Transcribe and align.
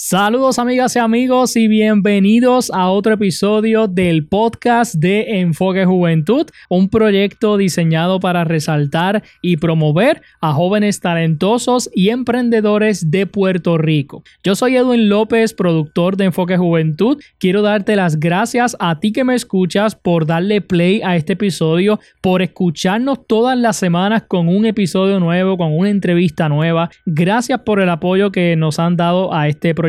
Saludos 0.00 0.60
amigas 0.60 0.94
y 0.94 1.00
amigos 1.00 1.56
y 1.56 1.66
bienvenidos 1.66 2.70
a 2.72 2.88
otro 2.88 3.14
episodio 3.14 3.88
del 3.88 4.28
podcast 4.28 4.94
de 4.94 5.40
Enfoque 5.40 5.86
Juventud, 5.86 6.46
un 6.68 6.88
proyecto 6.88 7.56
diseñado 7.56 8.20
para 8.20 8.44
resaltar 8.44 9.24
y 9.42 9.56
promover 9.56 10.22
a 10.40 10.52
jóvenes 10.52 11.00
talentosos 11.00 11.90
y 11.92 12.10
emprendedores 12.10 13.10
de 13.10 13.26
Puerto 13.26 13.76
Rico. 13.76 14.22
Yo 14.44 14.54
soy 14.54 14.76
Edwin 14.76 15.08
López, 15.08 15.52
productor 15.52 16.16
de 16.16 16.26
Enfoque 16.26 16.56
Juventud. 16.56 17.20
Quiero 17.40 17.62
darte 17.62 17.96
las 17.96 18.20
gracias 18.20 18.76
a 18.78 19.00
ti 19.00 19.10
que 19.10 19.24
me 19.24 19.34
escuchas 19.34 19.96
por 19.96 20.26
darle 20.26 20.60
play 20.60 21.02
a 21.02 21.16
este 21.16 21.32
episodio, 21.32 21.98
por 22.20 22.40
escucharnos 22.40 23.26
todas 23.26 23.58
las 23.58 23.76
semanas 23.76 24.22
con 24.28 24.46
un 24.46 24.64
episodio 24.64 25.18
nuevo, 25.18 25.58
con 25.58 25.76
una 25.76 25.90
entrevista 25.90 26.48
nueva. 26.48 26.88
Gracias 27.04 27.62
por 27.62 27.80
el 27.80 27.88
apoyo 27.88 28.30
que 28.30 28.54
nos 28.54 28.78
han 28.78 28.96
dado 28.96 29.34
a 29.34 29.48
este 29.48 29.74
proyecto 29.74 29.87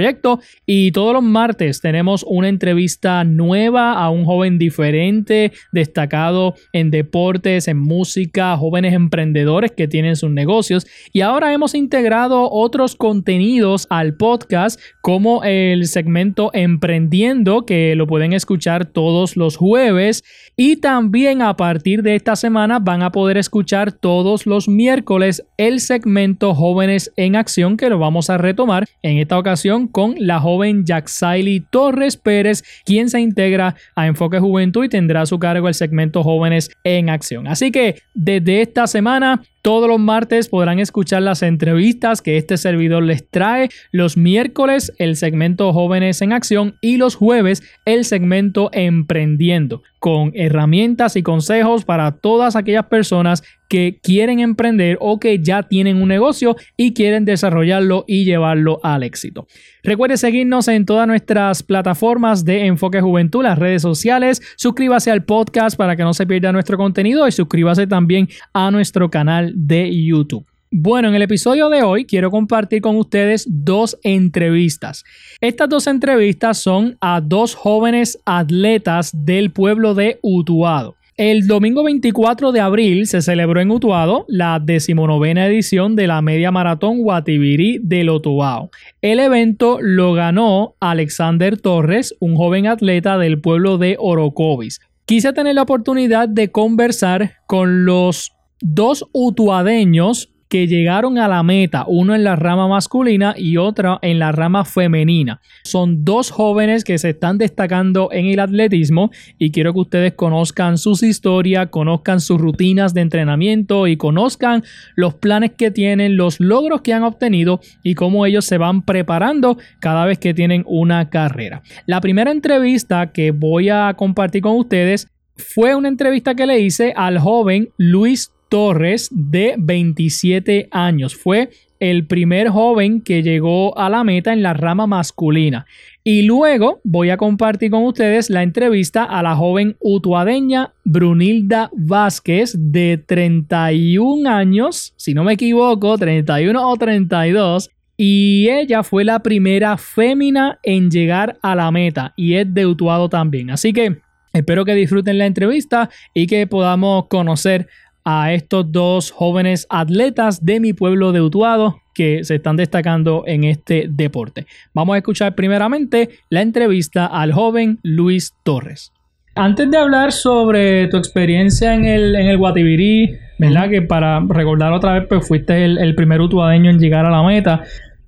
y 0.66 0.92
todos 0.92 1.14
los 1.14 1.24
martes 1.24 1.82
tenemos 1.82 2.26
una 2.28 2.50
entrevista 2.50 3.24
nueva 3.24 3.94
a 3.94 4.10
un 4.10 4.26
joven 4.26 4.58
diferente, 4.58 5.52
destacado 5.72 6.56
en 6.74 6.92
deportes, 6.92 7.68
en 7.68 7.78
música, 7.78 8.56
jóvenes 8.58 8.94
emprendedores 8.94 9.72
que 9.72 9.88
tienen 9.88 10.16
sus 10.16 10.32
negocios. 10.32 10.88
Y 11.14 11.22
ahora 11.22 11.54
hemos 11.54 11.76
integrado 11.76 12.50
otros 12.52 12.96
contenidos 12.96 13.88
al 13.90 14.16
podcast 14.16 14.80
como 15.02 15.44
el 15.44 15.88
segmento 15.88 16.52
Emprendiendo 16.54 17.66
que 17.66 17.96
lo 17.96 18.08
pueden 18.08 18.34
escuchar 18.34 18.86
todos 18.86 19.36
los 19.36 19.58
jueves 19.58 20.24
y 20.56 20.78
también 20.78 21.42
a 21.42 21.56
partir 21.56 22.04
de 22.04 22.16
esta 22.16 22.36
semana 22.36 22.80
van 22.80 23.02
a 23.02 23.12
poder 23.12 23.38
escuchar 23.38 23.92
todos 23.92 24.46
los 24.46 24.68
miércoles 24.68 25.46
el 25.58 25.80
segmento 25.80 26.54
Jóvenes 26.54 27.12
en 27.16 27.36
Acción 27.36 27.78
que 27.78 27.90
lo 27.90 28.00
vamos 28.00 28.30
a 28.30 28.38
retomar 28.38 28.86
en 29.02 29.18
esta 29.18 29.38
ocasión 29.38 29.88
con 29.92 30.16
la 30.18 30.40
joven 30.40 30.86
Jaxaili 30.86 31.62
Torres 31.70 32.18
Pérez, 32.18 32.64
quien 32.86 33.10
se 33.10 33.20
integra 33.20 33.76
a 33.96 34.08
Enfoque 34.08 34.40
Juventud 34.40 34.86
y 34.86 34.90
tendrá 34.90 35.22
a 35.22 35.26
su 35.26 35.40
cargo 35.40 35.68
el 35.68 35.74
segmento 35.74 36.24
Jóvenes 36.24 36.70
en 36.84 37.10
Acción. 37.10 37.48
Así 37.48 37.72
que 37.72 38.02
desde 38.14 38.62
esta 38.62 38.88
semana 38.88 39.42
todos 39.62 39.90
los 39.90 40.00
martes 40.00 40.48
podrán 40.48 40.80
escuchar 40.80 41.22
las 41.22 41.44
entrevistas 41.44 42.22
que 42.22 42.38
este 42.38 42.58
servidor 42.58 43.04
les 43.04 43.30
trae. 43.30 43.70
Los 43.92 44.16
miércoles 44.16 44.94
el 45.00 45.18
segmento 45.18 45.74
Jóvenes 45.74 46.22
en 46.22 46.32
Acción 46.32 46.76
y 46.82 46.98
los 46.98 47.16
jueves 47.16 47.62
el 47.86 48.06
segmento 48.06 48.70
Emprendiendo, 48.72 49.82
con 50.00 50.32
herramientas 50.34 51.16
y 51.18 51.24
consejos 51.24 51.84
para 51.84 52.14
todas 52.14 52.56
aquellas 52.56 52.86
personas 52.86 53.44
que 53.68 54.00
quieren 54.02 54.40
emprender 54.40 54.98
o 55.02 55.20
que 55.20 55.40
ya 55.40 55.64
tienen 55.64 56.02
un 56.02 56.08
negocio 56.08 56.56
y 56.76 56.94
quieren 56.94 57.26
desarrollarlo 57.26 58.06
y 58.08 58.26
llevarlo 58.26 58.80
al 58.84 59.04
éxito. 59.04 59.48
Recuerde 59.84 60.18
seguirnos 60.18 60.68
en 60.68 60.86
todas 60.86 61.08
nuestras 61.08 61.64
plataformas 61.64 62.44
de 62.44 62.66
Enfoque 62.66 63.02
Juventud, 63.02 63.44
las 63.44 63.58
redes 63.58 63.82
sociales. 63.82 64.42
Suscríbase 64.58 65.10
al 65.12 65.24
podcast 65.24 65.78
para 65.78 65.96
que 65.96 66.04
no 66.04 66.14
se 66.14 66.28
pierda 66.28 66.52
nuestro 66.52 66.78
contenido 66.78 67.28
y 67.28 67.32
suscríbase 67.32 67.88
también 67.88 68.28
a 68.54 68.72
nuestro 68.72 69.10
canal 69.10 69.54
de 69.56 69.90
YouTube. 70.04 70.46
Bueno, 70.72 71.08
en 71.08 71.16
el 71.16 71.24
episodio 71.24 71.68
de 71.70 71.82
hoy 71.82 72.06
quiero 72.06 72.30
compartir 72.30 72.82
con 72.82 72.96
ustedes 72.98 73.48
dos 73.50 73.98
entrevistas. 74.04 75.04
Estas 75.42 75.68
dos 75.68 75.88
entrevistas 75.88 76.60
son 76.60 76.96
a 77.02 77.22
dos 77.22 77.56
jóvenes 77.56 78.20
atletas 78.24 79.12
del 79.14 79.52
pueblo 79.52 79.96
de 79.96 80.20
Utuado. 80.22 80.99
El 81.20 81.48
domingo 81.48 81.84
24 81.84 82.54
de 82.54 82.62
abril 82.62 83.06
se 83.06 83.22
celebró 83.22 83.60
en 83.60 83.72
Utuado 83.72 84.24
la 84.30 84.58
decimonovena 84.58 85.48
edición 85.48 85.98
de 85.98 86.08
la 86.08 86.22
media 86.22 86.50
maratón 86.50 87.02
Guatibiri 87.02 87.78
del 87.84 88.10
Utuado. 88.10 88.70
El 89.02 89.20
evento 89.20 89.80
lo 89.82 90.14
ganó 90.14 90.76
Alexander 90.80 91.60
Torres, 91.60 92.16
un 92.22 92.38
joven 92.38 92.68
atleta 92.68 93.18
del 93.18 93.42
pueblo 93.42 93.78
de 93.78 93.98
Orocovis. 94.00 94.80
Quise 95.04 95.34
tener 95.34 95.56
la 95.56 95.64
oportunidad 95.64 96.30
de 96.30 96.52
conversar 96.52 97.34
con 97.48 97.84
los 97.84 98.32
dos 98.62 99.06
utuadeños 99.12 100.30
que 100.50 100.68
llegaron 100.68 101.20
a 101.20 101.28
la 101.28 101.44
meta, 101.44 101.86
uno 101.88 102.16
en 102.16 102.24
la 102.24 102.36
rama 102.36 102.68
masculina 102.68 103.36
y 103.38 103.58
otro 103.58 104.00
en 104.02 104.18
la 104.18 104.32
rama 104.32 104.66
femenina. 104.66 105.42
Son 105.64 106.04
dos 106.04 106.32
jóvenes 106.32 106.84
que 106.84 106.98
se 106.98 107.12
están 107.12 107.38
destacando 107.38 108.10
en 108.12 108.26
el 108.26 108.40
atletismo 108.40 109.12
y 109.38 109.52
quiero 109.52 109.74
que 109.74 109.80
ustedes 109.80 110.14
conozcan 110.14 110.80
sus 110.80 111.04
historias, 111.04 111.70
conozcan 111.70 112.20
sus 112.20 112.42
rutinas 112.42 112.96
de 112.96 113.02
entrenamiento 113.02 113.88
y 113.88 113.96
conozcan 113.96 114.64
los 114.96 115.14
planes 115.14 115.52
que 115.52 115.70
tienen, 115.70 116.18
los 116.18 116.40
logros 116.40 116.82
que 116.82 116.94
han 116.94 117.04
obtenido 117.04 117.62
y 117.84 117.94
cómo 117.94 118.26
ellos 118.26 118.46
se 118.46 118.58
van 118.58 118.82
preparando 118.82 119.58
cada 119.80 120.06
vez 120.06 120.18
que 120.18 120.34
tienen 120.34 120.64
una 120.66 121.10
carrera. 121.10 121.62
La 121.86 122.02
primera 122.02 122.32
entrevista 122.32 123.12
que 123.12 123.30
voy 123.30 123.70
a 123.70 123.94
compartir 123.96 124.42
con 124.42 124.56
ustedes 124.56 125.08
fue 125.36 125.76
una 125.76 125.88
entrevista 125.88 126.34
que 126.34 126.48
le 126.48 126.60
hice 126.60 126.94
al 126.96 127.20
joven 127.20 127.70
Luis 127.78 128.32
Torres 128.50 129.10
de 129.12 129.56
27 129.58 130.68
años. 130.72 131.16
Fue 131.16 131.50
el 131.80 132.06
primer 132.06 132.50
joven 132.50 133.02
que 133.02 133.24
llegó 133.24 133.78
a 133.78 133.90
la 133.90 134.04
meta 134.04 134.34
en 134.34 134.44
la 134.44 134.54
rama 134.54 134.88
masculina. 134.88 135.66
Y 136.04 136.24
luego 136.24 136.82
voy 136.84 137.10
a 137.10 137.18
compartir 137.18 137.72
con 137.72 137.84
ustedes 137.84 138.30
la 138.30 138.44
entrevista 138.44 139.04
a 139.04 139.24
la 139.24 139.36
joven 139.36 139.78
utuadeña 139.80 140.74
Brunilda 140.84 141.70
Vázquez 141.74 142.56
de 142.58 142.98
31 143.06 144.30
años, 144.30 144.94
si 144.98 145.14
no 145.14 145.24
me 145.24 145.34
equivoco, 145.34 145.98
31 145.98 146.70
o 146.70 146.76
32. 146.76 147.70
Y 147.96 148.48
ella 148.50 148.84
fue 148.84 149.04
la 149.04 149.20
primera 149.20 149.78
fémina 149.78 150.58
en 150.64 150.90
llegar 150.90 151.38
a 151.42 151.56
la 151.56 151.70
meta 151.70 152.14
y 152.16 152.36
es 152.36 152.54
de 152.54 152.66
Utuado 152.66 153.10
también. 153.10 153.52
Así 153.52 153.74
que 153.74 153.98
espero 154.32 154.64
que 154.64 154.74
disfruten 154.74 155.18
la 155.18 155.26
entrevista 155.26 155.90
y 156.14 156.26
que 156.26 156.48
podamos 156.48 157.08
conocer 157.08 157.68
a 158.04 158.34
estos 158.34 158.72
dos 158.72 159.12
jóvenes 159.12 159.68
atletas 159.70 160.44
de 160.46 160.60
mi 160.60 160.74
pueblo 160.74 161.12
de 161.12 161.22
Utuado 161.22 161.82
que 161.94 162.24
se 162.24 162.36
están 162.36 162.56
destacando 162.56 163.24
en 163.28 163.44
este 163.44 163.88
deporte. 163.90 164.46
Vamos 164.74 164.96
a 164.96 164.98
escuchar 165.00 165.36
primeramente 165.36 166.10
la 166.30 166.42
entrevista 166.42 167.06
al 167.06 167.34
joven 167.34 167.80
Luis 167.84 168.34
Torres. 168.44 168.94
Antes 169.36 169.70
de 169.70 169.78
hablar 169.78 170.12
sobre 170.12 170.88
tu 170.88 170.98
experiencia 170.98 171.74
en 171.74 171.86
el, 171.86 172.16
en 172.16 172.28
el 172.28 172.38
Guatibirí, 172.38 173.18
¿verdad? 173.38 173.70
Que 173.70 173.82
para 173.82 174.20
recordar 174.28 174.74
otra 174.74 174.94
vez, 174.94 175.08
pues 175.08 175.28
fuiste 175.28 175.64
el, 175.64 175.78
el 175.78 175.96
primer 175.96 176.22
utuadeño 176.22 176.70
en 176.70 176.80
llegar 176.80 177.06
a 177.06 177.12
la 177.12 177.24
meta. 177.24 177.64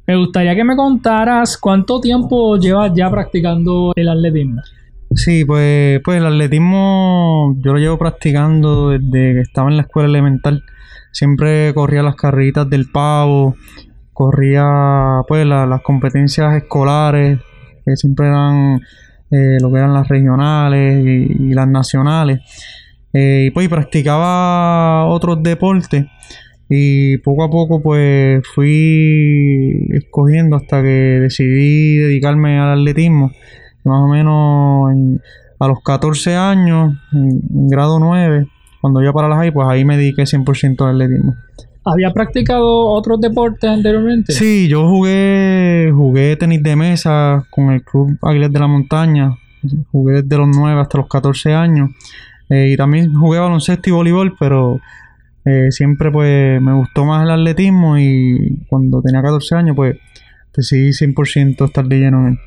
Me 0.07 0.15
gustaría 0.15 0.55
que 0.55 0.63
me 0.63 0.75
contaras 0.75 1.57
cuánto 1.57 2.01
tiempo 2.01 2.57
llevas 2.57 2.91
ya 2.95 3.09
practicando 3.09 3.93
el 3.95 4.09
atletismo. 4.09 4.61
Sí, 5.13 5.43
pues, 5.43 5.99
pues 6.05 6.17
el 6.19 6.25
atletismo 6.25 7.57
yo 7.59 7.73
lo 7.73 7.79
llevo 7.79 7.97
practicando 7.97 8.89
desde 8.89 9.33
que 9.33 9.41
estaba 9.41 9.69
en 9.69 9.75
la 9.75 9.83
escuela 9.83 10.07
elemental. 10.07 10.63
Siempre 11.11 11.73
corría 11.73 12.01
las 12.01 12.15
carreritas 12.15 12.69
del 12.69 12.89
pavo, 12.89 13.57
corría 14.13 15.21
pues 15.27 15.45
las 15.45 15.81
competencias 15.81 16.55
escolares, 16.55 17.39
que 17.85 17.97
siempre 17.97 18.27
eran 18.27 18.79
eh, 19.31 19.57
lo 19.59 19.69
que 19.71 19.79
eran 19.79 19.93
las 19.93 20.07
regionales 20.07 21.05
y, 21.05 21.53
las 21.53 21.67
nacionales. 21.67 22.39
Eh, 23.11 23.47
y 23.47 23.51
pues 23.51 23.67
practicaba 23.67 25.05
otros 25.07 25.43
deportes 25.43 26.05
y 26.69 27.17
poco 27.17 27.43
a 27.43 27.49
poco 27.49 27.81
pues 27.81 28.41
fui 28.55 29.89
escogiendo 29.91 30.55
hasta 30.55 30.81
que 30.81 30.87
decidí 30.87 31.97
dedicarme 31.97 32.57
al 32.57 32.79
atletismo 32.79 33.33
más 33.83 34.01
o 34.03 34.07
menos 34.07 35.19
a 35.59 35.67
los 35.67 35.83
14 35.83 36.35
años, 36.35 36.95
en, 37.13 37.67
grado 37.67 37.99
9, 37.99 38.47
cuando 38.81 39.01
iba 39.01 39.13
para 39.13 39.29
las 39.29 39.37
high, 39.37 39.51
pues 39.51 39.67
ahí 39.69 39.85
me 39.85 39.97
dediqué 39.97 40.23
100% 40.23 40.81
al 40.81 40.95
atletismo. 40.95 41.35
¿Había 41.83 42.11
practicado 42.11 42.87
otros 42.89 43.19
deportes 43.19 43.69
anteriormente? 43.69 44.33
Sí, 44.33 44.67
yo 44.67 44.87
jugué, 44.87 45.91
jugué 45.93 46.35
tenis 46.35 46.61
de 46.61 46.75
mesa 46.75 47.45
con 47.49 47.71
el 47.71 47.83
Club 47.83 48.17
Águilas 48.21 48.51
de 48.51 48.59
la 48.59 48.67
Montaña 48.67 49.35
Jugué 49.91 50.21
desde 50.23 50.37
los 50.37 50.49
9 50.55 50.81
hasta 50.81 50.97
los 50.97 51.07
14 51.07 51.53
años. 51.53 51.91
Eh, 52.49 52.71
y 52.73 52.77
también 52.77 53.13
jugué 53.13 53.39
baloncesto 53.39 53.89
y 53.89 53.93
voleibol, 53.93 54.35
pero 54.39 54.79
eh, 55.45 55.67
siempre 55.71 56.11
pues 56.11 56.61
me 56.61 56.73
gustó 56.73 57.05
más 57.05 57.23
el 57.23 57.31
atletismo 57.31 57.97
y 57.97 58.65
cuando 58.67 59.01
tenía 59.01 59.21
14 59.21 59.55
años 59.55 59.75
pues 59.75 59.97
decidí 60.55 60.89
100% 60.89 61.65
estar 61.65 61.85
de 61.85 61.99
lleno 61.99 62.21
en 62.21 62.33
él. 62.33 62.39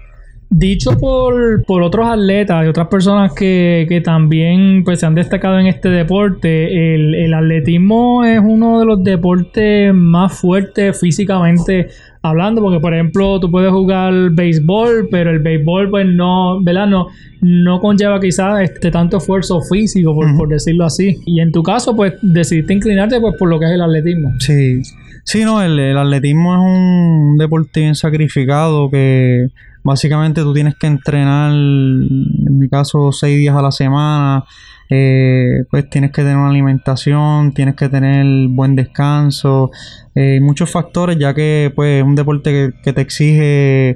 Dicho 0.56 0.96
por, 0.96 1.64
por 1.64 1.82
otros 1.82 2.06
atletas 2.06 2.64
y 2.64 2.68
otras 2.68 2.86
personas 2.86 3.32
que, 3.32 3.86
que 3.88 4.00
también 4.00 4.84
pues, 4.84 5.00
se 5.00 5.06
han 5.06 5.16
destacado 5.16 5.58
en 5.58 5.66
este 5.66 5.88
deporte, 5.88 6.94
el, 6.94 7.12
el 7.16 7.34
atletismo 7.34 8.24
es 8.24 8.38
uno 8.38 8.78
de 8.78 8.86
los 8.86 9.02
deportes 9.02 9.92
más 9.92 10.38
fuertes 10.38 11.00
físicamente 11.00 11.88
hablando, 12.22 12.62
porque 12.62 12.78
por 12.78 12.94
ejemplo 12.94 13.40
tú 13.40 13.50
puedes 13.50 13.72
jugar 13.72 14.30
béisbol, 14.30 15.08
pero 15.10 15.32
el 15.32 15.40
béisbol 15.40 15.90
pues 15.90 16.06
no, 16.06 16.62
¿verdad? 16.62 16.86
No, 16.86 17.08
no 17.40 17.80
conlleva 17.80 18.20
quizás 18.20 18.60
este 18.60 18.92
tanto 18.92 19.16
esfuerzo 19.16 19.60
físico, 19.60 20.14
por, 20.14 20.36
por 20.36 20.48
decirlo 20.48 20.84
así. 20.84 21.16
Y 21.26 21.40
en 21.40 21.50
tu 21.50 21.64
caso 21.64 21.96
pues 21.96 22.12
decidiste 22.22 22.74
inclinarte 22.74 23.20
pues 23.20 23.34
por 23.40 23.48
lo 23.48 23.58
que 23.58 23.66
es 23.66 23.72
el 23.72 23.82
atletismo. 23.82 24.30
Sí, 24.38 24.82
sí, 25.24 25.42
no, 25.42 25.60
el, 25.60 25.80
el 25.80 25.98
atletismo 25.98 26.54
es 26.54 26.60
un 26.60 27.38
deporte 27.38 27.80
bien 27.80 27.96
sacrificado 27.96 28.88
que 28.88 29.48
básicamente 29.84 30.40
tú 30.40 30.52
tienes 30.52 30.74
que 30.74 30.88
entrenar, 30.88 31.52
en 31.52 32.58
mi 32.58 32.68
caso, 32.68 33.12
seis 33.12 33.38
días 33.38 33.54
a 33.54 33.62
la 33.62 33.70
semana. 33.70 34.44
eh, 34.90 35.64
pues 35.70 35.88
tienes 35.88 36.10
que 36.12 36.22
tener 36.22 36.36
una 36.36 36.50
alimentación, 36.50 37.52
tienes 37.52 37.74
que 37.74 37.88
tener 37.88 38.48
buen 38.48 38.76
descanso, 38.76 39.70
eh, 40.14 40.40
muchos 40.42 40.70
factores, 40.70 41.18
ya 41.18 41.34
que 41.34 41.72
pues 41.74 42.00
es 42.00 42.04
un 42.04 42.14
deporte 42.14 42.50
que, 42.50 42.70
que 42.82 42.92
te 42.92 43.00
exige 43.00 43.90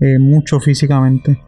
eh, 0.00 0.18
mucho 0.20 0.60
físicamente. 0.60 1.40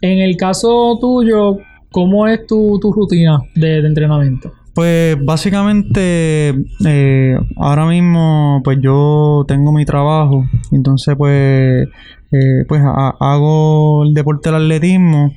En 0.00 0.18
el 0.18 0.36
caso 0.36 0.98
tuyo, 1.00 1.58
¿cómo 1.90 2.26
es 2.26 2.46
tu, 2.46 2.78
tu 2.80 2.92
rutina 2.92 3.38
de, 3.54 3.82
de 3.82 3.88
entrenamiento? 3.88 4.52
Pues 4.74 5.16
básicamente 5.24 6.54
eh, 6.86 7.36
ahora 7.56 7.84
mismo 7.86 8.60
pues 8.62 8.78
yo 8.80 9.44
tengo 9.48 9.72
mi 9.72 9.84
trabajo, 9.84 10.44
entonces 10.70 11.16
pues 11.18 11.88
eh, 12.32 12.64
pues 12.68 12.82
ha- 12.84 13.14
hago 13.20 14.04
el 14.04 14.14
deporte 14.14 14.50
del 14.50 14.62
atletismo 14.62 15.32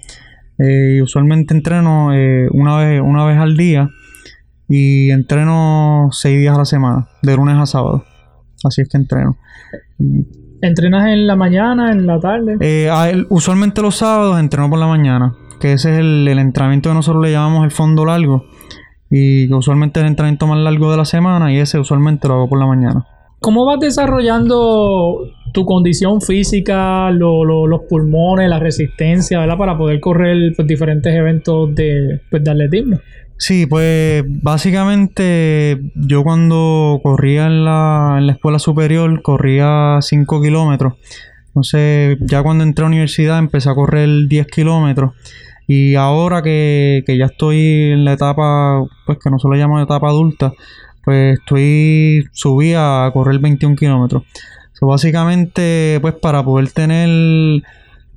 eh, 0.58 0.96
y 0.98 1.02
usualmente 1.02 1.54
entreno 1.54 2.14
eh, 2.14 2.48
una 2.52 2.78
vez 2.78 3.02
una 3.02 3.26
vez 3.26 3.38
al 3.38 3.56
día 3.58 3.90
y 4.70 5.12
entreno 5.12 6.10
seis 6.12 6.40
días 6.40 6.56
a 6.56 6.60
la 6.60 6.66
semana, 6.66 7.08
de 7.22 7.36
lunes 7.36 7.56
a 7.58 7.66
sábado, 7.66 8.04
así 8.64 8.82
es 8.82 8.90
que 8.90 8.98
entreno. 8.98 9.38
¿Entrenas 10.62 11.08
en 11.08 11.26
la 11.28 11.36
mañana, 11.36 11.92
en 11.92 12.06
la 12.06 12.20
tarde? 12.20 12.58
eh, 12.60 12.90
él- 13.12 13.26
usualmente 13.30 13.82
los 13.82 13.96
sábados 13.96 14.40
entreno 14.40 14.70
por 14.70 14.80
la 14.80 14.88
mañana, 14.88 15.34
que 15.60 15.74
ese 15.74 15.94
es 15.94 16.00
el, 16.00 16.28
el 16.28 16.40
entrenamiento 16.40 16.90
que 16.90 16.96
nosotros 16.96 17.24
le 17.24 17.32
llamamos 17.32 17.64
el 17.66 17.72
fondo 17.72 18.06
largo. 18.06 18.46
Y 19.14 19.50
que 19.50 19.54
usualmente 19.56 20.00
es 20.00 20.04
el 20.04 20.08
entrenamiento 20.12 20.48
más 20.48 20.58
largo 20.60 20.90
de 20.90 20.96
la 20.98 21.04
semana 21.04 21.52
y 21.52 21.58
ese 21.58 21.78
usualmente 21.80 22.30
lo 22.30 22.36
hago 22.36 22.48
por 22.50 22.60
la 22.60 22.66
mañana. 22.66 23.06
¿Cómo 23.42 23.66
vas 23.66 23.80
desarrollando 23.80 25.28
tu 25.52 25.66
condición 25.66 26.22
física, 26.22 27.10
lo- 27.12 27.44
lo- 27.44 27.68
los 27.68 27.82
pulmones, 27.90 28.48
la 28.50 28.60
resistencia, 28.60 29.40
¿verdad? 29.40 29.58
Para 29.58 29.78
poder 29.78 30.00
correr 30.00 30.54
pues, 30.56 30.68
diferentes 30.68 31.14
eventos 31.14 31.74
de, 31.76 32.22
pues, 32.30 32.44
de 32.44 32.52
atletismo. 32.52 33.00
Sí, 33.38 33.66
pues 33.66 34.24
básicamente 34.28 35.82
yo 35.96 36.24
cuando 36.24 37.00
corría 37.02 37.48
en 37.48 37.66
la, 37.66 38.24
escuela 38.30 38.60
superior 38.60 39.24
corría 39.24 39.98
5 40.02 40.42
kilómetros. 40.42 40.94
Entonces 41.48 42.20
ya 42.22 42.44
cuando 42.44 42.64
entré 42.64 42.84
a 42.84 42.86
la 42.86 42.92
universidad 42.92 43.40
empecé 43.40 43.70
a 43.70 43.74
correr 43.74 44.08
10 44.28 44.46
kilómetros. 44.46 45.14
Y 45.68 45.96
ahora 45.96 46.44
que, 46.44 47.04
ya 47.08 47.26
estoy 47.26 47.92
en 47.92 48.06
la 48.06 48.14
etapa, 48.14 48.84
pues 49.06 49.18
que 49.18 49.30
nosotros 49.30 49.56
le 49.58 49.64
llamamos 49.64 49.84
etapa 49.86 50.08
adulta, 50.10 50.54
pues 51.03 51.39
estoy 51.39 52.25
subí 52.31 52.74
a 52.75 53.09
correr 53.13 53.39
21 53.39 53.75
kilómetros. 53.75 54.24
So, 54.74 54.88
básicamente, 54.88 56.00
pues 56.01 56.15
para 56.15 56.44
poder 56.44 56.71
tener 56.71 57.09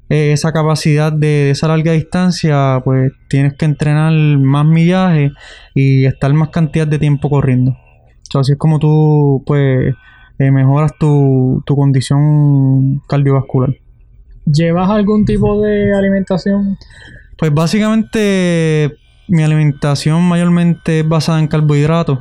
eh, 0.08 0.32
esa 0.32 0.52
capacidad 0.52 1.12
de, 1.12 1.26
de 1.26 1.50
esa 1.50 1.68
larga 1.68 1.92
distancia, 1.92 2.80
pues 2.84 3.12
tienes 3.28 3.54
que 3.54 3.64
entrenar 3.64 4.12
más 4.12 4.66
millaje 4.66 5.32
y 5.74 6.06
estar 6.06 6.32
más 6.32 6.50
cantidad 6.50 6.86
de 6.86 6.98
tiempo 6.98 7.30
corriendo. 7.30 7.76
So, 8.22 8.40
así 8.40 8.52
es 8.52 8.58
como 8.58 8.78
tú, 8.78 9.42
pues, 9.46 9.94
eh, 10.38 10.50
mejoras 10.50 10.92
tu, 10.98 11.62
tu 11.64 11.76
condición 11.76 13.00
cardiovascular. 13.08 13.74
¿Llevas 14.46 14.90
algún 14.90 15.24
tipo 15.24 15.62
de 15.62 15.94
alimentación? 15.94 16.76
Pues 17.38 17.52
básicamente 17.52 18.96
mi 19.28 19.42
alimentación 19.42 20.22
mayormente 20.22 21.00
es 21.00 21.08
basada 21.08 21.40
en 21.40 21.48
carbohidratos. 21.48 22.20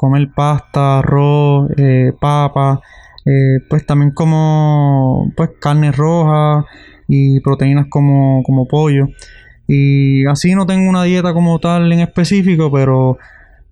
Comer 0.00 0.30
pasta, 0.34 1.00
arroz, 1.00 1.68
eh, 1.76 2.14
papa, 2.18 2.80
eh, 3.26 3.58
pues 3.68 3.84
también 3.84 4.12
como 4.12 5.30
pues 5.36 5.50
carne 5.60 5.92
roja 5.92 6.64
y 7.06 7.38
proteínas 7.40 7.88
como, 7.90 8.42
como 8.42 8.66
pollo. 8.66 9.08
Y 9.68 10.24
así 10.24 10.54
no 10.54 10.64
tengo 10.64 10.88
una 10.88 11.02
dieta 11.02 11.34
como 11.34 11.58
tal 11.58 11.92
en 11.92 12.00
específico, 12.00 12.72
pero 12.72 13.18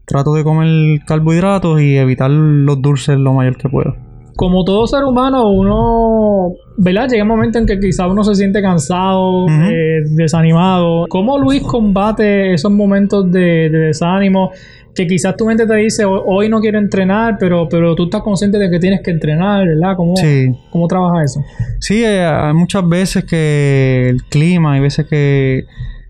trato 0.05 0.35
de 0.35 0.45
comer 0.45 1.01
carbohidratos 1.07 1.81
y 1.81 1.97
evitar 1.97 2.31
los 2.31 2.83
dulces 2.83 3.17
lo 3.17 3.33
mayor 3.33 3.57
que 3.57 3.71
pueda. 3.71 3.97
Como 4.37 4.65
todo 4.65 4.87
ser 4.87 5.05
humano, 5.05 5.49
uno, 5.49 6.53
¿verdad? 6.77 7.09
Llega 7.09 7.23
un 7.23 7.31
momento 7.31 7.59
en 7.59 7.65
que 7.65 7.81
quizá 7.81 8.07
uno 8.07 8.23
se 8.23 8.35
siente 8.35 8.61
cansado, 8.61 9.49
eh, 9.49 10.03
desanimado. 10.11 11.07
¿Cómo 11.09 11.39
Luis 11.39 11.63
combate 11.63 12.53
esos 12.53 12.71
momentos 12.71 13.33
de, 13.33 13.71
de 13.71 13.79
desánimo? 13.79 14.53
Que 14.99 15.07
quizás 15.07 15.37
tu 15.37 15.47
mente 15.47 15.65
te 15.65 15.77
dice, 15.77 16.05
"Ho- 16.05 16.25
hoy 16.27 16.49
no 16.49 16.59
quiero 16.61 16.77
entrenar, 16.79 17.37
pero, 17.39 17.69
pero 17.69 17.95
tú 17.95 18.05
estás 18.07 18.21
consciente 18.23 18.59
de 18.59 18.69
que 18.69 18.81
tienes 18.81 19.01
que 19.01 19.13
entrenar, 19.13 19.65
¿verdad? 19.65 19.95
¿Cómo, 19.97 20.17
Sí. 20.17 20.51
¿cómo 20.71 20.89
trabaja 20.89 21.23
eso? 21.23 21.41
Sí, 21.79 22.03
eh, 22.05 22.25
hay 22.25 22.53
muchas 22.53 22.89
veces 22.89 23.25
que 23.25 24.09
el 24.09 24.25
clima, 24.25 24.73
hay 24.73 24.81
veces 24.81 25.07
que 25.07 25.67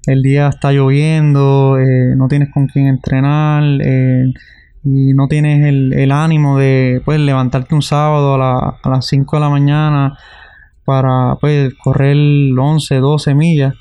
el 0.07 0.23
día 0.23 0.49
está 0.49 0.73
lloviendo, 0.73 1.77
eh, 1.79 2.15
no 2.17 2.29
tienes 2.29 2.49
con 2.51 2.67
quién 2.67 2.87
entrenar 2.87 3.63
eh, 3.85 4.25
y 4.85 5.13
no 5.13 5.29
tienes 5.29 5.67
el, 5.67 5.93
el 5.93 6.11
ánimo 6.11 6.57
de 6.59 7.03
pues, 7.05 7.21
levantarte 7.21 7.75
un 7.75 7.83
sábado 7.83 8.37
a, 8.37 8.39
la- 8.39 8.77
a 8.83 8.89
las 8.89 9.07
5 9.07 9.37
de 9.37 9.41
la 9.41 9.51
mañana 9.51 10.17
para 10.87 11.37
pues, 11.43 11.75
correr 11.75 12.17
11, 12.59 12.95
12 13.01 13.35
millas. 13.35 13.75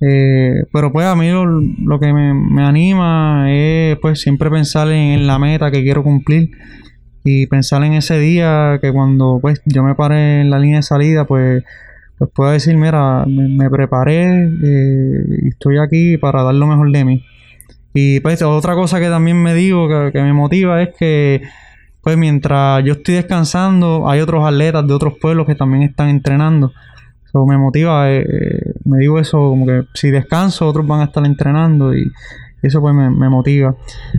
Eh, 0.00 0.64
pero 0.72 0.92
pues 0.92 1.06
a 1.06 1.16
mí 1.16 1.28
lo, 1.28 1.98
que 1.98 2.12
me, 2.12 2.32
me 2.32 2.62
anima 2.62 3.46
es 3.48 3.98
pues 3.98 4.20
siempre 4.20 4.48
pensar 4.48 4.88
en, 4.88 5.18
en 5.18 5.26
la 5.26 5.40
meta 5.40 5.72
que 5.72 5.82
quiero 5.82 6.04
cumplir 6.04 6.50
y 7.24 7.46
pensar 7.46 7.82
en 7.82 7.94
ese 7.94 8.18
día 8.18 8.78
que 8.80 8.92
cuando 8.92 9.38
pues 9.42 9.60
yo 9.64 9.82
me 9.82 9.96
paré 9.96 10.42
en 10.42 10.50
la 10.50 10.58
línea 10.58 10.78
de 10.78 10.82
salida 10.82 11.24
pues 11.26 11.64
pues 12.16 12.30
puedo 12.32 12.50
decir 12.50 12.76
mira 12.76 13.24
me, 13.26 13.48
me 13.48 13.68
preparé 13.68 14.44
eh, 14.44 15.24
y 15.42 15.48
estoy 15.48 15.78
aquí 15.78 16.16
para 16.16 16.42
dar 16.42 16.54
lo 16.54 16.66
mejor 16.66 16.92
de 16.92 17.04
mí 17.04 17.24
y 17.92 18.20
pues 18.20 18.40
otra 18.42 18.74
cosa 18.74 19.00
que 19.00 19.08
también 19.08 19.42
me 19.42 19.52
digo 19.52 19.88
que, 19.88 20.12
que 20.12 20.22
me 20.22 20.32
motiva 20.32 20.80
es 20.80 20.90
que 20.96 21.42
pues 22.02 22.16
mientras 22.16 22.84
yo 22.84 22.92
estoy 22.92 23.16
descansando 23.16 24.08
hay 24.08 24.20
otros 24.20 24.46
atletas 24.46 24.86
de 24.86 24.94
otros 24.94 25.14
pueblos 25.20 25.46
que 25.46 25.56
también 25.56 25.82
están 25.82 26.08
entrenando 26.08 26.72
eso 27.28 27.44
me 27.46 27.58
motiva 27.58 28.10
eh, 28.10 28.20
eh, 28.22 28.72
me 28.84 28.98
digo 28.98 29.18
eso 29.18 29.38
como 29.38 29.66
que 29.66 29.82
si 29.94 30.10
descanso 30.10 30.66
otros 30.66 30.86
van 30.86 31.00
a 31.00 31.04
estar 31.04 31.24
entrenando 31.26 31.94
y 31.94 32.10
eso 32.62 32.80
pues 32.80 32.94
me, 32.94 33.10
me 33.10 33.28
motiva 33.28 33.76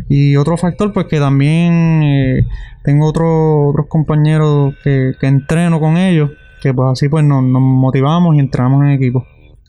y 0.07 0.35
otro 0.37 0.55
factor 0.57 0.93
pues 0.93 1.07
que 1.07 1.19
también 1.19 2.01
eh, 2.03 2.45
tengo 2.83 3.07
otro- 3.07 3.67
otros 3.69 3.87
compañeros 3.87 4.75
que, 4.83 5.13
que 5.19 5.27
entreno 5.27 5.79
con 5.79 5.97
ellos, 5.97 6.31
que 6.61 6.73
pues 6.73 6.89
así 6.93 7.09
pues 7.09 7.23
nos, 7.25 7.43
nos 7.43 7.61
motivamos 7.61 8.35
y 8.35 8.39
entrenamos 8.39 8.83
en 8.85 8.91
equipo. 8.91 9.25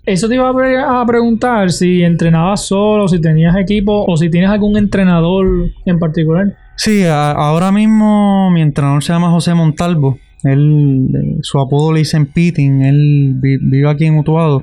Eso 0.07 0.29
te 0.29 0.37
iba 0.37 0.49
a, 0.49 0.55
pre- 0.55 0.79
a 0.81 1.05
preguntar 1.07 1.71
si 1.73 2.03
entrenabas 2.03 2.65
solo, 2.67 3.09
si 3.09 3.21
tenías 3.21 3.57
equipo 3.57 4.05
o 4.07 4.17
si 4.17 4.31
tienes 4.31 4.51
algún 4.51 4.77
entrenador 4.79 5.47
en 5.85 5.99
particular. 5.99 6.57
Sí, 6.77 7.05
a- 7.05 7.33
ahora 7.33 7.73
mismo 7.73 8.51
mi 8.53 8.63
entrenador 8.63 9.03
se 9.03 9.13
llama 9.13 9.31
José 9.31 9.53
Montalvo. 9.55 10.19
Él, 10.45 11.09
eh, 11.15 11.39
su 11.43 11.59
apodo 11.61 11.93
le 11.93 12.01
dicen 12.01 12.27
Pitting, 12.27 12.83
él 12.83 13.35
vi- 13.37 13.59
vive 13.59 13.89
aquí 13.89 14.07
en 14.07 14.19
Utuado. 14.19 14.63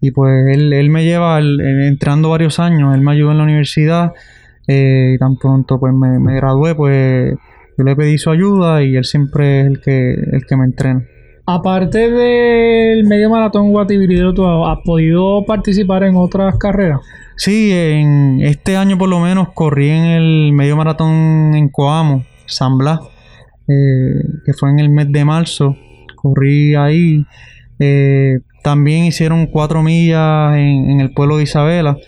Y 0.00 0.10
pues 0.10 0.32
él, 0.54 0.72
él 0.72 0.90
me 0.90 1.04
lleva 1.04 1.40
eh, 1.40 1.86
entrenando 1.88 2.30
varios 2.30 2.58
años, 2.60 2.94
él 2.94 3.00
me 3.00 3.12
ayudó 3.12 3.32
en 3.32 3.38
la 3.38 3.44
universidad. 3.44 4.12
eh, 4.68 5.12
y 5.14 5.18
tan 5.18 5.36
pronto 5.36 5.78
pues 5.78 5.94
me, 5.94 6.18
me 6.18 6.34
gradué, 6.34 6.74
pues 6.74 7.34
yo 7.78 7.84
le 7.84 7.94
pedí 7.94 8.18
su 8.18 8.30
ayuda 8.30 8.82
y 8.82 8.96
él 8.96 9.04
siempre 9.04 9.60
es 9.60 9.66
el 9.68 9.80
que, 9.80 10.12
el 10.14 10.44
que 10.46 10.56
me 10.56 10.64
entrena. 10.64 11.04
Aparte 11.46 12.10
del 12.10 13.04
medio 13.06 13.30
maratón 13.30 13.70
Guatibirido, 13.70 14.34
¿tú 14.34 14.44
has 14.64 14.78
podido 14.84 15.44
participar 15.46 16.02
en 16.02 16.16
otras 16.16 16.58
carreras? 16.58 16.98
Sí, 17.36 17.70
en 17.72 18.40
este 18.40 18.76
año 18.76 18.98
por 18.98 19.08
lo 19.08 19.20
menos 19.20 19.50
corrí 19.54 19.88
en 19.90 20.04
el 20.06 20.52
medio 20.52 20.76
maratón 20.76 21.54
en 21.54 21.68
Coamo, 21.68 22.24
San 22.46 22.76
Blas, 22.78 22.98
eh, 23.68 24.22
que 24.44 24.52
fue 24.52 24.70
en 24.70 24.78
el 24.78 24.88
mes 24.90 25.10
de 25.10 25.24
marzo. 25.24 25.76
Corrí 26.16 26.74
ahí 26.74 27.24
Eh, 27.78 28.40
también 28.62 29.04
hicieron 29.04 29.46
cuatro 29.48 29.82
millas 29.82 30.56
en, 30.56 31.00
el 31.00 31.12
pueblo 31.12 31.36
de 31.36 31.42
Isabela. 31.42 31.98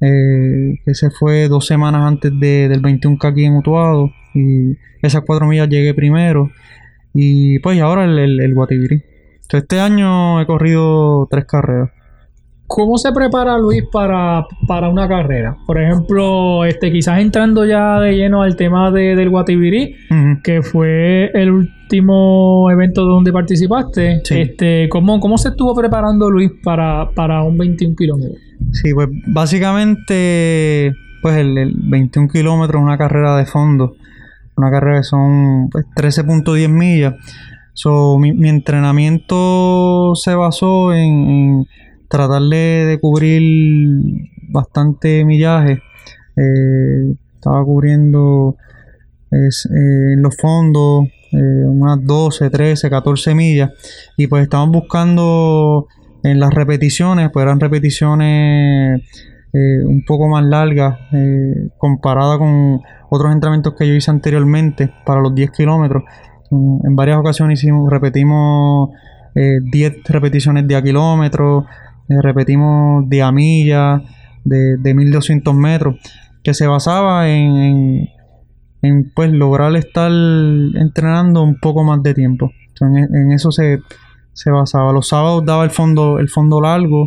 Eh, 0.00 0.74
ese 0.84 1.10
fue 1.10 1.48
dos 1.48 1.66
semanas 1.66 2.02
antes 2.06 2.30
de- 2.38 2.68
del 2.68 2.82
21K 2.82 3.28
aquí 3.28 3.44
en 3.44 3.56
Utuado. 3.56 4.10
Y 4.34 4.76
esas 5.02 5.22
cuatro 5.26 5.46
millas 5.46 5.68
llegué 5.68 5.94
primero. 5.94 6.50
Y 7.14 7.58
pues 7.60 7.80
ahora 7.80 8.04
el, 8.04 8.18
el. 8.18 8.40
Entonces, 8.40 9.02
este 9.52 9.80
año 9.80 10.40
he 10.40 10.46
corrido 10.46 11.26
tres 11.30 11.44
carreras. 11.46 11.90
¿Cómo 12.74 12.96
se 12.96 13.12
prepara 13.12 13.58
Luis 13.58 13.82
para, 13.92 14.46
para 14.66 14.88
una 14.88 15.06
carrera? 15.06 15.56
Por 15.66 15.80
ejemplo, 15.80 16.64
este, 16.64 16.90
quizás 16.90 17.20
entrando 17.20 17.64
ya 17.66 18.00
de 18.00 18.16
lleno 18.16 18.42
al 18.42 18.56
tema 18.56 18.90
de- 18.90 19.14
del 19.14 19.28
Guatibirí, 19.28 19.94
que 20.42 20.62
fue 20.62 21.30
el 21.34 21.50
último 21.50 22.70
evento 22.70 23.04
donde 23.04 23.30
participaste. 23.32 24.20
Sí. 24.24 24.40
Este, 24.40 24.88
¿cómo, 24.88 25.20
¿Cómo 25.20 25.36
se 25.36 25.50
estuvo 25.50 25.74
preparando 25.74 26.30
Luis 26.30 26.50
para, 26.64 27.10
para 27.14 27.42
un 27.42 27.58
21 27.58 27.94
kilómetros? 27.94 28.38
Sí, 28.72 28.94
pues 28.94 29.08
básicamente, 29.26 30.94
pues 31.20 31.36
el, 31.36 31.58
el 31.58 31.74
21 31.76 32.28
kilómetros 32.28 32.80
es 32.80 32.84
una 32.86 32.96
carrera 32.98 33.36
de 33.36 33.44
fondo. 33.46 33.96
Una 34.56 34.70
carrera 34.70 34.98
que 34.98 35.04
son 35.04 35.68
pues, 35.70 35.84
13.10 35.96 36.68
millas. 36.68 37.14
So, 37.74 38.18
mi, 38.18 38.32
mi 38.32 38.48
entrenamiento 38.50 40.12
se 40.14 40.34
basó 40.34 40.92
en, 40.92 41.30
en 41.30 41.66
tratar 42.12 42.42
de, 42.42 42.98
cubrir 43.00 44.28
bastante 44.50 45.24
millaje. 45.24 45.82
Eh, 46.36 47.14
estaba 47.34 47.64
cubriendo 47.64 48.56
es, 49.30 49.66
eh, 49.66 50.12
en 50.12 50.22
los 50.22 50.36
fondos 50.36 51.06
eh, 51.32 51.36
unas 51.36 52.04
12, 52.04 52.50
13, 52.50 52.90
14 52.90 53.34
millas. 53.34 53.70
Y 54.18 54.26
pues 54.26 54.42
estaban 54.42 54.70
buscando 54.70 55.88
en 56.22 56.38
las 56.38 56.52
repeticiones, 56.52 57.30
pues 57.32 57.44
eran 57.44 57.58
repeticiones 57.60 59.00
eh, 59.54 59.84
un 59.84 60.04
poco 60.04 60.28
más 60.28 60.44
largas 60.44 60.98
comparada 61.78 62.36
con 62.38 62.80
otros 63.08 63.32
entrenamientos 63.32 63.74
que 63.74 63.88
yo 63.88 63.94
hice 63.94 64.10
anteriormente 64.10 64.92
para 65.06 65.22
los 65.22 65.34
10 65.34 65.50
kilómetros. 65.50 66.04
En 66.50 66.94
varias 66.94 67.18
ocasiones 67.18 67.58
hicimos, 67.58 67.90
repetimos 67.90 68.90
eh, 69.34 69.60
10 69.62 70.04
repeticiones 70.08 70.68
de 70.68 70.76
a 70.76 70.82
kilómetros, 70.82 71.64
eh, 72.08 72.14
repetimos 72.22 73.08
de 73.08 73.22
a 73.22 73.32
milla, 73.32 74.02
de, 74.44 74.76
de 74.78 74.94
1200 74.94 75.54
metros, 75.54 75.96
que 76.42 76.54
se 76.54 76.66
basaba 76.66 77.28
en, 77.30 77.56
en, 77.56 78.08
en, 78.82 79.12
pues 79.14 79.30
lograr 79.32 79.74
estar 79.76 80.10
entrenando 80.10 81.42
un 81.42 81.58
poco 81.60 81.84
más 81.84 82.02
de 82.02 82.14
tiempo. 82.14 82.50
Entonces, 82.68 83.08
en, 83.10 83.16
en 83.16 83.32
eso 83.32 83.52
se, 83.52 83.78
se 84.32 84.50
basaba. 84.50 84.92
Los 84.92 85.08
sábados 85.08 85.44
daba 85.44 85.64
el 85.64 85.70
fondo, 85.70 86.18
el 86.18 86.28
fondo 86.28 86.60
largo 86.60 87.06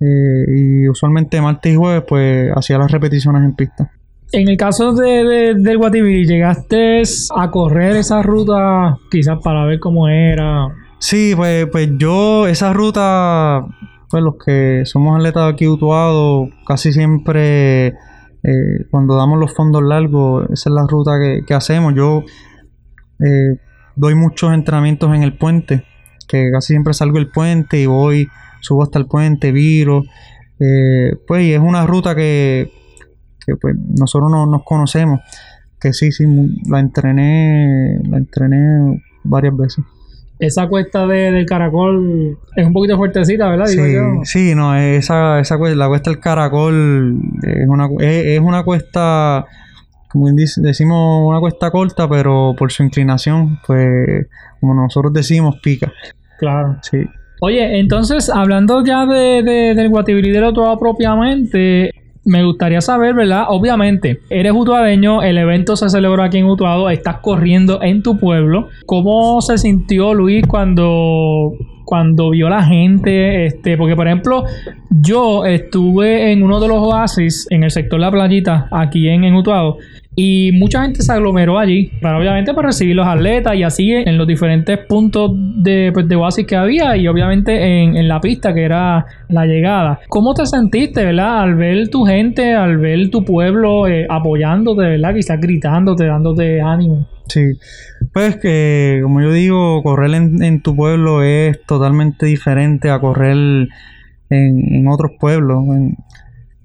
eh, 0.00 0.44
y 0.56 0.88
usualmente 0.88 1.40
martes 1.40 1.72
y 1.72 1.76
jueves 1.76 2.04
pues 2.06 2.50
hacía 2.54 2.78
las 2.78 2.90
repeticiones 2.90 3.42
en 3.42 3.54
pista. 3.54 3.90
En 4.30 4.46
el 4.48 4.58
caso 4.58 4.92
de, 4.92 5.24
de- 5.24 5.54
del 5.54 5.78
Guatibiri, 5.78 6.26
¿llegaste 6.26 7.02
a 7.34 7.50
correr 7.50 7.96
esa 7.96 8.22
ruta 8.22 8.98
quizás 9.10 9.38
para 9.42 9.64
ver 9.64 9.80
cómo 9.80 10.06
era? 10.08 10.66
Sí, 10.98 11.32
pues, 11.34 11.66
pues 11.72 11.88
yo 11.96 12.46
esa 12.46 12.74
ruta, 12.74 13.64
pues 14.10 14.22
los 14.22 14.36
que 14.44 14.82
somos 14.84 15.16
atletas 15.16 15.52
aquí 15.52 15.66
Utuado, 15.66 16.48
casi 16.66 16.92
siempre 16.92 17.88
eh, 18.42 18.86
cuando 18.90 19.16
damos 19.16 19.38
los 19.38 19.54
fondos 19.54 19.82
largos, 19.82 20.44
esa 20.50 20.70
es 20.70 20.74
la 20.74 20.86
ruta 20.86 21.18
que, 21.20 21.44
que 21.46 21.54
hacemos. 21.54 21.94
Yo 21.94 22.22
eh, 23.20 23.58
doy 23.96 24.14
muchos 24.14 24.52
entrenamientos 24.54 25.14
en 25.14 25.22
el 25.22 25.36
puente, 25.36 25.84
que 26.26 26.50
casi 26.52 26.74
siempre 26.74 26.94
salgo 26.94 27.18
del 27.18 27.30
puente 27.30 27.80
y 27.80 27.86
voy, 27.86 28.28
subo 28.60 28.82
hasta 28.82 28.98
el 28.98 29.06
puente, 29.06 29.52
viro. 29.52 30.02
eh, 30.60 31.12
pues 31.26 31.44
y 31.44 31.52
es 31.52 31.60
una 31.60 31.86
ruta 31.86 32.14
que, 32.14 32.72
que 33.44 33.56
pues 33.56 33.74
nosotros 33.98 34.30
no, 34.30 34.46
nos 34.46 34.62
conocemos, 34.64 35.20
que 35.80 35.92
sí, 35.92 36.12
sí, 36.12 36.24
la 36.68 36.80
entrené, 36.80 37.98
la 38.08 38.18
entrené 38.18 39.02
varias 39.24 39.56
veces. 39.56 39.84
Esa 40.38 40.68
cuesta 40.68 41.06
de- 41.06 41.32
del 41.32 41.46
caracol 41.46 42.38
es 42.54 42.66
un 42.66 42.72
poquito 42.72 42.96
fuertecita, 42.96 43.48
¿verdad? 43.50 43.66
Digo 43.66 43.84
Sí, 43.84 43.92
yo. 43.92 44.00
sí, 44.24 44.54
no, 44.54 44.76
esa, 44.76 45.40
esa 45.40 45.58
cuesta, 45.58 45.76
la 45.76 45.88
cuesta 45.88 46.10
del 46.10 46.20
caracol 46.20 47.18
es 47.42 47.68
una, 47.68 47.88
es, 48.00 48.26
es 48.26 48.40
una 48.40 48.62
cuesta, 48.62 49.44
como 50.08 50.28
decimos, 50.32 51.28
una 51.28 51.40
cuesta 51.40 51.70
corta, 51.72 52.08
pero 52.08 52.54
por 52.56 52.70
su 52.70 52.84
inclinación, 52.84 53.58
pues, 53.66 54.26
como 54.60 54.74
nosotros 54.74 55.12
decimos, 55.12 55.56
pica. 55.62 55.92
Claro. 56.38 56.76
Sí. 56.82 56.98
Oye, 57.40 57.78
entonces, 57.80 58.30
hablando 58.30 58.84
ya 58.84 59.06
de, 59.06 59.42
de- 59.42 59.74
del 59.74 59.88
Guatibiri 59.88 60.30
del 60.30 60.44
Utuado 60.44 60.78
propiamente, 60.78 61.90
me 62.28 62.44
gustaría 62.44 62.80
saber, 62.80 63.14
¿verdad? 63.14 63.46
Obviamente, 63.48 64.20
eres 64.28 64.52
utuadeño, 64.52 65.22
el 65.22 65.38
evento 65.38 65.76
se 65.76 65.88
celebró 65.88 66.22
aquí 66.22 66.38
en 66.38 66.44
Utuado, 66.44 66.90
estás 66.90 67.18
corriendo 67.18 67.82
en 67.82 68.02
tu 68.02 68.18
pueblo. 68.18 68.68
¿Cómo 68.86 69.40
se 69.40 69.56
sintió 69.56 70.12
Luis 70.12 70.46
cuando, 70.46 71.52
cuando 71.84 72.30
vio 72.30 72.48
la 72.50 72.62
gente? 72.62 73.46
Este, 73.46 73.78
porque, 73.78 73.96
por 73.96 74.06
ejemplo, 74.06 74.44
yo 74.90 75.46
estuve 75.46 76.30
en 76.32 76.42
uno 76.42 76.60
de 76.60 76.68
los 76.68 76.78
oasis 76.78 77.46
en 77.50 77.64
el 77.64 77.70
sector 77.70 77.98
La 77.98 78.10
Playita, 78.10 78.68
aquí 78.70 79.08
en, 79.08 79.24
en 79.24 79.34
Utuado. 79.34 79.78
Y 80.20 80.50
mucha 80.50 80.82
gente 80.82 81.00
se 81.00 81.12
aglomeró 81.12 81.60
allí 81.60 81.92
para 82.02 82.18
obviamente 82.18 82.52
para 82.52 82.68
recibir 82.68 82.96
los 82.96 83.06
atletas 83.06 83.54
y 83.54 83.62
así 83.62 83.92
en 83.92 84.18
los 84.18 84.26
diferentes 84.26 84.76
puntos 84.78 85.30
de, 85.62 85.92
pues, 85.94 86.08
de 86.08 86.16
oasis 86.16 86.44
que 86.44 86.56
había 86.56 86.96
y 86.96 87.06
obviamente 87.06 87.54
en, 87.54 87.96
en 87.96 88.08
la 88.08 88.20
pista 88.20 88.52
que 88.52 88.64
era 88.64 89.06
la 89.28 89.46
llegada. 89.46 90.00
¿Cómo 90.08 90.34
te 90.34 90.44
sentiste, 90.44 91.04
verdad? 91.04 91.42
Al 91.42 91.54
ver 91.54 91.88
tu 91.88 92.04
gente, 92.04 92.52
al 92.52 92.78
ver 92.78 93.10
tu 93.10 93.24
pueblo 93.24 93.86
eh, 93.86 94.08
apoyándote, 94.10 94.82
¿verdad? 94.82 95.14
Quizás 95.14 95.40
gritándote, 95.40 96.06
dándote 96.06 96.60
ánimo. 96.60 97.06
Sí, 97.28 97.52
pues 98.12 98.38
que 98.38 98.98
como 99.00 99.20
yo 99.20 99.30
digo, 99.30 99.84
correr 99.84 100.14
en, 100.14 100.42
en 100.42 100.62
tu 100.62 100.74
pueblo 100.74 101.22
es 101.22 101.62
totalmente 101.64 102.26
diferente 102.26 102.90
a 102.90 102.98
correr 102.98 103.68
en, 104.30 104.88
otros 104.88 105.12
pueblos. 105.20 105.64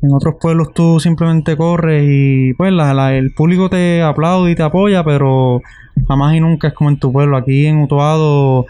En 0.04 0.14
otros 0.14 0.36
pueblos 0.40 0.74
tú 0.74 1.00
simplemente 1.00 1.56
corres 1.58 2.04
y 2.08 2.54
pues 2.54 2.72
la- 2.72 2.94
la- 2.94 3.16
el 3.16 3.34
público 3.34 3.70
te 3.70 4.02
aplaude 4.04 4.52
y 4.52 4.56
te 4.56 4.62
apoya, 4.64 5.04
pero 5.04 5.62
jamás 6.08 6.36
y 6.36 6.40
nunca 6.40 6.68
es 6.68 6.74
como 6.74 6.90
en 6.90 7.00
tu 7.00 7.12
pueblo. 7.12 7.38
Aquí 7.38 7.66
en 7.66 7.82
Utuado 7.82 8.66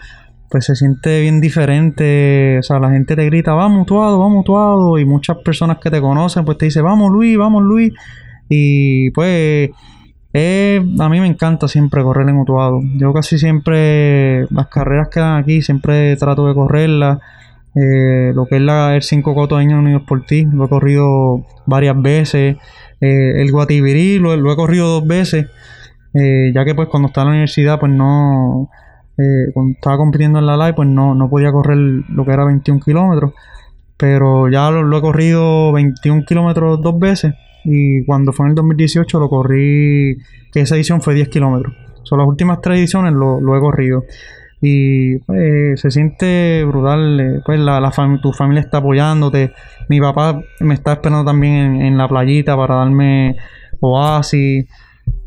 pues 0.50 0.66
se 0.66 0.76
siente 0.76 1.20
bien 1.22 1.40
diferente, 1.40 2.58
o 2.60 2.62
sea, 2.62 2.78
la 2.78 2.90
gente 2.90 3.16
te 3.16 3.24
grita, 3.26 3.54
vamos 3.54 3.82
Utuado, 3.82 4.20
vamos 4.20 4.42
Utuado, 4.42 4.98
y 5.00 5.04
muchas 5.04 5.38
personas 5.38 5.78
que 5.78 5.90
te 5.90 6.00
conocen 6.00 6.44
pues 6.44 6.56
te 6.58 6.66
dicen, 6.66 6.84
vamos 6.84 7.10
Luis, 7.10 7.36
vamos 7.36 7.64
Luis, 7.64 7.92
y 8.48 9.10
pues 9.10 9.70
a 10.36 11.08
mí 11.08 11.20
me 11.20 11.26
encanta 11.26 11.66
siempre 11.68 12.02
correr 12.04 12.28
en 12.28 12.38
Utuado. 12.38 12.80
Yo 12.96 13.12
casi 13.12 13.38
siempre, 13.38 14.46
las 14.50 14.68
carreras 14.68 15.08
que 15.08 15.18
dan 15.20 15.38
aquí, 15.42 15.62
siempre 15.62 16.14
trato 16.16 16.46
de 16.46 16.54
correrlas. 16.54 17.18
Eh, 17.74 18.32
lo 18.34 18.46
que 18.46 18.56
es 18.56 18.62
la, 18.62 18.94
el 18.94 19.02
5 19.02 19.34
Cotoño 19.34 19.78
Unidos 19.78 20.02
por 20.06 20.24
ti, 20.26 20.46
lo 20.52 20.66
he 20.66 20.68
corrido 20.68 21.44
varias 21.66 22.00
veces. 22.00 22.56
Eh, 23.00 23.42
el 23.42 23.50
Guatibirí 23.52 24.18
lo, 24.18 24.36
lo 24.36 24.52
he 24.52 24.56
corrido 24.56 24.88
dos 24.88 25.06
veces. 25.06 25.46
eh, 26.14 26.52
ya 26.54 26.64
que 26.64 26.74
pues 26.74 26.88
cuando 26.88 27.08
estaba 27.08 27.24
en 27.24 27.28
la 27.28 27.32
universidad, 27.34 27.80
pues 27.80 27.92
no, 27.92 28.70
eh, 29.18 29.50
cuando 29.52 29.72
estaba 29.74 29.96
compitiendo 29.96 30.38
en 30.38 30.46
la 30.46 30.56
live, 30.56 30.74
pues 30.74 30.88
no, 30.88 31.14
no 31.14 31.28
podía 31.28 31.50
correr 31.52 31.76
lo 31.78 32.24
que 32.24 32.32
era 32.32 32.44
21 32.44 32.80
kilómetros. 32.80 33.32
Pero 33.96 34.48
ya 34.48 34.70
lo, 34.70 34.82
lo 34.82 34.98
he 34.98 35.00
corrido 35.00 35.72
21 35.72 36.24
kilómetros 36.26 36.80
dos 36.82 36.98
veces. 36.98 37.34
Y 37.64 38.04
cuando 38.04 38.32
fue 38.32 38.46
en 38.46 38.50
el 38.50 38.56
2018 38.56 39.18
lo 39.20 39.28
corrí, 39.28 40.18
que 40.52 40.60
esa 40.60 40.76
edición 40.76 41.00
fue 41.02 41.14
10 41.14 41.28
kilómetros. 41.28 41.74
Son 42.02 42.18
las 42.18 42.28
últimas 42.28 42.60
tres 42.60 42.78
ediciones 42.78 43.12
lo, 43.14 43.40
lo 43.40 43.56
he 43.56 43.60
corrido. 43.60 44.04
Y 44.66 45.18
pues, 45.18 45.80
se 45.80 45.90
siente 45.90 46.64
brutal, 46.64 47.20
eh, 47.20 47.40
pues 47.44 47.58
la, 47.60 47.80
la 47.80 47.90
fam- 47.90 48.20
tu 48.22 48.32
familia 48.32 48.60
está 48.62 48.78
apoyándote. 48.78 49.52
Mi 49.90 50.00
papá 50.00 50.40
me 50.60 50.72
está 50.74 50.92
esperando 50.94 51.24
también 51.24 51.54
en, 51.76 51.82
en 51.82 51.98
la 51.98 52.08
playita 52.08 52.56
para 52.56 52.76
darme 52.76 53.36
oasis, 53.80 54.66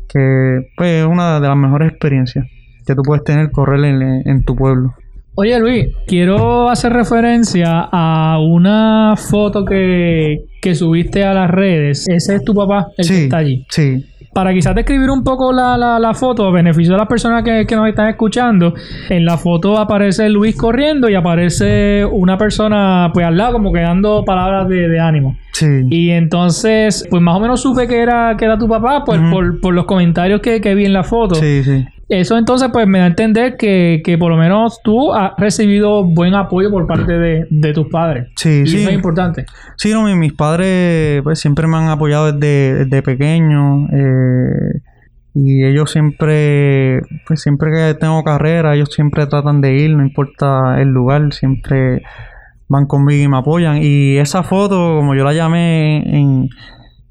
que 0.08 0.60
pues 0.76 1.02
es 1.02 1.06
una 1.06 1.38
de 1.40 1.46
las 1.48 1.56
mejores 1.56 1.90
experiencias 1.90 2.46
que 2.86 2.94
tú 2.94 3.02
puedes 3.02 3.22
tener 3.22 3.50
correr 3.50 3.84
en, 3.84 4.02
en 4.26 4.44
tu 4.44 4.56
pueblo. 4.56 4.94
Oye 5.36 5.58
Luis, 5.60 5.86
quiero 6.08 6.68
hacer 6.68 6.92
referencia 6.92 7.88
a 7.92 8.40
una 8.40 9.14
foto 9.16 9.64
que, 9.64 10.46
que 10.60 10.74
subiste 10.74 11.22
a 11.24 11.32
las 11.32 11.48
redes. 11.50 12.06
Ese 12.08 12.34
es 12.36 12.44
tu 12.44 12.54
papá, 12.54 12.88
el 12.96 13.06
que 13.06 13.24
está 13.24 13.36
allí. 13.36 13.64
sí, 13.70 14.04
Para 14.38 14.54
quizás 14.54 14.72
describir 14.72 15.10
un 15.10 15.24
poco 15.24 15.52
la, 15.52 15.76
la, 15.76 15.98
la 15.98 16.14
foto, 16.14 16.46
a 16.46 16.52
beneficio 16.52 16.92
de 16.92 16.98
las 16.98 17.08
personas 17.08 17.42
que, 17.42 17.66
que 17.66 17.74
nos 17.74 17.88
están 17.88 18.08
escuchando, 18.08 18.72
en 19.08 19.24
la 19.24 19.36
foto 19.36 19.76
aparece 19.76 20.28
Luis 20.28 20.54
corriendo 20.54 21.08
y 21.08 21.16
aparece 21.16 22.04
una 22.04 22.38
persona 22.38 23.10
pues 23.12 23.26
al 23.26 23.36
lado 23.36 23.54
como 23.54 23.72
que 23.72 23.80
dando 23.80 24.24
palabras 24.24 24.68
de, 24.68 24.88
de 24.88 25.00
ánimo. 25.00 25.36
sí. 25.50 25.66
Y 25.90 26.10
entonces, 26.10 27.04
pues 27.10 27.20
más 27.20 27.36
o 27.36 27.40
menos 27.40 27.60
supe 27.62 27.88
que 27.88 28.00
era, 28.00 28.36
que 28.38 28.44
era 28.44 28.56
tu 28.56 28.68
papá 28.68 29.02
pues, 29.04 29.20
por, 29.28 29.60
por 29.60 29.74
los 29.74 29.86
comentarios 29.86 30.40
que, 30.40 30.60
que 30.60 30.76
vi 30.76 30.84
en 30.84 30.92
la 30.92 31.02
foto. 31.02 31.34
Sí, 31.34 31.64
sí. 31.64 31.84
Eso 32.08 32.38
entonces 32.38 32.70
pues 32.72 32.86
me 32.86 32.98
da 33.00 33.04
a 33.04 33.08
entender 33.08 33.56
que, 33.58 34.00
que 34.02 34.16
por 34.16 34.30
lo 34.30 34.38
menos 34.38 34.80
tú 34.82 35.12
has 35.12 35.32
recibido 35.36 36.04
buen 36.04 36.34
apoyo 36.34 36.70
por 36.70 36.86
parte 36.86 37.12
de, 37.12 37.46
de 37.50 37.72
tus 37.74 37.88
padres. 37.88 38.28
Sí, 38.36 38.62
y 38.64 38.66
sí. 38.66 38.76
eso 38.78 38.88
es 38.88 38.94
importante. 38.94 39.44
Sí, 39.76 39.92
no, 39.92 40.02
mi- 40.04 40.14
mis 40.14 40.32
padres 40.32 41.20
pues 41.22 41.38
siempre 41.38 41.66
me 41.66 41.76
han 41.76 41.88
apoyado 41.90 42.32
desde, 42.32 42.84
desde 42.86 43.02
pequeño 43.02 43.88
eh, 43.92 44.80
y 45.34 45.64
ellos 45.64 45.90
siempre, 45.90 47.00
pues 47.26 47.42
siempre 47.42 47.70
que 47.72 47.94
tengo 48.00 48.24
carrera, 48.24 48.74
ellos 48.74 48.88
siempre 48.92 49.26
tratan 49.26 49.60
de 49.60 49.74
ir, 49.74 49.94
no 49.94 50.02
importa 50.02 50.80
el 50.80 50.88
lugar, 50.88 51.32
siempre 51.34 52.02
van 52.68 52.86
conmigo 52.86 53.22
y 53.24 53.28
me 53.28 53.36
apoyan. 53.36 53.78
Y 53.82 54.16
esa 54.16 54.42
foto, 54.42 54.96
como 54.96 55.14
yo 55.14 55.24
la 55.24 55.34
llamé 55.34 55.98
en, 56.18 56.48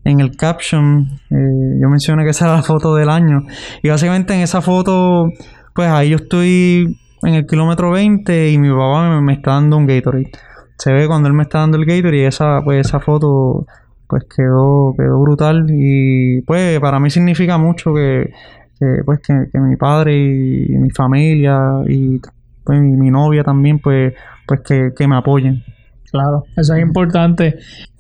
en 0.08 0.22
el 0.22 0.38
caption, 0.38 1.06
eh, 1.30 1.80
yo 1.82 1.90
mencioné 1.90 2.24
que 2.24 2.30
esa 2.30 2.46
era 2.46 2.56
la 2.56 2.64
foto 2.64 2.96
del 2.96 3.10
año. 3.10 3.44
Y 3.84 3.90
básicamente 3.90 4.34
en 4.34 4.40
esa 4.40 4.62
foto, 4.62 5.30
pues 5.76 5.90
ahí 5.90 6.10
yo 6.12 6.16
estoy 6.16 6.98
en 7.24 7.34
el 7.34 7.46
kilómetro 7.46 7.92
20 7.92 8.52
y 8.52 8.58
mi 8.58 8.70
papá 8.70 9.20
me, 9.20 9.34
está 9.34 9.52
dando 9.52 9.78
un 9.78 9.88
Gatorade 9.88 10.32
se 10.78 10.94
ve 10.94 11.08
cuando 11.08 11.28
él 11.28 11.34
me 11.34 11.42
está 11.42 11.60
dando 11.60 11.78
el 11.78 11.86
Gatorade 11.86 12.18
y 12.18 12.26
esa 12.26 12.62
pues 12.64 12.86
esa 12.86 13.00
foto 13.00 13.66
pues 14.08 14.24
quedó 14.26 14.94
quedó 14.96 15.20
brutal 15.20 15.66
y 15.68 16.42
pues 16.44 16.80
para 16.80 17.00
mí 17.00 17.10
significa 17.10 17.58
mucho 17.58 17.92
que, 17.96 18.30
pues 19.04 19.20
que 19.22 19.60
mi 19.60 19.76
padre 19.78 20.16
y, 20.16 20.78
mi 20.78 20.92
familia 20.92 21.58
y 21.88 22.20
pues 22.64 22.80
mi, 22.80 22.92
mi 22.92 23.10
novia 23.10 23.44
también 23.44 23.80
pues 23.80 24.14
pues 24.46 24.62
que, 24.62 24.92
que 24.96 25.08
me 25.08 25.18
apoyen 25.18 25.64
Claro, 26.12 26.46
eso 26.56 26.74
es 26.74 26.82
importante. 26.82 27.58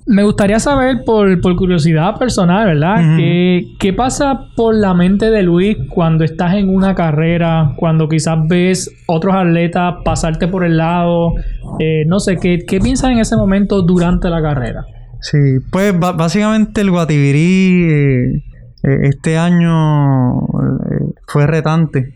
Me 0.09 0.23
gustaría 0.23 0.57
saber, 0.59 1.03
por, 1.05 1.41
por 1.41 1.55
curiosidad 1.57 2.15
personal, 2.17 2.65
¿verdad? 2.67 3.17
¿Qué, 3.17 3.73
qué 3.77 3.91
pasa 3.91 4.45
por 4.55 4.73
la 4.73 4.93
mente 4.93 5.29
de 5.29 5.43
Luis 5.43 5.77
cuando 5.89 6.23
estás 6.23 6.55
en 6.55 6.69
una 6.73 6.95
carrera, 6.95 7.73
cuando 7.75 8.07
quizás 8.07 8.37
ves 8.47 8.89
otros 9.05 9.35
atletas 9.35 9.95
pasarte 10.05 10.47
por 10.47 10.63
el 10.63 10.77
lado? 10.77 11.33
Eh, 11.79 12.05
no 12.07 12.19
sé, 12.21 12.37
¿qué, 12.37 12.59
¿qué 12.65 12.79
piensas 12.79 13.11
en 13.11 13.19
ese 13.19 13.35
momento 13.35 13.81
durante 13.81 14.29
la 14.29 14.41
carrera? 14.41 14.85
Sí, 15.19 15.37
pues 15.71 15.93
básicamente 15.99 16.79
el 16.81 16.91
Guativirí 16.91 17.89
eh, 17.91 18.43
eh, 18.83 18.97
este 19.03 19.37
año 19.37 20.37
eh, 20.37 21.13
fue 21.27 21.47
retante 21.47 22.13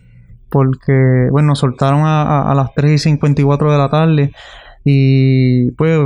porque, 0.49 1.27
bueno, 1.31 1.55
soltaron 1.55 2.01
a, 2.05 2.21
a- 2.21 2.51
a 2.51 2.55
las 2.55 2.73
3 2.73 2.91
y 2.93 2.97
54 2.99 3.71
de 3.71 3.77
la 3.77 3.89
tarde 3.89 4.31
y 4.85 5.71
pues, 5.71 5.99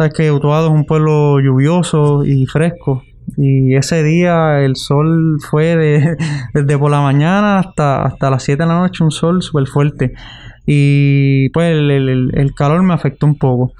sabes 0.00 0.14
que 0.14 0.32
Utuado 0.32 0.68
es 0.68 0.72
un 0.72 0.86
pueblo 0.86 1.40
lluvioso 1.40 2.24
y 2.24 2.46
fresco. 2.46 3.02
Y 3.36 3.74
ese 3.74 4.02
día 4.02 4.60
el 4.60 4.76
sol 4.76 5.36
fue 5.50 5.76
de, 5.76 6.16
desde 6.54 6.78
por 6.78 6.90
la 6.90 7.02
mañana 7.02 7.58
hasta, 7.58 8.04
hasta 8.04 8.30
las 8.30 8.42
7 8.42 8.62
de 8.62 8.68
la 8.70 8.78
noche, 8.78 9.04
un 9.04 9.10
sol 9.10 9.42
súper 9.42 9.66
fuerte 9.66 10.14
y 10.64 11.50
pues 11.50 11.72
el- 11.72 11.90
el- 11.90 12.54
calor 12.54 12.82
me 12.82 12.94
afectó 12.94 13.26
un 13.26 13.36
poco. 13.36 13.72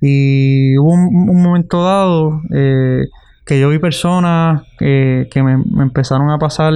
Y 0.00 0.76
hubo 0.76 0.92
un, 0.92 1.40
momento 1.40 1.84
dado 1.84 2.40
eh, 2.52 3.04
que 3.46 3.60
yo 3.60 3.68
vi 3.68 3.78
personas 3.78 4.62
eh, 4.80 5.28
que 5.30 5.40
me, 5.44 5.56
me 5.58 5.84
empezaron 5.84 6.30
a 6.30 6.38
pasar. 6.38 6.72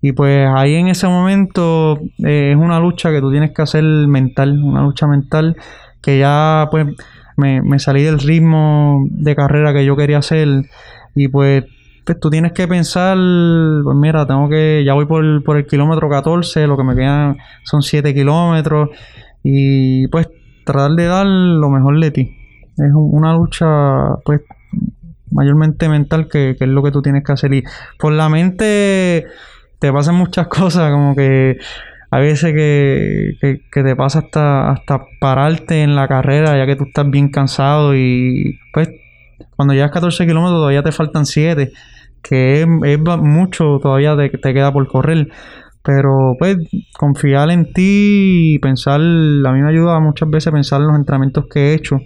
Y 0.00 0.12
pues 0.12 0.48
ahí 0.52 0.74
en 0.74 0.88
ese 0.88 1.06
momento 1.06 2.00
eh, 2.24 2.50
es 2.52 2.56
una 2.56 2.80
lucha 2.80 3.12
que 3.12 3.20
tú 3.20 3.30
tienes 3.30 3.52
que 3.52 3.62
hacer 3.62 3.84
mental, 3.84 4.60
una 4.64 4.82
lucha 4.82 5.06
mental 5.06 5.56
que 6.02 6.18
ya 6.18 6.66
pues 6.72 6.86
me, 7.36 7.62
me 7.62 7.78
salí 7.78 8.02
del 8.02 8.18
ritmo 8.18 9.06
de 9.10 9.34
carrera 9.36 9.72
que 9.72 9.84
yo 9.84 9.96
quería 9.96 10.18
hacer 10.18 10.48
y 11.14 11.28
pues, 11.28 11.64
pues, 12.04 12.20
tú 12.20 12.30
tienes 12.30 12.52
que 12.52 12.68
pensar, 12.68 13.16
pues 13.84 13.96
mira, 13.96 14.26
tengo 14.26 14.48
que, 14.48 14.82
ya 14.84 14.94
voy 14.94 15.06
por 15.06 15.42
por 15.44 15.56
el 15.56 15.66
kilómetro 15.66 16.08
14, 16.08 16.66
lo 16.66 16.76
que 16.76 16.84
me 16.84 16.94
quedan 16.94 17.36
son 17.64 17.82
7 17.82 18.14
kilómetros 18.14 18.90
y 19.42 20.06
pues 20.08 20.28
tratar 20.64 20.92
de 20.92 21.04
dar 21.06 21.26
lo 21.26 21.68
mejor 21.70 21.98
de 22.00 22.10
ti. 22.10 22.36
Es 22.76 22.92
un- 22.92 23.10
una 23.12 23.34
lucha, 23.34 24.16
pues, 24.24 24.40
mayormente 25.30 25.88
mental 25.88 26.28
que, 26.28 26.56
que 26.58 26.64
es 26.64 26.70
lo 26.70 26.82
que 26.82 26.90
tú 26.90 27.02
tienes 27.02 27.24
que 27.24 27.32
hacer. 27.32 27.52
Y 27.54 27.62
por 27.98 28.12
la 28.12 28.28
mente 28.28 29.26
te 29.78 29.92
pasan 29.92 30.14
muchas 30.16 30.46
cosas, 30.48 30.90
como 30.92 31.14
que 31.14 31.56
a 32.16 32.20
veces 32.20 32.54
que, 32.54 33.60
que, 33.70 33.82
te 33.82 33.94
pasa 33.94 34.20
hasta, 34.20 34.70
hasta 34.70 35.04
pararte 35.20 35.82
en 35.82 35.94
la 35.94 36.08
carrera, 36.08 36.56
ya 36.56 36.64
que 36.64 36.74
tú 36.74 36.84
estás 36.84 37.10
bien 37.10 37.28
cansado 37.28 37.94
y 37.94 38.58
pues 38.72 38.88
cuando 39.54 39.74
llegas 39.74 39.90
14 39.90 40.26
kilómetros 40.26 40.60
todavía 40.60 40.82
te 40.82 40.92
faltan 40.92 41.26
7, 41.26 41.72
que 42.22 42.62
es, 42.62 42.66
mucho 42.66 43.78
todavía 43.82 44.16
te, 44.16 44.30
te 44.30 44.54
queda 44.54 44.72
por 44.72 44.88
correr. 44.88 45.28
Pero 45.84 46.36
pues 46.38 46.56
confiar 46.98 47.50
en 47.50 47.70
ti 47.74 48.54
y 48.54 48.58
pensar, 48.60 48.98
a 48.98 49.52
mí 49.52 49.60
me 49.60 49.68
ayuda 49.68 50.00
muchas 50.00 50.30
veces 50.30 50.50
pensar 50.50 50.80
en 50.80 50.86
los 50.86 50.96
entrenamientos 50.96 51.44
que 51.52 51.60
he 51.60 51.74
hecho 51.74 51.98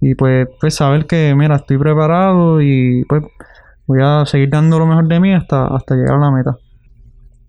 y 0.00 0.16
pues, 0.16 0.48
pues 0.60 0.74
saber 0.74 1.06
que 1.06 1.36
mira, 1.36 1.54
estoy 1.54 1.78
preparado 1.78 2.60
y 2.60 3.04
pues 3.08 3.22
voy 3.86 4.00
a 4.02 4.26
seguir 4.26 4.50
dando 4.50 4.80
lo 4.80 4.86
mejor 4.86 5.06
de 5.06 5.20
mí 5.20 5.32
hasta, 5.32 5.68
hasta 5.68 5.94
llegar 5.94 6.16
a 6.16 6.18
la 6.18 6.30
meta. 6.32 6.56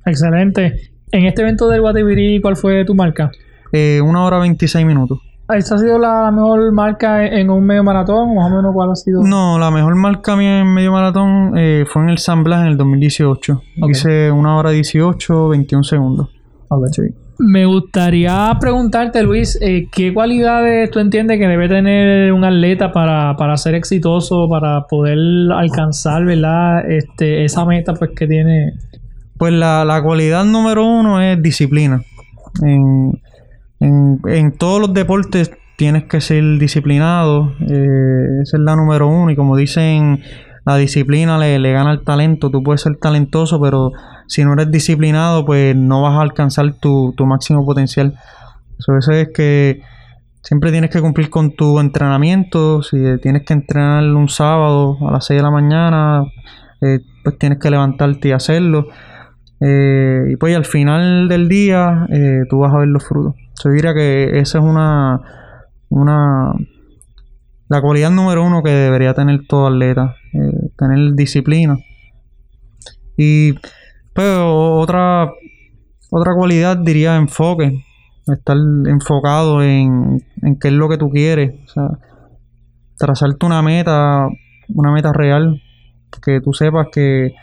Excelente. 0.05 0.96
En 1.11 1.25
este 1.25 1.41
evento 1.41 1.69
del 1.69 1.81
Guativirí, 1.81 2.41
¿cuál 2.41 2.57
fue 2.57 2.83
tu 2.83 2.93
marca? 2.93 3.31
Eh, 3.71 4.01
una 4.01 4.25
hora 4.25 4.39
26 4.39 4.85
minutos. 4.85 5.19
¿Esta 5.49 5.75
ha 5.75 5.77
sido 5.77 5.97
la 5.97 6.29
mejor 6.31 6.73
marca 6.73 7.25
en 7.25 7.49
un 7.49 7.65
medio 7.65 7.81
maratón? 7.81 8.35
Más 8.35 8.51
o 8.51 8.55
menos, 8.55 8.73
¿cuál 8.73 8.91
ha 8.91 8.95
sido? 8.95 9.23
No, 9.23 9.57
la 9.57 9.71
mejor 9.71 9.95
marca 9.95 10.35
mía 10.35 10.59
en 10.59 10.73
medio 10.73 10.91
maratón 10.91 11.57
eh, 11.57 11.85
fue 11.87 12.03
en 12.03 12.09
el 12.09 12.17
San 12.17 12.43
Blas 12.43 12.63
en 12.63 12.67
el 12.67 12.77
2018. 12.77 13.61
Ok. 13.81 13.89
Hice 13.89 14.29
una 14.31 14.57
hora 14.57 14.71
18, 14.71 15.47
21 15.47 15.83
segundos. 15.83 16.29
Sí. 16.91 17.03
Me 17.39 17.65
gustaría 17.65 18.51
preguntarte, 18.59 19.23
Luis, 19.23 19.57
eh, 19.61 19.87
¿qué 19.89 20.13
cualidades 20.13 20.91
tú 20.91 20.99
entiendes 20.99 21.39
que 21.39 21.47
debe 21.47 21.69
tener 21.69 22.33
un 22.33 22.43
atleta 22.43 22.91
para, 22.91 23.37
para 23.37 23.55
ser 23.55 23.75
exitoso, 23.75 24.49
para 24.49 24.81
poder 24.89 25.17
alcanzar, 25.55 26.25
¿verdad? 26.25 26.89
Este, 26.89 27.45
esa 27.45 27.63
meta 27.63 27.93
pues 27.93 28.11
que 28.15 28.27
tiene. 28.27 28.73
Pues 29.37 29.53
la, 29.53 29.85
la 29.85 30.01
cualidad 30.01 30.45
número 30.45 30.85
uno 30.85 31.21
es 31.21 31.41
disciplina. 31.41 32.01
En, 32.63 33.21
en, 33.79 34.19
en 34.27 34.51
todos 34.57 34.81
los 34.81 34.93
deportes 34.93 35.51
tienes 35.77 36.05
que 36.05 36.21
ser 36.21 36.43
disciplinado. 36.57 37.53
eh, 37.61 38.41
esa 38.41 38.57
es 38.57 38.63
la 38.63 38.75
número 38.75 39.07
uno. 39.07 39.29
Y 39.31 39.35
como 39.35 39.55
dicen, 39.55 40.21
la 40.65 40.75
disciplina 40.77 41.37
le, 41.37 41.59
le 41.59 41.71
gana 41.71 41.91
al 41.91 42.03
talento. 42.03 42.49
Tú 42.49 42.63
puedes 42.63 42.81
ser 42.81 42.97
talentoso, 42.97 43.61
pero 43.61 43.91
si 44.27 44.43
no 44.43 44.53
eres 44.53 44.71
disciplinado, 44.71 45.45
pues 45.45 45.75
no 45.75 46.01
vas 46.01 46.17
a 46.17 46.21
alcanzar 46.21 46.73
tu, 46.79 47.13
tu 47.15 47.25
máximo 47.25 47.65
potencial. 47.65 48.15
So, 48.79 48.97
eso 48.97 49.11
es 49.11 49.29
que 49.33 49.81
siempre 50.41 50.71
tienes 50.71 50.89
que 50.89 51.01
cumplir 51.01 51.29
con 51.29 51.55
tu 51.55 51.79
entrenamiento. 51.79 52.81
Si 52.81 52.97
tienes 53.21 53.43
que 53.45 53.53
entrenar 53.53 54.03
un 54.03 54.29
sábado 54.29 54.97
a 55.07 55.11
las 55.11 55.25
6 55.25 55.39
de 55.39 55.43
la 55.43 55.51
mañana, 55.51 56.23
eh, 56.81 56.99
pues 57.23 57.37
tienes 57.37 57.59
que 57.59 57.69
levantarte 57.69 58.29
y 58.29 58.31
hacerlo. 58.31 58.87
Eh, 59.59 60.29
y 60.31 60.35
pues 60.35 60.55
al 60.55 60.65
final 60.65 61.27
del 61.27 61.49
día 61.49 62.07
eh, 62.11 62.43
tú 62.49 62.59
vas 62.59 62.73
a 62.73 62.79
ver 62.79 62.87
los 62.89 63.05
frutos. 63.07 63.35
Yo 63.63 63.71
diría 63.71 63.93
que 63.93 64.37
esa 64.39 64.59
es 64.59 64.63
una, 64.63 65.19
una 65.89 66.53
la 67.69 67.81
cualidad 67.81 68.11
número 68.11 68.43
uno 68.45 68.63
que 68.63 68.69
debería 68.71 69.13
tener 69.13 69.45
todo 69.47 69.67
atleta, 69.67 70.15
eh, 70.33 70.69
tener 70.77 71.13
disciplina. 71.13 71.77
Y 73.17 73.53
pues 74.13 74.27
o- 74.37 74.79
otra 74.79 75.31
otra 76.09 76.33
cualidad 76.35 76.77
diría 76.77 77.17
enfoque, 77.17 77.83
estar 78.27 78.55
enfocado 78.87 79.61
en, 79.61 80.23
en 80.41 80.57
qué 80.59 80.69
es 80.69 80.73
lo 80.73 80.87
que 80.87 80.97
tú 80.97 81.09
quieres, 81.09 81.53
o 81.65 81.67
sea, 81.67 81.89
trazarte 82.97 83.45
una 83.45 83.61
meta, 83.61 84.27
una 84.69 84.91
meta 84.91 85.13
real, 85.13 85.61
que 86.23 86.39
tú 86.41 86.53
sepas 86.53 86.87
que 86.91 87.33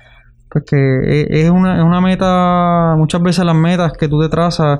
pues 0.54 0.64
que 0.66 0.76
e- 0.76 1.46
es 1.46 1.50
una, 1.50 1.78
es 1.78 1.82
una 1.82 2.00
meta, 2.00 2.94
muchas 2.96 3.20
veces 3.20 3.44
las 3.44 3.56
metas 3.56 3.92
que 3.94 4.06
tú 4.06 4.20
te 4.22 4.28
trazas, 4.28 4.78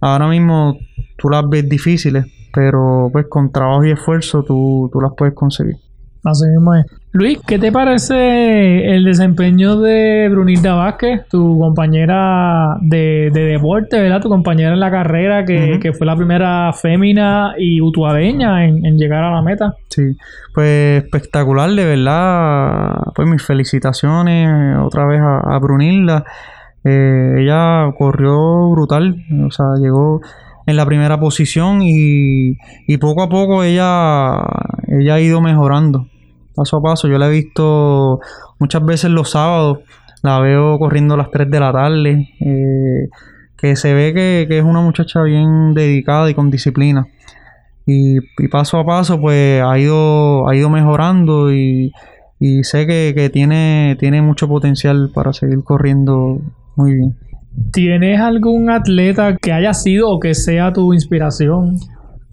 ahora 0.00 0.26
mismo 0.28 0.78
tú 1.18 1.28
las 1.28 1.46
ves 1.46 1.68
difíciles, 1.68 2.24
pero 2.54 3.10
pues 3.12 3.26
con 3.28 3.52
trabajo 3.52 3.84
y 3.84 3.90
esfuerzo 3.90 4.42
tú, 4.44 4.88
tú 4.90 5.02
las 5.02 5.12
puedes 5.14 5.34
conseguir. 5.34 5.76
Así 6.24 6.46
mismo 6.46 6.74
es. 6.74 6.86
Luis, 7.16 7.38
¿qué 7.46 7.60
te 7.60 7.70
parece 7.70 8.92
el 8.92 9.04
desempeño 9.04 9.76
de 9.78 10.28
Brunilda 10.28 10.74
Vázquez, 10.74 11.28
tu 11.28 11.60
compañera 11.60 12.76
de, 12.80 13.30
de 13.32 13.40
deporte, 13.52 14.00
¿verdad? 14.00 14.20
Tu 14.20 14.28
compañera 14.28 14.72
en 14.72 14.80
la 14.80 14.90
carrera, 14.90 15.44
que, 15.44 15.78
que 15.80 15.92
fue 15.92 16.08
la 16.08 16.16
primera 16.16 16.72
fémina 16.72 17.54
y 17.56 17.80
utuadeña 17.80 18.64
en, 18.64 18.84
en 18.84 18.98
llegar 18.98 19.22
a 19.22 19.30
la 19.30 19.42
meta. 19.42 19.74
Sí, 19.90 20.02
pues 20.52 21.04
espectacular, 21.04 21.70
de 21.70 21.84
verdad. 21.84 22.96
Pues 23.14 23.30
mis 23.30 23.46
felicitaciones 23.46 24.76
otra 24.82 25.06
vez 25.06 25.20
a, 25.20 25.38
a 25.54 25.58
Brunilda. 25.60 26.24
Eh, 26.82 27.34
ella 27.38 27.92
corrió 27.96 28.70
brutal, 28.72 29.14
o 29.46 29.52
sea, 29.52 29.66
llegó 29.80 30.20
en 30.66 30.76
la 30.76 30.84
primera 30.84 31.20
posición 31.20 31.80
y, 31.80 32.56
y 32.88 32.96
poco 32.98 33.22
a 33.22 33.28
poco 33.28 33.62
ella, 33.62 34.34
ella 34.88 35.14
ha 35.14 35.20
ido 35.20 35.40
mejorando, 35.40 36.08
paso 36.54 36.76
a 36.76 36.82
paso. 36.82 37.08
Yo 37.08 37.18
la 37.18 37.28
he 37.28 37.30
visto 37.30 38.20
muchas 38.58 38.84
veces 38.84 39.10
los 39.10 39.30
sábados 39.30 39.78
la 40.22 40.40
veo 40.40 40.78
corriendo 40.78 41.14
a 41.14 41.18
las 41.18 41.30
3 41.30 41.50
de 41.50 41.60
la 41.60 41.72
tarde, 41.72 42.28
eh, 42.40 43.08
que 43.58 43.76
se 43.76 43.92
ve 43.92 44.14
que, 44.14 44.46
que 44.48 44.58
es 44.58 44.64
una 44.64 44.80
muchacha 44.80 45.22
bien 45.22 45.74
dedicada 45.74 46.30
y 46.30 46.34
con 46.34 46.50
disciplina. 46.50 47.06
Y, 47.86 48.16
y 48.16 48.48
paso 48.48 48.78
a 48.78 48.86
paso 48.86 49.20
pues 49.20 49.62
ha 49.62 49.78
ido, 49.78 50.48
ha 50.48 50.56
ido 50.56 50.70
mejorando 50.70 51.52
y, 51.52 51.92
y 52.40 52.64
sé 52.64 52.86
que, 52.86 53.12
que 53.14 53.28
tiene, 53.28 53.96
tiene 54.00 54.22
mucho 54.22 54.48
potencial 54.48 55.10
para 55.14 55.34
seguir 55.34 55.62
corriendo 55.62 56.40
muy 56.76 56.94
bien. 56.94 57.16
¿Tienes 57.72 58.20
algún 58.20 58.70
atleta 58.70 59.36
que 59.36 59.52
haya 59.52 59.74
sido 59.74 60.10
o 60.10 60.20
que 60.20 60.34
sea 60.34 60.72
tu 60.72 60.92
inspiración? 60.92 61.76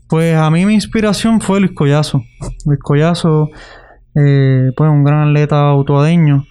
Pues 0.07 0.35
a 0.35 0.49
mí 0.49 0.65
mi 0.65 0.73
inspiración 0.73 1.41
fue 1.41 1.59
Luis 1.59 1.73
Collazo. 1.73 2.23
Luis 2.65 2.79
Collazo, 2.79 3.49
eh, 4.15 4.71
pues 4.75 4.89
un 4.89 5.03
gran 5.03 5.29
atleta 5.29 5.69
autoadeño. 5.69 6.45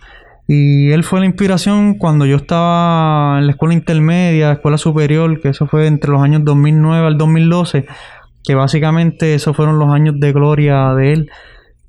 Y 0.47 0.91
él 0.91 1.05
fue 1.05 1.21
la 1.21 1.27
inspiración 1.27 1.95
cuando 1.95 2.27
yo 2.27 2.37
estaba 2.37 3.39
en 3.39 3.47
la 3.47 3.53
escuela 3.53 3.73
intermedia, 3.73 4.51
escuela 4.51 4.79
superior, 4.79 5.41
que 5.41 5.51
eso 5.51 5.67
fue 5.67 5.87
entre 5.87 6.11
los 6.11 6.21
años 6.23 6.45
2009 6.45 7.07
al 7.07 7.19
2012, 7.19 7.87
que 8.43 8.55
básicamente 8.57 9.35
esos 9.35 9.55
fueron 9.57 9.79
los 9.79 9.91
años 9.91 10.17
de 10.19 10.33
gloria 10.33 10.93
de 10.95 11.13
él. 11.13 11.31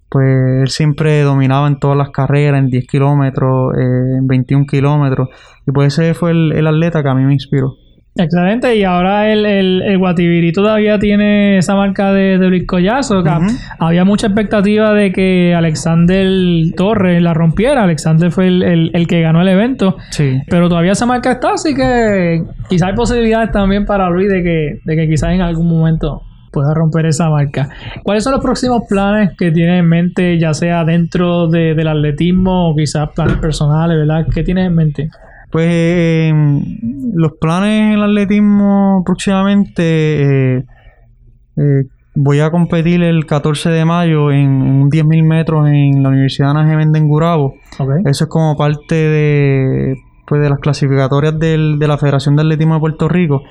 Pues 0.09 0.61
él 0.61 0.67
siempre 0.67 1.21
dominaba 1.21 1.67
en 1.67 1.79
todas 1.79 1.97
las 1.97 2.11
carreras, 2.11 2.59
en 2.59 2.69
10 2.69 2.85
kilómetros, 2.85 3.73
eh, 3.77 4.17
en 4.19 4.27
21 4.27 4.65
kilómetros. 4.67 5.29
Y 5.65 5.71
pues 5.71 5.97
ese 5.97 6.13
fue 6.13 6.31
el, 6.31 6.51
el 6.51 6.67
atleta 6.67 7.01
que 7.01 7.09
a 7.09 7.15
mí 7.15 7.23
me 7.23 7.33
inspiró. 7.33 7.77
Excelente, 8.13 8.75
y 8.75 8.83
ahora 8.83 9.31
el, 9.31 9.45
el, 9.45 9.81
el 9.83 9.97
Guatibiri 9.97 10.51
todavía 10.51 10.99
tiene 10.99 11.57
esa 11.57 11.75
marca 11.75 12.11
de, 12.11 12.37
de 12.37 12.49
Luis 12.49 12.67
Collazo. 12.67 13.23
que 13.23 13.29
Ujú. 13.29 13.47
Había 13.79 14.03
mucha 14.03 14.27
expectativa 14.27 14.93
de 14.93 15.13
que 15.13 15.55
Alexander 15.55 16.27
Torres 16.75 17.21
la 17.21 17.33
rompiera. 17.33 17.83
Alexander 17.83 18.29
fue 18.29 18.47
el, 18.47 18.63
el- 18.63 18.91
el 18.93 19.07
que 19.07 19.21
ganó 19.21 19.41
el 19.41 19.47
evento. 19.47 19.95
Sí. 20.09 20.41
Pero 20.49 20.67
todavía 20.67 20.91
esa 20.91 21.05
marca 21.05 21.31
está, 21.31 21.53
así 21.53 21.73
que 21.73 22.43
quizás 22.69 22.89
hay 22.89 22.95
posibilidades 22.95 23.51
también 23.51 23.85
para 23.85 24.09
Luis 24.09 24.27
de 24.29 24.43
que, 24.43 24.79
de 24.83 24.95
que 24.97 25.07
quizás 25.07 25.31
en 25.31 25.41
algún 25.41 25.69
momento 25.69 26.21
pueda 26.51 26.73
romper 26.73 27.05
esa 27.05 27.29
marca. 27.29 27.69
¿Cuáles 28.03 28.25
son 28.25 28.33
los 28.33 28.41
próximos 28.43 28.81
planes 28.89 29.31
que 29.37 29.51
tiene 29.51 29.77
en 29.77 29.87
mente, 29.87 30.37
ya 30.37 30.53
sea 30.53 30.83
dentro 30.83 31.47
de- 31.47 31.75
del 31.75 31.87
atletismo 31.87 32.71
o 32.71 32.75
quizás 32.75 33.07
planes 33.15 33.37
personales, 33.37 33.97
¿verdad? 33.97 34.25
¿Qué 34.35 34.43
tienes 34.43 34.67
en 34.67 34.75
mente? 34.75 35.09
Pues 35.51 35.67
eh, 35.69 36.33
los 37.13 37.33
planes 37.39 37.81
en 37.81 37.91
el 37.93 38.03
atletismo 38.03 39.03
próximamente 39.05 39.81
eh, 40.57 40.63
eh, 41.57 41.83
voy 42.15 42.39
a 42.39 42.49
competir 42.51 43.03
el 43.03 43.25
14 43.25 43.69
de 43.69 43.83
mayo 43.85 44.31
en, 44.31 44.39
en 44.61 44.71
un 44.83 44.89
10.000 44.89 45.23
metros 45.23 45.67
en 45.69 46.01
la 46.03 46.09
Universidad 46.09 46.51
Ana 46.51 46.67
Geméndez 46.67 47.01
en 47.01 47.07
Gurabo. 47.09 47.55
Ok. 47.79 47.89
Eso 48.05 48.23
es 48.25 48.29
como 48.29 48.55
parte 48.55 48.95
de, 48.95 49.95
pues, 50.27 50.41
de 50.41 50.49
las 50.49 50.59
clasificatorias 50.59 51.37
del- 51.37 51.79
de 51.79 51.87
la 51.87 51.97
Federación 51.97 52.35
de 52.35 52.43
Atletismo 52.43 52.75
de 52.75 52.79
Puerto 52.79 53.07
Rico. 53.09 53.41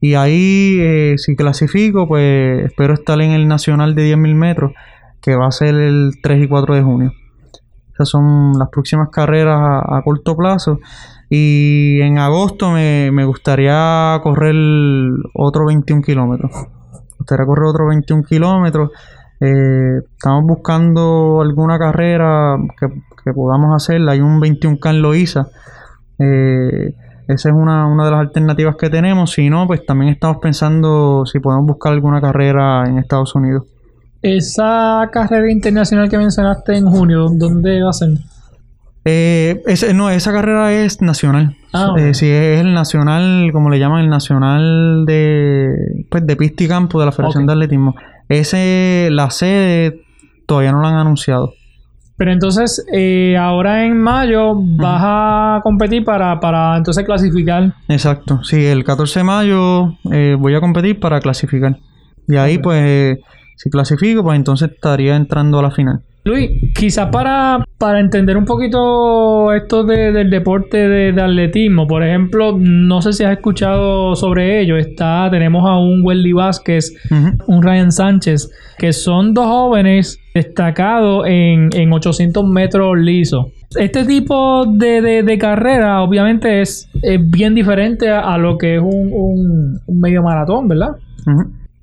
Y 0.00 0.14
ahí, 0.14 0.76
eh, 0.80 1.14
si 1.16 1.34
clasifico, 1.34 2.06
pues 2.06 2.66
espero 2.66 2.94
estar 2.94 3.20
en 3.20 3.30
el 3.32 3.48
Nacional 3.48 3.94
de 3.94 4.04
10.000 4.04 4.34
metros, 4.34 4.72
que 5.22 5.34
va 5.34 5.46
a 5.48 5.50
ser 5.50 5.74
el 5.74 6.12
3 6.22 6.44
y 6.44 6.46
4 6.48 6.74
de 6.74 6.82
junio. 6.82 7.12
Esas 7.94 8.08
son 8.10 8.52
las 8.58 8.68
próximas 8.68 9.08
carreras 9.10 9.58
a, 9.60 9.96
a 9.98 10.02
corto 10.04 10.36
plazo. 10.36 10.78
Y 11.30 12.00
en 12.00 12.18
agosto 12.18 12.70
me, 12.70 13.10
me 13.12 13.24
gustaría 13.24 14.18
correr 14.22 14.54
otro 15.34 15.66
21 15.66 16.02
kilómetros. 16.02 16.50
Me 16.52 17.16
gustaría 17.18 17.46
correr 17.46 17.64
otro 17.66 17.88
21 17.88 18.22
kilómetros. 18.22 18.90
Eh, 19.40 20.00
estamos 20.14 20.44
buscando 20.46 21.40
alguna 21.42 21.78
carrera 21.78 22.56
que, 22.78 22.88
que 23.24 23.32
podamos 23.32 23.74
hacer. 23.76 24.00
Hay 24.08 24.20
un 24.20 24.40
21K 24.40 24.90
en 24.90 25.02
Loíza. 25.02 25.48
Eh, 26.18 26.94
esa 27.28 27.50
es 27.50 27.54
una, 27.54 27.86
una 27.86 28.06
de 28.06 28.10
las 28.10 28.20
alternativas 28.20 28.76
que 28.76 28.88
tenemos. 28.88 29.32
Si 29.32 29.50
no, 29.50 29.66
pues 29.66 29.84
también 29.84 30.12
estamos 30.12 30.38
pensando 30.38 31.26
si 31.26 31.40
podemos 31.40 31.66
buscar 31.66 31.92
alguna 31.92 32.22
carrera 32.22 32.86
en 32.86 32.98
Estados 32.98 33.34
Unidos. 33.34 33.64
Esa 34.22 35.08
carrera 35.12 35.52
internacional 35.52 36.08
que 36.08 36.16
mencionaste 36.16 36.76
en 36.76 36.86
junio, 36.86 37.28
¿dónde 37.30 37.82
va 37.82 37.90
a 37.90 37.92
ser? 37.92 38.08
Eh, 39.04 39.62
ese- 39.66 39.94
no, 39.94 40.10
esa 40.10 40.32
carrera 40.32 40.72
es 40.72 41.00
nacional. 41.00 41.56
Ah. 41.72 41.94
Eh, 41.96 42.14
sí, 42.14 42.26
es 42.28 42.60
el 42.60 42.74
nacional, 42.74 43.50
como 43.52 43.70
le 43.70 43.78
llaman, 43.78 44.02
el 44.04 44.10
nacional 44.10 45.04
de, 45.06 45.68
pues, 46.10 46.26
de 46.26 46.36
pista 46.36 46.64
y 46.64 46.68
campo 46.68 47.00
de 47.00 47.06
la 47.06 47.12
Federación 47.12 47.46
de 47.46 47.52
Atletismo. 47.52 47.94
Ese, 48.28 49.08
la 49.10 49.30
sede 49.30 50.02
todavía 50.46 50.72
no 50.72 50.82
la 50.82 50.88
han 50.88 50.96
anunciado. 50.96 51.52
Pero 52.16 52.32
entonces, 52.32 52.84
eh, 52.92 53.36
ahora 53.38 53.84
en 53.86 53.96
mayo 53.96 54.54
vas 54.56 55.00
a 55.04 55.60
competir 55.62 56.04
para, 56.04 56.40
para 56.40 56.76
entonces 56.76 57.04
clasificar. 57.06 57.74
Exacto, 57.86 58.42
sí, 58.42 58.66
el 58.66 58.82
14 58.82 59.20
de 59.20 59.24
mayo 59.24 59.94
eh, 60.10 60.34
voy 60.38 60.54
a 60.54 60.60
competir 60.60 60.98
para 60.98 61.20
clasificar. 61.20 61.76
Y 62.26 62.36
ahí, 62.36 62.58
pues, 62.58 62.82
eh, 62.84 63.20
si 63.56 63.70
clasifico, 63.70 64.22
pues 64.24 64.36
entonces 64.36 64.70
estaría 64.72 65.14
entrando 65.14 65.60
a 65.60 65.62
la 65.62 65.70
final. 65.70 66.00
Luis, 66.28 66.50
quizás 66.74 67.08
para, 67.10 67.64
para 67.78 68.00
entender 68.00 68.36
un 68.36 68.44
poquito 68.44 69.52
esto 69.52 69.82
de- 69.84 70.12
del 70.12 70.30
deporte 70.30 70.76
de, 70.88 71.12
de 71.12 71.22
atletismo, 71.22 71.86
por 71.86 72.02
ejemplo, 72.04 72.56
no 72.58 73.00
sé 73.02 73.12
si 73.12 73.24
has 73.24 73.32
escuchado 73.32 74.14
sobre 74.14 74.60
ello. 74.60 74.76
Está, 74.76 75.28
tenemos 75.30 75.68
a 75.68 75.78
un 75.78 76.02
Weldy 76.04 76.32
Vázquez, 76.32 76.92
un 77.46 77.62
Ryan 77.62 77.90
Sánchez, 77.90 78.50
que 78.78 78.92
son 78.92 79.34
dos 79.34 79.46
jóvenes 79.46 80.20
destacados 80.34 81.24
en, 81.26 81.70
en 81.74 81.92
800 81.92 82.46
metros 82.48 82.96
lisos. 82.98 83.46
Este 83.76 84.04
tipo 84.04 84.64
de, 84.66 85.00
de- 85.02 85.22
de 85.22 85.38
carrera 85.38 86.00
obviamente 86.02 86.60
es, 86.62 86.88
es 87.02 87.18
bien 87.30 87.54
diferente 87.54 88.08
a, 88.10 88.20
a 88.34 88.38
lo 88.38 88.56
que 88.56 88.76
es 88.76 88.80
un, 88.82 89.10
un- 89.12 89.80
un 89.86 90.00
medio 90.00 90.22
maratón, 90.22 90.68
¿verdad? 90.68 90.92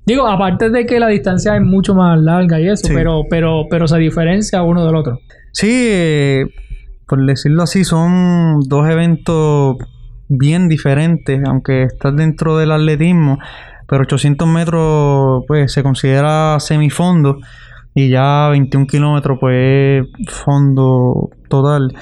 Digo, 0.06 0.26
aparte 0.28 0.70
de 0.70 0.86
que 0.86 1.00
la 1.00 1.08
distancia 1.08 1.56
es 1.56 1.62
mucho 1.62 1.94
más 1.94 2.18
larga 2.20 2.60
y 2.60 2.68
eso, 2.68 2.86
Sí. 2.86 2.94
pero, 2.94 3.22
pero, 3.28 3.64
pero 3.68 3.88
se 3.88 3.98
diferencia 3.98 4.62
uno 4.62 4.84
del 4.86 4.94
otro. 4.94 5.18
Sí, 5.52 5.68
eh, 5.70 6.46
por 7.08 7.24
decirlo 7.26 7.62
así, 7.64 7.82
son 7.84 8.60
dos 8.68 8.88
eventos 8.88 9.76
bien 10.28 10.68
diferentes, 10.68 11.40
aunque 11.46 11.82
estás 11.84 12.14
dentro 12.16 12.56
del 12.56 12.72
atletismo, 12.72 13.38
pero 13.88 14.02
800 14.02 14.46
metros 14.48 15.44
pues 15.46 15.72
se 15.72 15.82
considera 15.82 16.58
semifondo 16.60 17.38
y 17.94 18.08
ya 18.10 18.48
21 18.50 18.86
kilómetros 18.86 19.38
pues 19.40 20.04
es 20.04 20.32
fondo 20.34 21.30
total. 21.48 21.92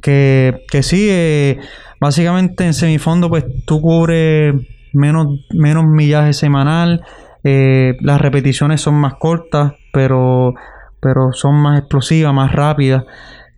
Que, 0.00 0.62
que 0.70 0.82
sí, 0.82 1.06
eh, 1.10 1.58
básicamente 2.00 2.64
en 2.64 2.74
semifondo 2.74 3.28
pues 3.28 3.44
tú 3.66 3.80
cubres 3.80 4.54
menos, 4.92 5.26
menos 5.50 5.84
millaje 5.84 6.32
semanal, 6.32 7.02
eh, 7.44 7.96
las 8.00 8.20
repeticiones 8.20 8.80
son 8.80 8.94
más 8.94 9.14
cortas, 9.14 9.74
pero 9.92 10.54
pero 11.02 11.32
son 11.32 11.56
más 11.56 11.80
explosivas, 11.80 12.32
más 12.32 12.52
rápidas. 12.52 13.04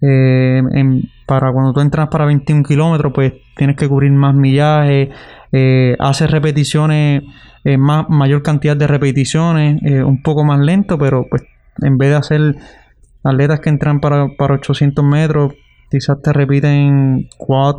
Eh, 0.01 0.63
para 1.27 1.53
cuando 1.53 1.75
tú 1.75 1.81
entras 1.81 2.09
para 2.09 2.25
21 2.25 2.63
kilómetros, 2.63 3.13
pues 3.15 3.35
tienes 3.55 3.77
que 3.77 3.87
cubrir 3.87 4.13
más 4.13 4.35
millaje, 4.35 5.11
eh, 5.53 5.95
haces 5.99 6.31
repeticiones, 6.31 7.23
eh, 7.65 7.77
más, 7.77 8.09
mayor 8.09 8.43
cantidad 8.43 8.77
de 8.77 8.87
repeticiones, 8.87 9.81
un 9.83 10.23
poco 10.23 10.43
más 10.43 10.59
lento, 10.59 10.99
pero 10.99 11.27
pues 11.29 11.43
en 11.83 11.99
vez 11.99 12.11
de 12.11 12.17
hacer 12.17 12.55
atletas 13.23 13.61
que 13.61 13.69
entran 13.69 14.01
para, 14.01 14.29
para 14.39 14.55
800 14.55 15.05
metros, 15.05 15.53
quizás 15.91 16.21
te 16.23 16.33
repiten 16.33 17.29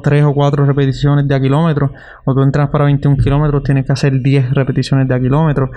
3 0.03 0.23
o 0.23 0.33
4 0.33 0.65
repeticiones 0.65 1.27
de 1.27 1.35
a 1.35 1.39
kilómetros, 1.39 1.91
o 2.25 2.33
tú 2.33 2.41
entras 2.41 2.69
para 2.69 2.85
21 2.85 3.17
kilómetros, 3.17 3.63
tienes 3.63 3.85
que 3.85 3.93
hacer 3.93 4.21
10 4.21 4.53
repeticiones 4.53 5.07
de 5.07 5.15
a 5.15 5.19
kilómetros. 5.19 5.69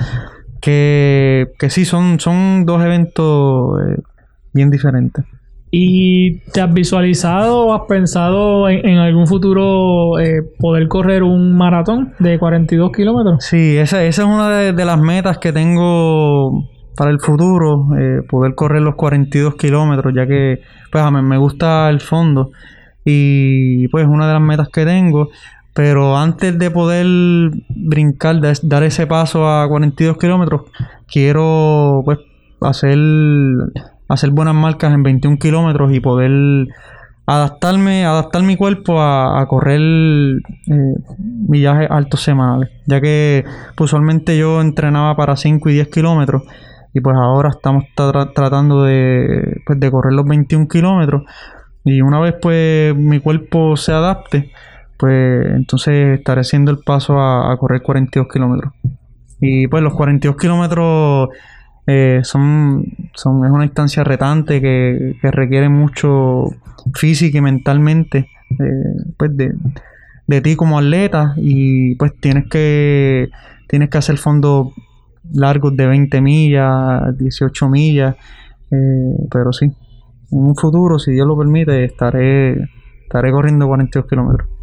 Que, 0.60 1.52
que 1.58 1.70
sí, 1.70 1.84
son, 1.84 2.18
son 2.18 2.66
dos 2.66 2.82
eventos 2.82 3.80
eh, 3.80 4.02
bien 4.52 4.70
diferentes. 4.70 5.24
¿Y 5.70 6.40
te 6.52 6.60
has 6.62 6.72
visualizado 6.72 7.66
o 7.66 7.74
has 7.74 7.82
pensado 7.86 8.68
en, 8.68 8.86
en 8.86 8.98
algún 8.98 9.26
futuro 9.26 10.18
eh, 10.18 10.42
poder 10.58 10.88
correr 10.88 11.22
un 11.22 11.56
maratón 11.56 12.14
de 12.18 12.38
42 12.38 12.90
kilómetros? 12.92 13.44
Sí, 13.44 13.76
esa, 13.76 14.02
esa 14.04 14.22
es 14.22 14.28
una 14.28 14.50
de, 14.50 14.72
de 14.72 14.84
las 14.84 14.98
metas 14.98 15.38
que 15.38 15.52
tengo 15.52 16.68
para 16.98 17.12
el 17.12 17.20
futuro, 17.20 17.90
eh, 17.96 18.22
poder 18.28 18.56
correr 18.56 18.82
los 18.82 18.96
42 18.96 19.54
kilómetros, 19.54 20.12
ya 20.12 20.26
que 20.26 20.62
pues 20.90 21.04
a 21.04 21.12
mí 21.12 21.22
me 21.22 21.38
gusta 21.38 21.88
el 21.90 22.00
fondo 22.00 22.50
y 23.04 23.86
pues 23.88 24.04
una 24.08 24.26
de 24.26 24.32
las 24.32 24.42
metas 24.42 24.68
que 24.68 24.84
tengo. 24.84 25.28
Pero 25.74 26.16
antes 26.16 26.58
de 26.58 26.72
poder 26.72 27.06
brincar, 27.68 28.40
dar 28.62 28.82
ese 28.82 29.06
paso 29.06 29.48
a 29.48 29.68
42 29.68 30.18
kilómetros, 30.18 30.62
quiero 31.06 32.02
pues 32.04 32.18
hacer, 32.60 32.98
hacer 34.08 34.30
buenas 34.30 34.56
marcas 34.56 34.92
en 34.92 35.04
21 35.04 35.38
kilómetros 35.38 35.92
y 35.94 36.00
poder 36.00 36.66
adaptarme, 37.26 38.06
adaptar 38.06 38.42
mi 38.42 38.56
cuerpo 38.56 39.00
a, 39.00 39.40
a 39.40 39.46
correr 39.46 39.80
eh, 39.80 40.94
millajes 41.48 41.88
altos 41.88 42.22
semanales, 42.22 42.70
ya 42.86 43.00
que 43.00 43.44
pues, 43.76 43.92
usualmente 43.92 44.36
yo 44.36 44.60
entrenaba 44.60 45.14
para 45.14 45.36
5 45.36 45.68
y 45.68 45.74
10 45.74 45.88
kilómetros 45.90 46.42
y 46.94 47.00
pues 47.00 47.16
ahora 47.16 47.50
estamos 47.50 47.84
tra- 47.96 48.32
tratando 48.34 48.84
de, 48.84 49.60
pues, 49.66 49.78
de 49.80 49.90
correr 49.90 50.12
los 50.14 50.24
21 50.26 50.68
kilómetros 50.68 51.22
Y 51.84 52.00
una 52.02 52.20
vez 52.20 52.34
pues 52.40 52.94
mi 52.96 53.20
cuerpo 53.20 53.76
se 53.76 53.92
adapte, 53.92 54.50
pues 54.98 55.46
entonces 55.54 56.18
estaré 56.18 56.40
haciendo 56.42 56.70
el 56.70 56.78
paso 56.78 57.18
a, 57.20 57.52
a 57.52 57.56
correr 57.56 57.82
42 57.82 58.28
kilómetros. 58.32 58.72
Y 59.40 59.68
pues 59.68 59.82
los 59.82 59.94
42 59.94 60.36
kilómetros 60.36 61.28
eh, 61.86 62.20
son, 62.24 62.84
son, 63.14 63.44
es 63.44 63.50
una 63.50 63.64
instancia 63.64 64.04
retante 64.04 64.60
que, 64.60 65.14
que 65.22 65.30
requiere 65.30 65.68
mucho 65.68 66.46
física 66.94 67.38
y 67.38 67.40
mentalmente 67.40 68.28
eh, 68.50 69.04
pues 69.16 69.36
de, 69.36 69.52
de 70.26 70.40
ti 70.40 70.56
como 70.56 70.78
atleta 70.78 71.34
y 71.36 71.94
pues 71.96 72.12
tienes 72.20 72.46
que 72.50 73.28
tienes 73.68 73.88
que 73.90 73.98
hacer 73.98 74.18
fondos 74.18 74.68
largos 75.32 75.76
de 75.76 75.86
20 75.86 76.20
millas, 76.20 77.16
18 77.16 77.68
millas, 77.68 78.16
eh, 78.70 79.26
pero 79.30 79.52
sí, 79.52 79.66
en 79.66 80.38
un 80.38 80.56
futuro, 80.56 80.98
si 80.98 81.12
Dios 81.12 81.26
lo 81.26 81.36
permite, 81.36 81.84
estaré, 81.84 82.68
estaré 83.02 83.30
corriendo 83.30 83.66
42 83.66 84.08
kilómetros. 84.08 84.57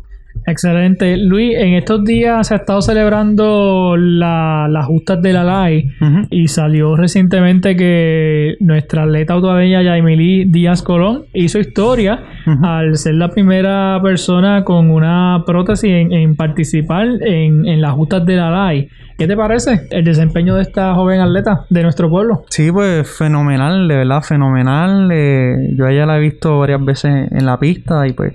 Excelente. 0.48 1.18
Luis, 1.18 1.56
en 1.58 1.74
estos 1.74 2.04
días 2.04 2.48
se 2.48 2.54
ha 2.54 2.58
estado 2.58 2.82
celebrando 2.82 3.96
la- 3.98 4.68
las 4.70 4.86
justas 4.86 5.22
de 5.22 5.34
la 5.34 5.44
LAI 5.44 5.90
y 6.30 6.48
salió 6.48 6.96
recientemente 6.96 7.76
que 7.76 8.56
nuestra 8.60 9.04
atleta 9.04 9.34
autoadeña 9.34 9.82
Yaimili 9.82 10.46
Díaz 10.46 10.84
Colón 10.84 11.24
hizo 11.34 11.58
historia 11.60 12.20
al 12.62 12.96
ser 12.96 13.16
la 13.16 13.30
primera 13.30 14.00
persona 14.04 14.64
con 14.64 14.92
una 14.92 15.44
prótesis 15.48 15.90
en, 15.92 16.14
en 16.14 16.36
participar 16.36 17.08
en, 17.22 17.66
en 17.66 17.82
las 17.82 17.94
justas 17.94 18.24
de 18.26 18.36
la 18.36 18.52
LAI. 18.52 18.90
¿Qué 19.18 19.28
te 19.28 19.36
parece 19.38 19.88
el 19.92 20.04
desempeño 20.04 20.56
de 20.56 20.62
esta 20.64 20.94
joven 20.94 21.22
atleta 21.22 21.62
de 21.70 21.82
nuestro 21.84 22.10
pueblo? 22.10 22.44
Sí, 22.50 22.70
pues 22.72 23.10
fenomenal, 23.18 23.88
de 23.88 23.96
verdad, 23.96 24.22
fenomenal. 24.22 25.10
Eh, 25.12 25.70
yo 25.76 25.86
a 25.86 25.92
ella 25.92 26.06
la 26.06 26.18
he 26.18 26.20
visto 26.20 26.60
varias 26.60 26.84
veces 26.84 27.32
en 27.32 27.46
la 27.46 27.58
pista 27.58 28.06
y 28.08 28.12
pues 28.14 28.34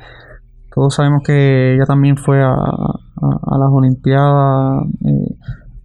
todos 0.81 0.95
sabemos 0.95 1.23
que 1.23 1.75
ella 1.75 1.85
también 1.85 2.17
fue 2.17 2.43
a, 2.43 2.55
las 2.55 3.69
Olimpiadas 3.71 4.83
eh, 5.07 5.35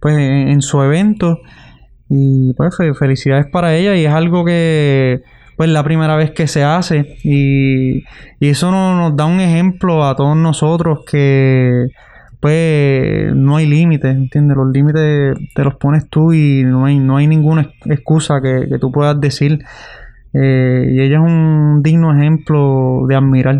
pues 0.00 0.16
en, 0.16 0.62
su 0.62 0.80
evento 0.82 1.38
y 2.08 2.54
pues 2.54 2.74
fe- 2.74 2.94
felicidades 2.94 3.44
para 3.52 3.74
ella 3.74 3.94
y 3.94 4.06
es 4.06 4.12
algo 4.12 4.42
que 4.42 5.20
pues 5.58 5.68
la 5.68 5.82
primera 5.84 6.16
vez 6.16 6.30
que 6.30 6.46
se 6.46 6.64
hace 6.64 7.16
y, 7.24 7.98
y 8.40 8.48
eso 8.48 8.70
no- 8.70 8.96
nos 8.96 9.14
da 9.16 9.26
un 9.26 9.40
ejemplo 9.40 10.02
a 10.02 10.16
todos 10.16 10.34
nosotros 10.34 11.00
que 11.10 11.88
pues 12.40 13.34
no 13.34 13.56
hay 13.56 13.66
límites, 13.66 14.16
¿entiendes? 14.16 14.56
Los 14.56 14.68
límites 14.72 15.36
te 15.54 15.62
los 15.62 15.74
pones 15.74 16.08
tú 16.08 16.32
y 16.32 16.62
no 16.64 16.86
hay, 16.86 16.98
no 16.98 17.18
hay 17.18 17.26
ninguna 17.26 17.62
ex- 17.62 17.90
excusa 17.90 18.40
que, 18.42 18.66
que 18.70 18.78
tú 18.78 18.90
puedas 18.92 19.20
decir. 19.20 19.58
Eh, 20.32 20.90
y 20.92 21.00
ella 21.00 21.16
es 21.16 21.22
un 21.22 21.82
digno 21.82 22.14
ejemplo 22.16 23.04
de 23.08 23.14
admirar. 23.16 23.58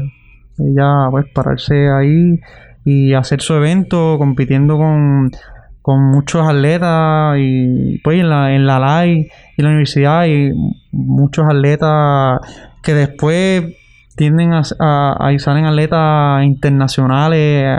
Ella, 0.58 1.08
pues, 1.10 1.26
pararse 1.34 1.88
ahí 1.90 2.40
y 2.84 3.14
hacer 3.14 3.40
su 3.40 3.54
evento 3.54 4.16
compitiendo 4.18 4.76
con, 4.76 5.30
con 5.82 6.02
muchos 6.04 6.48
atletas 6.48 7.36
y 7.38 7.98
pues 7.98 8.20
en 8.20 8.30
la, 8.30 8.54
en 8.54 8.66
la 8.66 8.78
LAI 8.78 9.28
y 9.56 9.62
la 9.62 9.68
universidad 9.68 10.20
hay 10.20 10.50
muchos 10.92 11.46
atletas 11.48 12.40
que 12.82 12.94
después 12.94 13.64
tienden 14.16 14.52
a, 14.54 14.62
a, 14.78 15.28
a- 15.28 15.38
salen 15.38 15.66
atletas 15.66 16.44
internacionales 16.44 17.78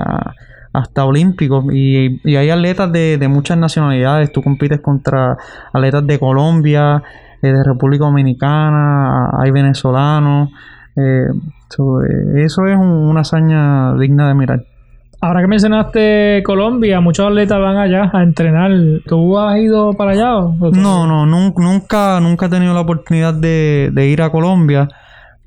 hasta 0.74 1.06
olímpicos. 1.06 1.66
Y, 1.74 2.20
y 2.30 2.36
hay 2.36 2.50
atletas 2.50 2.92
de, 2.92 3.18
de 3.18 3.28
muchas 3.28 3.58
nacionalidades. 3.58 4.32
Tú 4.32 4.42
compites 4.44 4.82
contra 4.82 5.38
atletas 5.74 6.06
de 6.06 6.20
Colombia 6.20 7.02
eh, 7.42 7.48
de 7.48 7.63
República 7.63 8.06
Dominicana 8.06 9.30
hay 9.40 9.52
venezolanos 9.52 10.50
eh, 10.96 11.28
so, 11.69 12.01
eh, 12.03 12.43
eso 12.43 12.65
es 12.67 12.75
un- 12.77 13.08
una 13.10 13.21
hazaña 13.21 13.93
digna 13.95 14.27
de 14.27 14.34
mirar 14.34 14.63
Ahora 15.19 15.41
que 15.41 15.47
mencionaste 15.47 16.43
Colombia, 16.45 17.01
muchos 17.01 17.25
atletas 17.25 17.60
van 17.60 17.75
allá 17.77 18.12
a 18.13 18.21
entrenar. 18.21 18.69
¿Tú 19.08 19.39
has 19.39 19.58
ido 19.58 19.93
para 19.93 20.12
allá? 20.12 20.36
o- 20.38 20.56
No, 20.71 21.08
no, 21.08 21.25
nun- 21.25 21.56
nunca, 21.58 22.19
nunca 22.19 22.45
he 22.45 22.49
tenido 22.49 22.75
la 22.75 22.82
oportunidad 22.82 23.34
de, 23.34 23.89
de 23.91 24.08
ir 24.10 24.21
a 24.21 24.30
Colombia, 24.30 24.88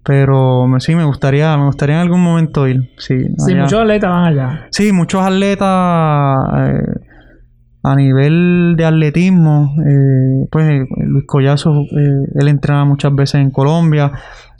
pero 0.02 0.66
sí 0.78 0.96
me 0.96 1.04
gustaría, 1.04 1.56
me 1.56 1.66
gustaría 1.66 1.94
en 1.94 2.00
algún 2.00 2.20
momento 2.20 2.66
ir. 2.66 2.90
Sí, 2.98 3.14
Sí, 3.38 3.52
allá. 3.52 3.62
muchos 3.62 3.80
atletas 3.80 4.10
van 4.10 4.24
allá. 4.24 4.66
Sí, 4.72 4.90
muchos 4.92 5.22
atletas 5.22 5.68
eh, 6.58 7.00
a 7.84 7.94
nivel 7.94 8.74
de 8.76 8.84
atletismo, 8.84 9.72
eh, 9.86 10.48
pues 10.50 10.68
eh, 10.68 10.84
Luis 11.06 11.24
Collazo, 11.28 11.70
eh, 11.82 12.26
él 12.34 12.48
entrena 12.48 12.84
muchas 12.84 13.14
veces 13.14 13.36
en 13.40 13.50
Colombia. 13.52 14.10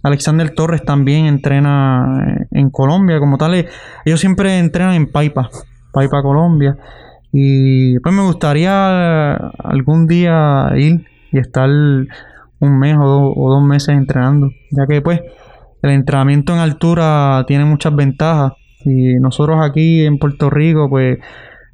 Alexander 0.02 0.50
Torres 0.50 0.82
también 0.84 1.26
entrena 1.26 2.24
eh, 2.26 2.46
en 2.52 2.70
Colombia, 2.70 3.18
como 3.18 3.36
tal. 3.38 3.54
eh, 3.54 3.66
Ellos 4.04 4.20
siempre 4.20 4.58
entrenan 4.58 4.94
en 4.94 5.10
Paipa, 5.10 5.50
Paipa, 5.92 6.22
Colombia. 6.22 6.76
Y 7.32 7.98
pues 8.00 8.14
me 8.14 8.22
gustaría 8.22 9.34
algún 9.34 10.06
día 10.06 10.70
ir 10.76 11.04
y 11.32 11.38
estar 11.38 11.68
un 11.68 12.78
mes 12.78 12.96
o, 12.98 13.04
do- 13.06 13.32
o 13.36 13.50
dos 13.50 13.62
meses 13.62 13.90
entrenando, 13.96 14.50
ya 14.70 14.86
que 14.86 15.00
pues 15.00 15.20
el 15.82 15.90
entrenamiento 15.90 16.52
en 16.52 16.58
altura 16.58 17.44
tiene 17.46 17.64
muchas 17.64 17.94
ventajas 17.94 18.52
y 18.84 19.14
nosotros 19.14 19.58
aquí 19.62 20.04
en 20.04 20.18
Puerto 20.18 20.50
Rico 20.50 20.88
pues 20.90 21.18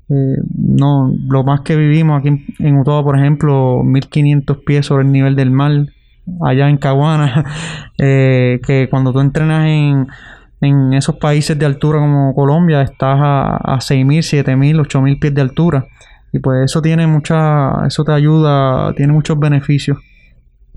eh, 0.08 0.36
no 0.56 1.12
lo 1.28 1.42
más 1.42 1.62
que 1.62 1.74
vivimos 1.74 2.18
aquí 2.20 2.28
en, 2.28 2.44
en 2.60 2.78
Utoa 2.78 3.02
por 3.02 3.18
ejemplo 3.18 3.82
1500 3.82 4.58
pies 4.64 4.86
sobre 4.86 5.04
el 5.06 5.10
nivel 5.12 5.34
del 5.34 5.50
mar 5.50 5.72
allá 6.42 6.68
en 6.68 6.76
Caguana 6.78 7.44
eh, 7.98 8.60
que 8.66 8.88
cuando 8.90 9.12
tú 9.12 9.20
entrenas 9.20 9.66
en, 9.66 10.06
en 10.60 10.92
esos 10.94 11.16
países 11.16 11.58
de 11.58 11.66
altura 11.66 11.98
como 11.98 12.34
Colombia 12.34 12.82
estás 12.82 13.18
a, 13.20 13.56
a 13.56 13.80
6000, 13.80 14.22
7000, 14.22 14.80
8000 14.80 15.18
pies 15.18 15.34
de 15.34 15.40
altura. 15.40 15.86
Y 16.32 16.38
pues 16.38 16.64
eso 16.64 16.82
tiene 16.82 17.06
mucha 17.06 17.86
eso 17.86 18.04
te 18.04 18.12
ayuda 18.12 18.92
tiene 18.94 19.12
muchos 19.12 19.38
beneficios 19.38 19.98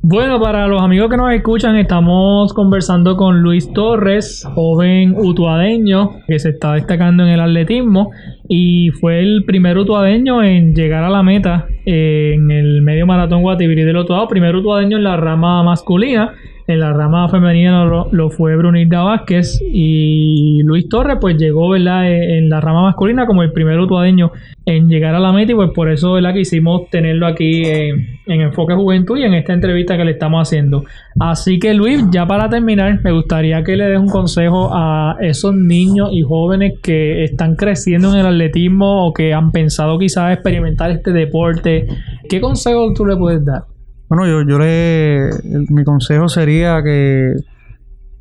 Bueno, 0.02 0.40
para 0.40 0.66
los 0.68 0.82
amigos 0.82 1.10
que 1.10 1.18
nos 1.18 1.34
escuchan, 1.34 1.76
estamos 1.76 2.54
conversando 2.54 3.18
con 3.18 3.42
Luis 3.42 3.72
Torres, 3.74 4.48
joven 4.56 5.14
utuadeño 5.18 6.22
que 6.26 6.40
se 6.40 6.52
está 6.52 6.76
destacando 6.76 7.24
en 7.24 7.30
el 7.30 7.42
atletismo 7.42 8.12
y 8.48 8.92
fue 8.92 9.20
el 9.20 9.44
primer 9.44 9.78
utuadeño 9.78 10.42
en 10.42 10.74
llegar 10.74 11.04
a 11.04 11.10
la 11.10 11.22
meta 11.22 11.68
eh, 11.86 12.32
en 12.34 12.50
el 12.50 12.82
medio 12.82 13.06
maratón 13.06 13.42
Guatibiri 13.42 13.84
del 13.84 13.98
Utuado, 13.98 14.30
primer 14.30 14.56
utuadeño 14.56 14.96
en 14.96 15.04
la 15.04 15.18
rama 15.18 15.64
masculina. 15.64 16.34
En 16.70 16.82
la 16.82 16.94
rama 16.94 17.28
femenina 17.30 17.84
lo, 17.84 18.30
fue 18.30 18.56
Brunilda 18.56 19.02
Vázquez 19.02 19.60
y 19.60 20.62
Luis 20.62 20.88
Torres 20.88 21.18
pues 21.20 21.36
llegó. 21.36 21.76
Eh, 21.76 22.38
en 22.38 22.48
la 22.48 22.62
rama 22.62 22.84
masculina 22.84 23.26
como 23.26 23.42
el 23.42 23.52
primer 23.52 23.80
utuadeño 23.80 24.32
en 24.68 24.88
llegar 24.88 25.16
a 25.16 25.20
la 25.20 25.34
meta 25.34 25.52
y 25.52 25.56
pues 25.56 25.72
por 25.74 25.90
eso 25.90 26.14
¿verdad? 26.14 26.32
quisimos 26.36 26.88
tenerlo 26.92 27.26
aquí 27.26 27.64
en, 27.66 28.20
en 28.28 28.42
Enfoque 28.42 28.76
Juventud 28.76 29.18
y 29.18 29.24
en 29.24 29.34
esta 29.34 29.54
entrevista 29.54 29.98
que 29.98 30.06
le 30.06 30.12
estamos 30.12 30.48
haciendo. 30.48 30.84
Así 31.20 31.58
que 31.58 31.74
Luis, 31.74 32.06
ya 32.12 32.28
para 32.28 32.48
terminar, 32.50 33.00
me 33.04 33.14
gustaría 33.14 33.64
que 33.64 33.76
le 33.76 33.86
des 33.86 34.00
un 34.00 34.10
consejo 34.10 34.70
a 34.72 35.18
esos 35.22 35.56
niños 35.56 36.10
y 36.12 36.22
jóvenes 36.22 36.74
que 36.84 37.24
están 37.24 37.56
creciendo 37.56 38.14
en 38.14 38.20
el 38.20 38.28
atletismo 38.28 39.08
o 39.08 39.12
que 39.12 39.34
han 39.34 39.52
pensado 39.52 39.98
quizás 39.98 40.34
experimentar 40.34 40.92
este 40.92 41.14
deporte. 41.14 41.88
¿Qué 42.30 42.40
consejo 42.40 42.94
tú 42.94 43.08
le 43.08 43.18
puedes 43.18 43.44
dar? 43.44 43.64
Bueno, 44.10 44.26
yo, 44.26 44.42
yo 44.42 44.58
le. 44.58 45.30
mi 45.70 45.84
consejo 45.84 46.30
sería 46.30 46.82
que, 46.84 47.36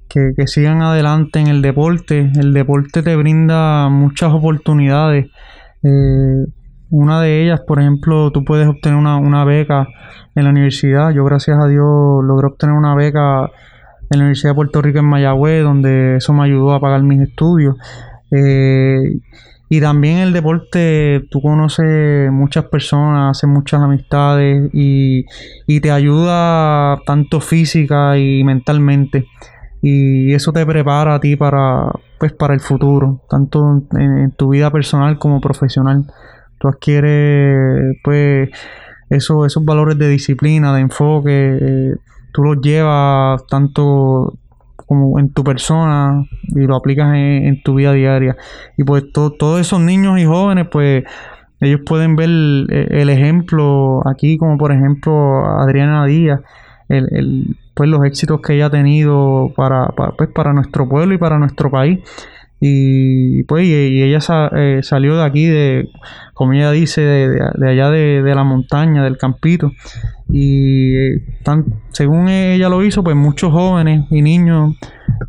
que, 0.08 0.32
que 0.36 0.46
sigan 0.46 0.82
adelante 0.82 1.40
en 1.40 1.46
el 1.46 1.62
deporte. 1.62 2.30
El 2.38 2.52
deporte 2.52 3.02
te 3.02 3.16
brinda 3.16 3.88
muchas 3.88 4.32
oportunidades. 4.32 5.26
Eh, 5.82 6.46
una 6.90 7.22
de 7.22 7.42
ellas, 7.42 7.60
por 7.66 7.80
ejemplo, 7.80 8.30
tú 8.32 8.44
puedes 8.44 8.68
obtener 8.68 8.98
una, 8.98 9.16
una 9.16 9.44
beca 9.44 9.86
en 10.34 10.44
la 10.44 10.50
universidad. 10.50 11.10
Yo, 11.10 11.24
gracias 11.24 11.58
a 11.58 11.66
Dios, 11.66 12.22
logré 12.22 12.48
obtener 12.48 12.76
una 12.76 12.94
beca 12.94 13.50
en 14.10 14.18
la 14.18 14.24
Universidad 14.24 14.52
de 14.52 14.56
Puerto 14.56 14.82
Rico 14.82 14.98
en 14.98 15.06
Mayagüez, 15.06 15.62
donde 15.62 16.16
eso 16.16 16.32
me 16.34 16.44
ayudó 16.44 16.72
a 16.72 16.80
pagar 16.80 17.02
mis 17.02 17.20
estudios. 17.20 17.76
Eh, 18.30 19.20
y 19.70 19.80
también 19.80 20.18
el 20.18 20.32
deporte, 20.32 21.26
tú 21.30 21.42
conoces 21.42 22.32
muchas 22.32 22.64
personas, 22.66 23.36
haces 23.36 23.50
muchas 23.50 23.82
amistades 23.82 24.70
y, 24.72 25.26
y 25.66 25.80
te 25.80 25.90
ayuda 25.90 26.98
tanto 27.04 27.40
física 27.40 28.16
y 28.16 28.44
mentalmente. 28.44 29.26
Y 29.82 30.32
eso 30.32 30.52
te 30.52 30.64
prepara 30.64 31.16
a 31.16 31.20
ti 31.20 31.36
para, 31.36 31.90
pues, 32.18 32.32
para 32.32 32.54
el 32.54 32.60
futuro, 32.60 33.22
tanto 33.28 33.84
en, 33.92 34.32
tu 34.32 34.50
vida 34.50 34.70
personal 34.70 35.18
como 35.18 35.40
profesional. 35.40 36.06
Tú 36.58 36.68
adquieres 36.68 37.96
pues 38.02 38.50
eso, 39.10 39.46
esos 39.46 39.64
valores 39.64 39.98
de 39.98 40.08
disciplina, 40.08 40.74
de 40.74 40.80
enfoque, 40.80 41.58
eh, 41.60 41.94
tú 42.32 42.42
los 42.42 42.60
llevas 42.60 43.46
tanto 43.46 44.38
como 44.88 45.18
en 45.20 45.32
tu 45.32 45.44
persona 45.44 46.24
y 46.48 46.66
lo 46.66 46.76
aplicas 46.76 47.14
en, 47.14 47.62
tu 47.62 47.74
vida 47.74 47.92
diaria. 47.92 48.36
Y 48.76 48.84
pues 48.84 49.12
to- 49.12 49.32
todos 49.32 49.60
esos 49.60 49.80
niños 49.80 50.18
y 50.18 50.24
jóvenes, 50.24 50.66
pues 50.70 51.04
ellos 51.60 51.80
pueden 51.86 52.16
ver 52.16 52.28
el, 52.30 52.66
el 52.70 53.10
ejemplo 53.10 54.00
aquí, 54.08 54.38
como 54.38 54.56
por 54.58 54.72
ejemplo 54.72 55.44
Adriana 55.60 56.06
Díaz. 56.06 56.40
el, 56.88 57.06
el, 57.12 57.56
pues 57.74 57.88
los 57.90 58.04
éxitos 58.04 58.40
que 58.40 58.54
ella 58.54 58.66
ha 58.66 58.70
tenido 58.70 59.52
para, 59.56 59.88
para, 59.88 60.12
pues, 60.12 60.30
para 60.34 60.52
nuestro 60.52 60.88
pueblo 60.88 61.14
y 61.14 61.18
para 61.18 61.38
nuestro 61.38 61.70
país. 61.70 62.00
Y 62.60 63.44
pues 63.44 63.66
y, 63.66 64.02
ella 64.02 64.18
eh, 64.56 64.80
salió 64.82 65.16
de 65.16 65.24
aquí, 65.24 65.46
de, 65.46 65.88
como 66.34 66.54
ella 66.54 66.70
dice, 66.72 67.00
de, 67.02 67.28
de- 67.54 67.70
allá 67.70 67.90
de, 67.90 68.22
de 68.22 68.34
la 68.34 68.42
montaña, 68.44 69.04
del 69.04 69.16
campito. 69.16 69.72
Y 70.30 70.94
eh, 70.96 71.22
tan- 71.44 71.66
según 71.90 72.28
ella 72.28 72.68
lo 72.68 72.82
hizo, 72.84 73.04
pues 73.04 73.14
muchos 73.16 73.52
jóvenes 73.52 74.06
y 74.10 74.22
niños 74.22 74.74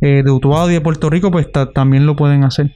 eh, 0.00 0.22
de 0.24 0.30
Utuado 0.30 0.70
y 0.70 0.74
de 0.74 0.80
Puerto 0.80 1.08
Rico, 1.08 1.30
pues 1.30 1.50
ta- 1.52 1.70
también 1.72 2.04
lo 2.04 2.16
pueden 2.16 2.42
hacer. 2.44 2.72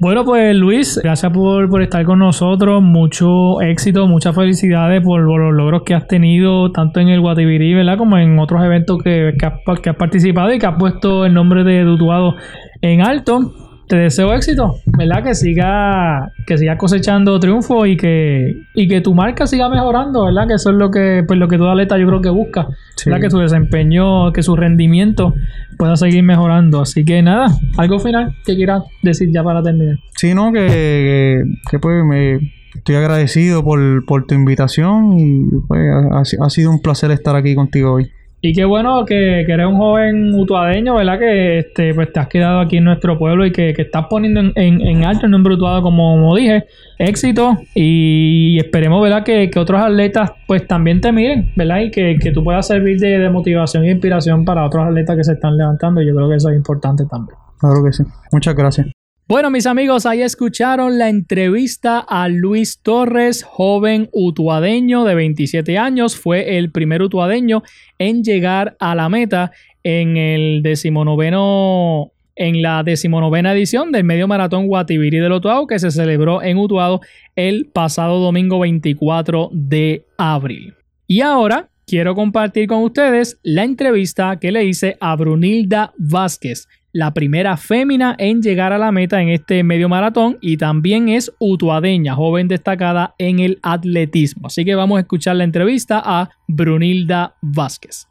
Bueno, 0.00 0.24
pues 0.24 0.56
Luis, 0.56 0.98
gracias 1.00 1.30
por, 1.32 1.68
por 1.68 1.80
estar 1.80 2.04
con 2.04 2.18
nosotros. 2.18 2.82
Mucho 2.82 3.60
éxito, 3.60 4.08
muchas 4.08 4.34
felicidades 4.34 5.00
por, 5.04 5.20
los 5.20 5.54
logros 5.54 5.82
que 5.84 5.94
has 5.94 6.08
tenido, 6.08 6.72
tanto 6.72 6.98
en 6.98 7.10
el 7.10 7.20
Guatibirí, 7.20 7.74
¿verdad? 7.74 7.96
Como 7.96 8.18
en 8.18 8.36
otros 8.40 8.64
eventos 8.64 9.00
que, 9.04 9.34
que 9.38 9.46
has, 9.46 9.80
que 9.80 9.90
has 9.90 9.96
participado 9.96 10.52
y 10.52 10.58
que 10.58 10.66
has 10.66 10.76
puesto 10.78 11.24
el 11.24 11.32
nombre 11.32 11.62
de 11.62 11.84
Dutuado 11.84 12.34
en 12.80 13.02
alto. 13.02 13.52
Te 13.86 13.96
deseo 13.96 14.32
éxito, 14.32 14.76
¿verdad? 14.96 15.22
Que 15.22 15.34
siga, 15.34 16.32
que 16.46 16.56
siga 16.56 16.78
cosechando 16.78 17.38
triunfo 17.38 17.84
y 17.84 17.96
que, 17.98 18.62
y 18.74 18.88
que 18.88 19.00
tu 19.02 19.14
marca 19.14 19.46
siga 19.46 19.68
mejorando, 19.68 20.24
¿verdad? 20.24 20.48
Que 20.48 20.54
eso 20.54 20.70
es 20.70 20.76
lo 20.76 20.90
que, 20.90 21.22
pues 21.26 21.38
lo 21.38 21.48
que 21.48 21.58
todo 21.58 21.70
atleta 21.70 21.98
yo 21.98 22.06
creo 22.06 22.22
que 22.22 22.30
busca, 22.30 22.68
Sí. 22.96 23.10
¿verdad? 23.10 23.24
Que 23.24 23.30
su 23.30 23.38
desempeño, 23.38 24.32
que 24.32 24.42
su 24.42 24.56
rendimiento 24.56 25.34
pueda 25.76 25.96
seguir 25.96 26.22
mejorando. 26.22 26.80
Así 26.80 27.04
que 27.04 27.20
nada, 27.22 27.46
algo 27.76 27.98
final 27.98 28.34
que 28.46 28.56
quieras 28.56 28.84
decir 29.02 29.28
ya 29.32 29.42
para 29.44 29.62
terminar. 29.62 29.98
Sí, 30.16 30.34
no, 30.34 30.52
que, 30.52 30.66
que, 30.66 31.42
que, 31.70 31.78
pues 31.78 32.04
me 32.04 32.52
estoy 32.74 32.94
agradecido 32.96 33.62
por, 33.62 34.04
por 34.06 34.26
tu 34.26 34.34
invitación 34.34 35.18
y 35.18 35.44
pues 35.68 35.80
ha, 36.12 36.20
ha 36.44 36.50
sido 36.50 36.70
un 36.70 36.80
placer 36.80 37.10
estar 37.10 37.36
aquí 37.36 37.54
contigo 37.54 37.92
hoy. 37.92 38.10
Y 38.46 38.52
qué 38.52 38.66
bueno 38.66 39.06
que, 39.06 39.40
eres 39.40 39.66
un 39.66 39.78
joven 39.78 40.34
utuadeño, 40.34 40.96
¿verdad? 40.96 41.18
Que 41.18 41.58
este, 41.60 41.94
pues 41.94 42.12
te 42.12 42.20
has 42.20 42.28
quedado 42.28 42.60
aquí 42.60 42.76
en 42.76 42.84
nuestro 42.84 43.16
pueblo 43.18 43.46
y 43.46 43.52
que, 43.52 43.72
que 43.72 43.80
estás 43.80 44.04
poniendo 44.10 44.40
en, 44.40 44.52
en- 44.56 44.82
en 44.82 45.02
alto 45.06 45.24
el 45.24 45.32
nombre 45.32 45.54
Utuado, 45.54 45.80
como, 45.80 46.36
dije. 46.36 46.64
Éxito 46.98 47.56
y 47.74 48.58
esperemos, 48.58 49.02
¿verdad? 49.02 49.24
Que, 49.24 49.48
que 49.48 49.58
otros 49.58 49.80
atletas 49.80 50.32
pues 50.46 50.66
también 50.66 51.00
te 51.00 51.10
miren, 51.10 51.52
¿verdad? 51.56 51.80
Y 51.80 51.90
que, 51.90 52.16
que 52.20 52.32
tú 52.32 52.44
puedas 52.44 52.66
servir 52.66 52.98
de, 53.00 53.18
de 53.18 53.30
motivación 53.30 53.84
e 53.84 53.92
inspiración 53.92 54.44
para 54.44 54.66
otros 54.66 54.86
atletas 54.86 55.16
que 55.16 55.24
se 55.24 55.32
están 55.32 55.56
levantando. 55.56 56.02
Yo 56.02 56.14
creo 56.14 56.28
que 56.28 56.36
eso 56.36 56.50
es 56.50 56.56
importante 56.56 57.04
también. 57.10 57.38
Claro 57.58 57.82
que 57.82 57.92
sí. 57.92 58.02
Muchas 58.30 58.54
gracias. 58.54 58.88
Bueno, 59.26 59.50
mis 59.50 59.64
amigos, 59.64 60.04
ahí 60.04 60.20
escucharon 60.20 60.98
la 60.98 61.08
entrevista 61.08 61.98
a 61.98 62.28
Luis 62.28 62.80
Torres, 62.82 63.42
joven 63.42 64.10
utuadeño 64.12 65.04
de 65.04 65.14
27 65.14 65.78
años. 65.78 66.14
Fue 66.14 66.58
el 66.58 66.70
primer 66.70 67.00
utuadeño 67.00 67.62
en 67.98 68.22
llegar 68.22 68.76
a 68.80 68.94
la 68.94 69.08
meta 69.08 69.50
en 69.82 70.18
el 70.18 70.62
decimonoveno 70.62 72.12
en 72.36 72.60
la 72.60 72.82
decimonovena 72.82 73.54
edición 73.54 73.92
del 73.92 74.04
medio 74.04 74.28
maratón 74.28 74.66
Guatibiri 74.66 75.18
del 75.18 75.32
Utuado 75.32 75.66
que 75.66 75.78
se 75.78 75.90
celebró 75.90 76.42
en 76.42 76.58
Utuado 76.58 77.00
el 77.34 77.70
pasado 77.72 78.18
domingo 78.18 78.58
24 78.58 79.48
de 79.52 80.04
abril. 80.18 80.74
Y 81.06 81.22
ahora 81.22 81.70
quiero 81.86 82.14
compartir 82.14 82.66
con 82.66 82.82
ustedes 82.82 83.38
la 83.42 83.64
entrevista 83.64 84.38
que 84.38 84.52
le 84.52 84.64
hice 84.64 84.98
a 85.00 85.16
Brunilda 85.16 85.94
Vázquez, 85.96 86.66
la 86.94 87.12
primera 87.12 87.56
fémina 87.56 88.14
en 88.18 88.40
llegar 88.40 88.72
a 88.72 88.78
la 88.78 88.92
meta 88.92 89.20
en 89.20 89.28
este 89.28 89.64
medio 89.64 89.88
maratón 89.88 90.38
y 90.40 90.56
también 90.56 91.08
es 91.08 91.32
utuadeña, 91.40 92.14
joven 92.14 92.46
destacada 92.46 93.16
en 93.18 93.40
el 93.40 93.58
atletismo. 93.62 94.46
Así 94.46 94.64
que 94.64 94.76
vamos 94.76 94.98
a 94.98 95.00
escuchar 95.00 95.34
la 95.34 95.44
entrevista 95.44 96.00
a 96.02 96.30
Brunilda 96.46 97.34
Vázquez. 97.42 98.06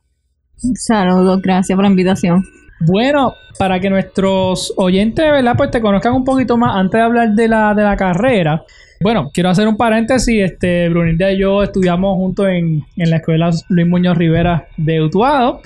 Saludos, 0.75 1.41
gracias 1.41 1.75
por 1.77 1.83
la 1.83 1.89
invitación. 1.89 2.43
Bueno, 2.85 3.33
para 3.57 3.79
que 3.79 3.89
nuestros 3.89 4.73
oyentes, 4.75 5.31
¿verdad? 5.31 5.55
Pues 5.55 5.71
te 5.71 5.79
conozcan 5.79 6.13
un 6.13 6.25
poquito 6.25 6.57
más 6.57 6.75
antes 6.75 6.99
de 6.99 7.05
hablar 7.05 7.31
de 7.31 7.47
la, 7.47 7.73
de 7.73 7.83
la 7.83 7.95
carrera. 7.95 8.65
Bueno, 8.99 9.31
quiero 9.33 9.49
hacer 9.49 9.65
un 9.65 9.77
paréntesis. 9.77 10.43
Este, 10.43 10.89
Brunilda 10.89 11.31
y 11.31 11.39
yo 11.39 11.63
estudiamos 11.63 12.17
juntos 12.17 12.47
en, 12.49 12.83
en 12.97 13.09
la 13.09 13.17
escuela 13.17 13.49
Luis 13.69 13.87
Muñoz 13.87 14.17
Rivera 14.17 14.67
de 14.75 15.01
Utuado. 15.01 15.61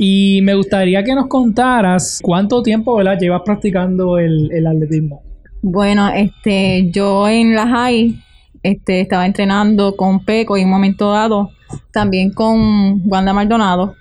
Y 0.00 0.42
me 0.42 0.54
gustaría 0.54 1.02
que 1.02 1.12
nos 1.12 1.26
contaras 1.26 2.20
cuánto 2.22 2.62
tiempo. 2.62 3.02
Llevas 3.02 3.42
practicando 3.44 4.16
el, 4.16 4.48
el 4.52 4.64
atletismo. 4.64 5.22
Bueno, 5.60 6.08
este, 6.10 6.88
yo 6.92 7.28
en 7.28 7.56
la 7.56 7.66
high 7.66 8.16
este, 8.62 9.00
estaba 9.00 9.26
entrenando 9.26 9.96
con 9.96 10.24
Peco 10.24 10.56
y 10.56 10.60
en 10.60 10.66
un 10.66 10.72
momento 10.72 11.10
dado 11.10 11.50
también 11.92 12.32
con 12.32 13.02
Wanda 13.08 13.32
Maldonado. 13.32 13.96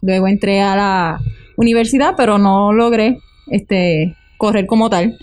Luego 0.00 0.28
entré 0.28 0.60
a 0.60 0.76
la 0.76 1.18
universidad, 1.56 2.14
pero 2.16 2.38
no 2.38 2.72
logré 2.72 3.18
este, 3.48 4.14
correr 4.38 4.66
como 4.66 4.88
tal. 4.90 5.18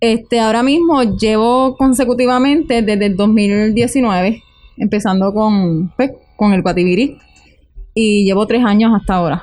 Este, 0.00 0.40
ahora 0.40 0.64
mismo 0.64 1.16
llevo 1.16 1.76
consecutivamente 1.76 2.82
desde 2.82 3.06
el 3.06 3.14
2019, 3.14 4.42
empezando 4.78 5.32
con, 5.32 5.92
pues, 5.96 6.10
con 6.34 6.54
el 6.54 6.62
Guatibirí. 6.62 7.18
Y 8.00 8.24
llevo 8.24 8.46
tres 8.46 8.64
años 8.64 8.92
hasta 8.94 9.14
ahora 9.14 9.42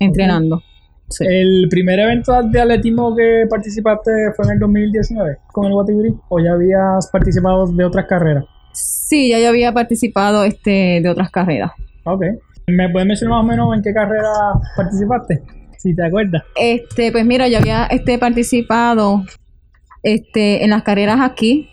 entrenando. 0.00 0.60
Sí. 1.08 1.24
¿El 1.24 1.68
primer 1.70 2.00
evento 2.00 2.32
de 2.50 2.60
atletismo 2.60 3.14
que 3.14 3.44
participaste 3.48 4.10
fue 4.34 4.46
en 4.46 4.52
el 4.54 4.58
2019 4.58 5.36
con 5.52 5.66
el 5.66 5.72
Guatibiri? 5.72 6.12
¿O 6.28 6.40
ya 6.40 6.50
habías 6.54 7.08
participado 7.12 7.64
de 7.68 7.84
otras 7.84 8.06
carreras? 8.06 8.44
Sí, 8.72 9.30
ya 9.30 9.38
yo 9.38 9.50
había 9.50 9.72
participado 9.72 10.42
este, 10.42 10.98
de 11.00 11.08
otras 11.08 11.30
carreras. 11.30 11.70
Ok. 12.02 12.24
¿Me 12.66 12.90
puedes 12.90 13.06
mencionar 13.06 13.36
más 13.36 13.44
o 13.44 13.46
menos 13.46 13.76
en 13.76 13.82
qué 13.82 13.92
carrera 13.92 14.32
participaste? 14.76 15.40
Si 15.78 15.94
te 15.94 16.04
acuerdas. 16.04 16.42
Este, 16.56 17.12
pues 17.12 17.24
mira, 17.24 17.46
yo 17.46 17.58
había 17.58 17.84
este, 17.86 18.18
participado 18.18 19.22
este, 20.02 20.64
en 20.64 20.70
las 20.70 20.82
carreras 20.82 21.20
aquí 21.20 21.68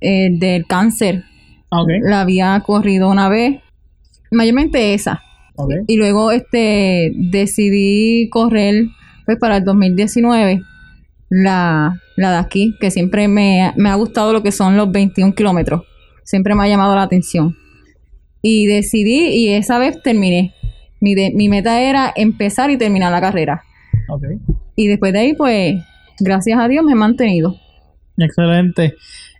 eh, 0.00 0.30
del 0.32 0.66
cáncer. 0.66 1.22
Ah, 1.70 1.82
Ok. 1.82 1.90
La 2.02 2.22
había 2.22 2.58
corrido 2.66 3.08
una 3.08 3.28
vez, 3.28 3.60
mayormente 4.32 4.94
esa. 4.94 5.22
Y 5.86 5.96
luego 5.96 6.30
este, 6.30 7.12
decidí 7.14 8.28
correr 8.30 8.86
pues, 9.26 9.38
para 9.38 9.58
el 9.58 9.64
2019 9.64 10.62
la, 11.30 12.00
la 12.16 12.30
de 12.32 12.36
aquí, 12.38 12.74
que 12.80 12.90
siempre 12.90 13.28
me, 13.28 13.72
me 13.76 13.88
ha 13.90 13.94
gustado 13.96 14.32
lo 14.32 14.42
que 14.42 14.52
son 14.52 14.76
los 14.76 14.90
21 14.90 15.34
kilómetros. 15.34 15.82
Siempre 16.24 16.54
me 16.54 16.64
ha 16.64 16.68
llamado 16.68 16.94
la 16.94 17.02
atención. 17.02 17.56
Y 18.42 18.66
decidí 18.66 19.28
y 19.34 19.48
esa 19.50 19.78
vez 19.78 20.00
terminé. 20.02 20.54
Mi, 21.00 21.14
de- 21.14 21.32
mi 21.34 21.48
meta 21.48 21.80
era 21.82 22.12
empezar 22.16 22.70
y 22.70 22.76
terminar 22.78 23.12
la 23.12 23.20
carrera. 23.20 23.62
Y 24.76 24.86
después 24.86 25.12
de 25.12 25.18
ahí, 25.18 25.34
pues, 25.34 25.74
gracias 26.20 26.58
a 26.58 26.68
Dios 26.68 26.84
me 26.84 26.92
he 26.92 26.96
mantenido. 26.96 27.56
Excelente. 28.16 28.94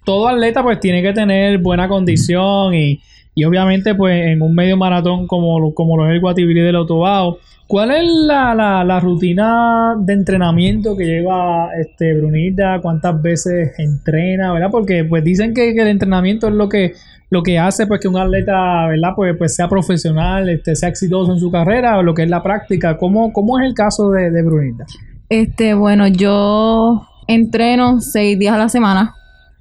Todo 0.04 0.28
atleta 0.28 0.62
pues 0.62 0.80
tiene 0.80 1.02
que 1.02 1.12
tener 1.12 1.58
buena 1.58 1.88
condición 1.88 2.74
y, 2.74 3.00
y 3.38 3.44
obviamente 3.44 3.94
pues 3.94 4.26
en 4.26 4.42
un 4.42 4.52
medio 4.52 4.76
maratón 4.76 5.28
como, 5.28 5.60
lo- 5.60 5.72
como 5.72 5.96
lo 5.96 6.06
es 6.08 6.12
el 6.14 6.20
Guatibiri 6.20 6.60
del 6.60 6.74
Autobao. 6.74 7.38
¿Cuál 7.68 7.92
es 7.92 8.02
la, 8.04 8.52
la, 8.82 8.98
rutina 8.98 9.94
de 9.96 10.12
entrenamiento 10.14 10.96
que 10.96 11.04
lleva 11.04 11.68
este 11.78 12.14
Brunilda? 12.14 12.80
¿Cuántas 12.80 13.22
veces 13.22 13.78
entrena? 13.78 14.52
¿Verdad? 14.52 14.70
Porque 14.72 15.04
pues 15.04 15.22
dicen 15.22 15.54
que, 15.54 15.70
el 15.70 15.86
entrenamiento 15.86 16.48
es 16.48 16.54
lo 16.54 16.68
que, 16.68 16.94
lo 17.30 17.44
que 17.44 17.60
hace 17.60 17.86
pues 17.86 18.00
que 18.00 18.08
un 18.08 18.16
atleta, 18.18 18.88
¿verdad? 18.88 19.10
Pues, 19.14 19.36
pues 19.36 19.54
sea 19.54 19.68
profesional, 19.68 20.48
este, 20.48 20.74
sea 20.74 20.88
exitoso 20.88 21.32
en 21.32 21.38
su 21.38 21.52
carrera 21.52 21.98
o 21.98 22.02
lo 22.02 22.12
que 22.14 22.24
es 22.24 22.30
la 22.30 22.42
práctica. 22.42 22.96
¿Cómo, 22.96 23.32
cómo 23.32 23.60
es 23.60 23.66
el 23.66 23.74
caso 23.74 24.10
de, 24.10 24.32
de 24.32 24.42
Brunilda? 24.42 24.84
Este, 25.28 25.74
bueno, 25.74 26.08
yo 26.08 27.06
entreno 27.28 28.00
seis 28.00 28.36
días 28.36 28.54
a 28.54 28.58
la 28.58 28.68
semana, 28.68 29.14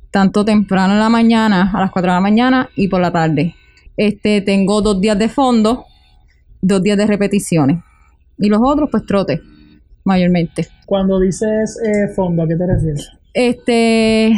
tanto 0.10 0.46
temprano 0.46 0.94
en 0.94 1.00
la 1.00 1.10
mañana, 1.10 1.72
a 1.76 1.82
las 1.82 1.92
4 1.92 2.10
de 2.10 2.16
la 2.16 2.22
mañana, 2.22 2.70
y 2.76 2.88
por 2.88 3.02
la 3.02 3.12
tarde. 3.12 3.54
Este, 3.98 4.42
tengo 4.42 4.82
dos 4.82 5.02
días 5.02 5.18
de 5.18 5.28
fondo, 5.28 5.86
dos 6.62 6.82
días 6.82 6.98
de 6.98 7.08
repeticiones. 7.08 7.84
Y 8.38 8.50
los 8.50 8.60
otros, 8.64 8.90
pues 8.92 9.06
trote, 9.06 9.42
mayormente. 10.04 10.68
Cuando 10.86 11.20
dices 11.20 11.80
eh, 11.84 12.14
fondo, 12.16 12.44
¿a 12.44 12.48
qué 12.48 12.56
te 12.56 12.68
refieres? 12.68 13.10
Este, 13.34 14.34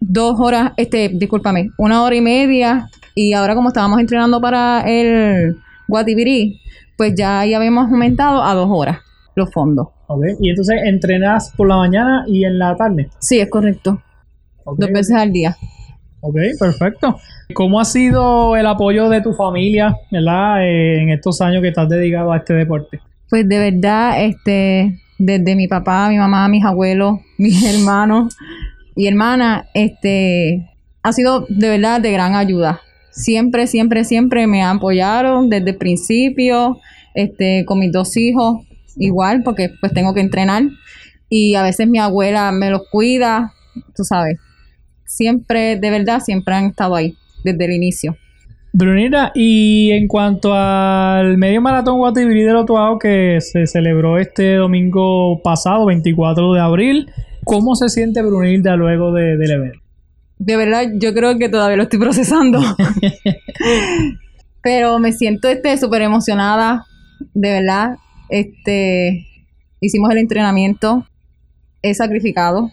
dos 0.00 0.38
horas, 0.40 0.72
este, 0.76 1.08
discúlpame, 1.08 1.70
una 1.78 2.02
hora 2.02 2.16
y 2.16 2.20
media. 2.20 2.90
Y 3.14 3.32
ahora 3.32 3.54
como 3.54 3.68
estábamos 3.68 4.00
entrenando 4.00 4.40
para 4.40 4.82
el 4.86 5.56
Guatibirí, 5.88 6.60
pues 6.96 7.14
ya 7.16 7.40
ahí 7.40 7.54
habíamos 7.54 7.90
aumentado 7.90 8.42
a 8.42 8.54
dos 8.54 8.68
horas 8.70 8.98
los 9.36 9.52
fondos. 9.52 9.88
Ok, 10.08 10.24
y 10.40 10.50
entonces 10.50 10.80
entrenas 10.84 11.52
por 11.56 11.68
la 11.68 11.76
mañana 11.76 12.24
y 12.26 12.44
en 12.44 12.58
la 12.58 12.76
tarde. 12.76 13.10
Sí, 13.20 13.38
es 13.38 13.48
correcto. 13.48 14.02
Dos 14.64 14.90
veces 14.90 15.14
al 15.14 15.32
día. 15.32 15.56
Ok, 16.26 16.36
perfecto. 16.58 17.20
¿Cómo 17.54 17.78
ha 17.78 17.84
sido 17.84 18.56
el 18.56 18.66
apoyo 18.66 19.08
de 19.08 19.20
tu 19.20 19.32
familia, 19.32 19.96
verdad, 20.10 20.64
eh, 20.64 21.02
en 21.02 21.10
estos 21.10 21.40
años 21.40 21.62
que 21.62 21.68
estás 21.68 21.88
dedicado 21.88 22.32
a 22.32 22.38
este 22.38 22.54
deporte? 22.54 22.98
Pues 23.30 23.48
de 23.48 23.70
verdad, 23.70 24.24
este, 24.24 24.98
desde 25.18 25.54
mi 25.54 25.68
papá, 25.68 26.08
mi 26.08 26.18
mamá, 26.18 26.48
mis 26.48 26.64
abuelos, 26.64 27.20
mis 27.38 27.62
hermanos 27.64 28.36
y 28.96 29.06
hermanas, 29.06 29.66
este, 29.72 30.68
ha 31.04 31.12
sido 31.12 31.46
de 31.48 31.68
verdad 31.68 32.00
de 32.00 32.10
gran 32.10 32.34
ayuda. 32.34 32.80
Siempre, 33.12 33.68
siempre, 33.68 34.04
siempre 34.04 34.48
me 34.48 34.64
apoyaron 34.64 35.48
desde 35.48 35.70
el 35.70 35.76
principio. 35.76 36.80
este, 37.14 37.64
con 37.64 37.78
mis 37.78 37.92
dos 37.92 38.14
hijos, 38.16 38.66
igual, 38.96 39.42
porque 39.42 39.70
pues 39.80 39.92
tengo 39.92 40.12
que 40.12 40.20
entrenar. 40.20 40.64
Y 41.30 41.54
a 41.54 41.62
veces 41.62 41.88
mi 41.88 41.98
abuela 41.98 42.50
me 42.52 42.68
los 42.68 42.82
cuida, 42.90 43.54
tú 43.94 44.04
sabes. 44.04 44.38
Siempre, 45.06 45.76
de 45.76 45.90
verdad, 45.90 46.20
siempre 46.20 46.54
han 46.54 46.66
estado 46.66 46.94
ahí, 46.94 47.14
desde 47.44 47.64
el 47.64 47.72
inicio. 47.72 48.16
Brunita, 48.72 49.32
y 49.34 49.90
en 49.92 50.06
cuanto 50.06 50.52
al 50.52 51.38
medio 51.38 51.62
maratón 51.62 51.96
Guatibiri 51.98 52.42
del 52.42 52.56
Otuao 52.56 52.98
que 52.98 53.38
se 53.40 53.66
celebró 53.66 54.18
este 54.18 54.56
domingo 54.56 55.40
pasado, 55.42 55.86
24 55.86 56.52
de 56.52 56.60
abril, 56.60 57.10
¿cómo 57.44 57.74
se 57.74 57.88
siente 57.88 58.20
Brunilda 58.22 58.76
luego 58.76 59.12
de- 59.12 59.38
del 59.38 59.50
evento? 59.50 59.78
De 60.38 60.56
verdad, 60.56 60.82
yo 60.96 61.14
creo 61.14 61.38
que 61.38 61.48
todavía 61.48 61.78
lo 61.78 61.84
estoy 61.84 61.98
procesando. 61.98 62.60
Pero 64.62 64.98
me 64.98 65.12
siento 65.12 65.48
este 65.48 65.76
súper 65.78 66.02
emocionada, 66.02 66.84
de 67.34 67.50
verdad. 67.52 67.96
Este, 68.28 69.26
hicimos 69.80 70.10
el 70.10 70.18
entrenamiento, 70.18 71.06
he 71.82 71.94
sacrificado, 71.94 72.72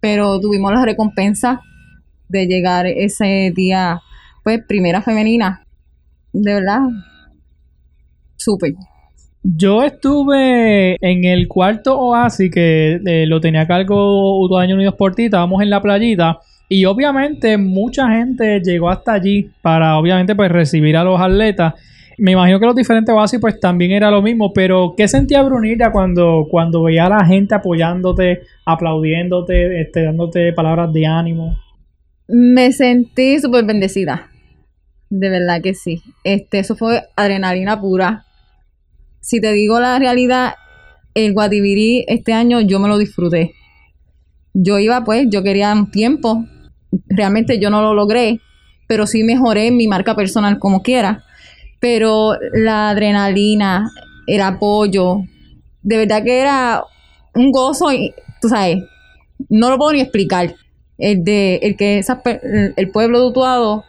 pero 0.00 0.38
tuvimos 0.40 0.72
la 0.72 0.84
recompensa 0.84 1.60
de 2.32 2.46
llegar 2.46 2.86
ese 2.86 3.52
día, 3.54 4.00
pues, 4.42 4.60
primera 4.66 5.02
femenina. 5.02 5.64
De 6.32 6.54
verdad, 6.54 6.80
súper. 8.36 8.72
Yo 9.44 9.82
estuve 9.82 10.96
en 11.00 11.24
el 11.24 11.48
cuarto 11.48 11.98
oasis 11.98 12.50
que 12.50 13.00
eh, 13.04 13.26
lo 13.26 13.40
tenía 13.40 13.62
a 13.62 13.66
cargo 13.66 14.40
Utuadeños 14.40 14.76
Unidos 14.76 14.94
por 14.94 15.14
ti, 15.14 15.24
estábamos 15.24 15.62
en 15.62 15.70
la 15.70 15.82
playita 15.82 16.38
y 16.68 16.84
obviamente 16.84 17.58
mucha 17.58 18.08
gente 18.08 18.60
llegó 18.60 18.88
hasta 18.88 19.14
allí 19.14 19.50
para 19.60 19.98
obviamente 19.98 20.34
pues 20.34 20.50
recibir 20.50 20.96
a 20.96 21.04
los 21.04 21.20
atletas. 21.20 21.74
Me 22.18 22.32
imagino 22.32 22.60
que 22.60 22.66
los 22.66 22.76
diferentes 22.76 23.12
oasis 23.12 23.40
pues 23.40 23.58
también 23.58 23.90
era 23.90 24.10
lo 24.10 24.22
mismo, 24.22 24.52
pero 24.52 24.94
¿qué 24.96 25.08
sentía 25.08 25.42
Brunita 25.42 25.90
cuando, 25.90 26.46
cuando 26.48 26.84
veía 26.84 27.06
a 27.06 27.08
la 27.08 27.24
gente 27.26 27.54
apoyándote, 27.54 28.42
aplaudiéndote, 28.64 29.80
este, 29.80 30.04
dándote 30.04 30.52
palabras 30.52 30.92
de 30.92 31.04
ánimo? 31.04 31.58
Me 32.28 32.72
sentí 32.72 33.38
súper 33.40 33.64
bendecida. 33.64 34.30
De 35.10 35.28
verdad 35.28 35.60
que 35.60 35.74
sí. 35.74 36.02
Este, 36.24 36.60
eso 36.60 36.76
fue 36.76 37.02
adrenalina 37.16 37.80
pura. 37.80 38.24
Si 39.20 39.40
te 39.40 39.52
digo 39.52 39.80
la 39.80 39.98
realidad, 39.98 40.54
el 41.14 41.32
Guatibirí 41.32 42.04
este 42.08 42.32
año 42.32 42.60
yo 42.60 42.80
me 42.80 42.88
lo 42.88 42.98
disfruté. 42.98 43.54
Yo 44.54 44.78
iba, 44.78 45.04
pues, 45.04 45.26
yo 45.30 45.42
quería 45.42 45.72
un 45.72 45.90
tiempo. 45.90 46.44
Realmente 47.06 47.58
yo 47.58 47.70
no 47.70 47.82
lo 47.82 47.94
logré, 47.94 48.40
pero 48.86 49.06
sí 49.06 49.22
mejoré 49.24 49.70
mi 49.70 49.86
marca 49.88 50.14
personal 50.14 50.58
como 50.58 50.82
quiera. 50.82 51.24
Pero 51.80 52.36
la 52.52 52.90
adrenalina, 52.90 53.90
el 54.26 54.40
apoyo, 54.40 55.22
de 55.82 55.96
verdad 55.96 56.22
que 56.22 56.40
era 56.40 56.84
un 57.34 57.50
gozo, 57.50 57.92
y, 57.92 58.14
tú 58.40 58.48
sabes, 58.48 58.78
no 59.48 59.70
lo 59.70 59.78
puedo 59.78 59.92
ni 59.92 60.00
explicar. 60.00 60.54
El 61.02 61.24
de 61.24 61.56
el 61.62 61.76
que 61.76 62.02
el- 62.76 62.90
pueblo 62.92 63.20
de 63.20 63.26
Utuado 63.28 63.84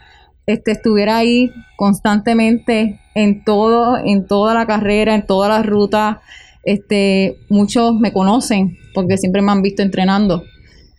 este, 0.48 0.72
estuviera 0.74 1.18
ahí 1.18 1.52
constantemente 1.78 3.00
en 3.16 3.44
todo, 3.46 3.98
en 4.04 4.28
toda 4.28 4.54
la 4.56 4.66
carrera, 4.66 5.16
en 5.16 5.26
toda 5.26 5.50
la 5.50 5.64
ruta. 5.64 6.22
Este, 6.64 7.38
muchos 7.50 7.96
me 8.00 8.14
conocen 8.14 8.78
porque 8.94 9.18
siempre 9.18 9.42
me 9.42 9.52
han 9.52 9.62
visto 9.62 9.84
entrenando. 9.84 10.44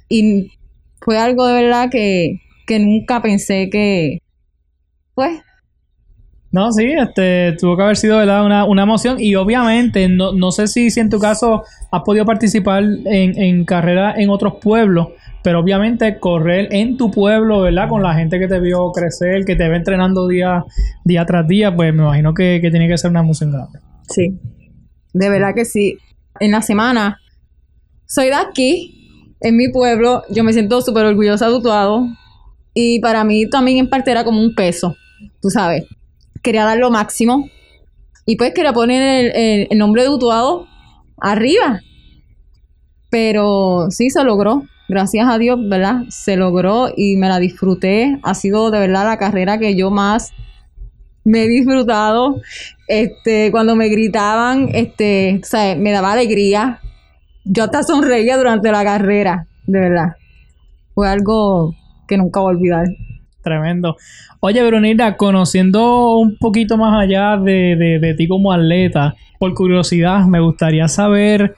Y 0.09 0.53
fue 1.01 1.19
algo 1.19 1.47
de 1.47 1.55
verdad 1.63 1.91
que, 1.91 2.41
que 2.67 2.79
nunca 2.79 3.23
pensé 3.23 3.71
que, 3.71 4.21
pues, 5.15 5.41
No, 6.51 6.71
sí, 6.73 6.85
este, 6.93 7.57
tuvo 7.59 7.77
que 7.77 7.83
haber 7.83 7.97
sido 7.97 8.19
¿verdad? 8.19 8.47
Una, 8.47 8.65
una 8.65 8.85
emoción 8.85 9.17
y 9.19 9.35
obviamente, 9.35 10.09
no, 10.09 10.33
no 10.33 10.53
sé 10.53 10.69
si, 10.69 10.91
si 10.91 11.01
en 11.01 11.11
tu 11.11 11.19
caso 11.19 11.65
has 11.91 12.03
podido 12.03 12.25
participar 12.25 12.85
en, 13.07 13.41
en 13.41 13.65
carreras 13.65 14.17
en 14.19 14.31
otros 14.31 14.55
pueblos, 14.63 15.09
pero 15.45 15.61
obviamente 15.61 16.19
correr 16.19 16.69
en 16.73 16.97
tu 16.97 17.11
pueblo, 17.11 17.61
¿verdad? 17.61 17.89
Con 17.89 18.03
la 18.03 18.15
gente 18.15 18.39
que 18.41 18.49
te 18.49 18.59
vio 18.61 18.91
crecer, 18.93 19.45
que 19.45 19.55
te 19.55 19.69
ve 19.69 19.77
entrenando 19.77 20.27
día, 20.27 20.65
día 21.05 21.25
tras 21.27 21.47
día, 21.47 21.75
pues 21.77 21.95
me 21.95 22.03
imagino 22.03 22.33
que, 22.35 22.59
que 22.63 22.71
tiene 22.71 22.89
que 22.89 22.97
ser 22.99 23.11
una 23.11 23.21
emoción 23.21 23.53
grande. 23.53 23.79
Sí. 24.09 24.41
De 25.13 25.29
verdad 25.29 25.55
que 25.55 25.65
sí. 25.67 25.99
En 26.41 26.51
la 26.51 26.63
semana, 26.63 27.21
soy 28.07 28.27
de 28.29 28.35
aquí, 28.35 29.31
en 29.41 29.57
mi 29.57 29.69
pueblo, 29.69 30.23
yo 30.31 30.43
me 30.45 30.53
siento 30.55 30.81
súper 30.81 31.05
orgullosa 31.05 31.47
de 31.49 31.55
Utuado. 31.55 32.07
Y 32.73 32.99
para 33.01 33.23
mí 33.23 33.49
también 33.49 33.79
en 33.79 33.89
parte 33.91 34.11
era 34.11 34.25
como 34.25 34.41
un 34.41 34.55
peso, 34.55 34.97
tú 35.43 35.51
sabes. 35.51 35.85
Quería 36.43 36.65
dar 36.65 36.79
lo 36.79 36.91
máximo. 36.91 37.49
Y 38.27 38.37
pues 38.37 38.55
quería 38.55 38.73
poner 38.73 39.27
el, 39.27 39.37
el- 39.37 39.69
el 39.71 39.79
nombre 39.79 40.03
de 40.03 40.09
Utuado 40.09 40.67
arriba. 41.21 41.81
Pero 43.11 43.87
sí 43.91 44.11
se 44.11 44.25
logró. 44.25 44.63
Gracias 44.89 45.27
a 45.29 45.39
Dios, 45.39 45.59
¿verdad? 45.69 46.03
Se 46.09 46.37
logró 46.37 46.89
y 46.95 47.17
me 47.17 47.29
la 47.29 47.39
disfruté. 47.39 48.19
Ha 48.23 48.35
sido 48.35 48.71
de 48.71 48.81
verdad 48.81 49.05
la 49.05 49.17
carrera 49.17 49.59
que 49.59 49.75
yo 49.77 49.91
más 49.91 50.33
me 51.25 51.45
he 51.45 51.49
disfrutado. 51.49 52.41
Este, 52.87 53.51
cuando 53.51 53.77
me 53.77 53.89
gritaban, 53.89 54.69
este, 54.73 55.41
o 55.43 55.47
sea, 55.47 55.75
me 55.77 55.91
daba 55.91 56.13
alegría. 56.13 56.81
Yo 57.45 57.65
hasta 57.65 57.83
sonreía 57.83 58.37
durante 58.37 58.71
la 58.71 58.85
carrera, 58.85 59.47
de 59.67 59.81
verdad. 59.81 60.17
Fue 60.95 61.09
algo 61.09 61.75
que 62.07 62.19
nunca 62.19 62.41
voy 62.41 62.53
a 62.55 62.57
olvidar. 62.57 62.87
Tremendo. 63.43 63.97
Oye, 64.41 64.63
Brunita, 64.67 65.17
conociendo 65.17 66.19
un 66.19 66.37
poquito 66.39 66.77
más 66.77 67.03
allá 67.03 67.37
de, 67.39 67.77
de- 67.77 67.99
de 67.99 68.15
ti 68.15 68.29
como 68.29 68.53
atleta, 68.53 69.15
por 69.39 69.55
curiosidad, 69.55 70.25
me 70.27 70.41
gustaría 70.41 70.89
saber 70.89 71.55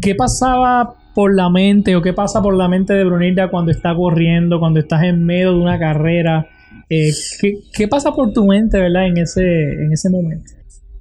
qué 0.00 0.14
pasaba 0.14 0.94
por 1.16 1.34
la 1.34 1.48
mente 1.48 1.96
o 1.96 2.02
qué 2.02 2.12
pasa 2.12 2.42
por 2.42 2.54
la 2.54 2.68
mente 2.68 2.92
de 2.92 3.02
Brunita 3.02 3.48
cuando 3.48 3.70
está 3.72 3.94
corriendo, 3.96 4.60
cuando 4.60 4.80
estás 4.80 5.02
en 5.02 5.24
medio 5.24 5.52
de 5.52 5.58
una 5.58 5.78
carrera. 5.78 6.46
Eh, 6.90 7.10
¿qué, 7.40 7.54
qué 7.72 7.88
pasa 7.88 8.12
por 8.12 8.34
tu 8.34 8.44
mente, 8.44 8.78
verdad, 8.78 9.06
en 9.06 9.16
ese, 9.16 9.40
en 9.40 9.94
ese 9.94 10.10
momento? 10.10 10.52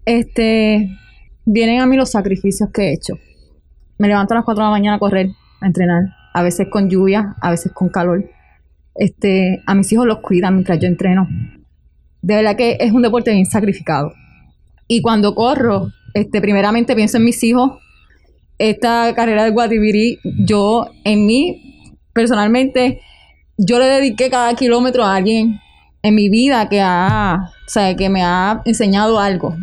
Este, 0.05 0.89
vienen 1.43 1.81
a 1.81 1.85
mí 1.85 1.97
los 1.97 2.11
sacrificios 2.11 2.69
que 2.73 2.83
he 2.83 2.93
hecho. 2.93 3.15
Me 3.97 4.07
levanto 4.07 4.33
a 4.33 4.37
las 4.37 4.45
4 4.45 4.63
de 4.63 4.65
la 4.65 4.71
mañana 4.71 4.95
a 4.95 4.99
correr, 4.99 5.31
a 5.59 5.67
entrenar, 5.67 6.03
a 6.33 6.43
veces 6.43 6.67
con 6.71 6.89
lluvia, 6.89 7.35
a 7.41 7.51
veces 7.51 7.73
con 7.73 7.89
calor. 7.89 8.23
Este, 8.95 9.61
a 9.65 9.75
mis 9.75 9.91
hijos 9.91 10.07
los 10.07 10.19
cuidan 10.19 10.53
mientras 10.53 10.79
yo 10.79 10.87
entreno. 10.87 11.27
De 12.21 12.35
verdad 12.35 12.55
que 12.55 12.77
es 12.79 12.93
un 12.93 13.01
deporte 13.01 13.33
bien 13.33 13.47
sacrificado. 13.47 14.13
Y 14.87 15.01
cuando 15.01 15.35
corro, 15.35 15.89
este, 16.13 16.39
primeramente 16.39 16.95
pienso 16.95 17.17
en 17.17 17.25
mis 17.25 17.43
hijos. 17.43 17.81
Esta 18.57 19.13
carrera 19.15 19.43
de 19.43 19.51
Guatibirí, 19.51 20.19
yo 20.23 20.87
en 21.03 21.25
mí, 21.25 21.91
personalmente, 22.13 23.01
yo 23.57 23.79
le 23.79 23.85
dediqué 23.85 24.29
cada 24.29 24.53
kilómetro 24.55 25.03
a 25.03 25.15
alguien 25.15 25.59
en 26.01 26.15
mi 26.15 26.29
vida 26.29 26.69
que 26.69 26.81
ha, 26.81 27.51
o 27.51 27.69
sea, 27.69 27.95
que 27.95 28.09
me 28.09 28.23
ha 28.23 28.61
enseñado 28.65 29.19
algo. 29.19 29.55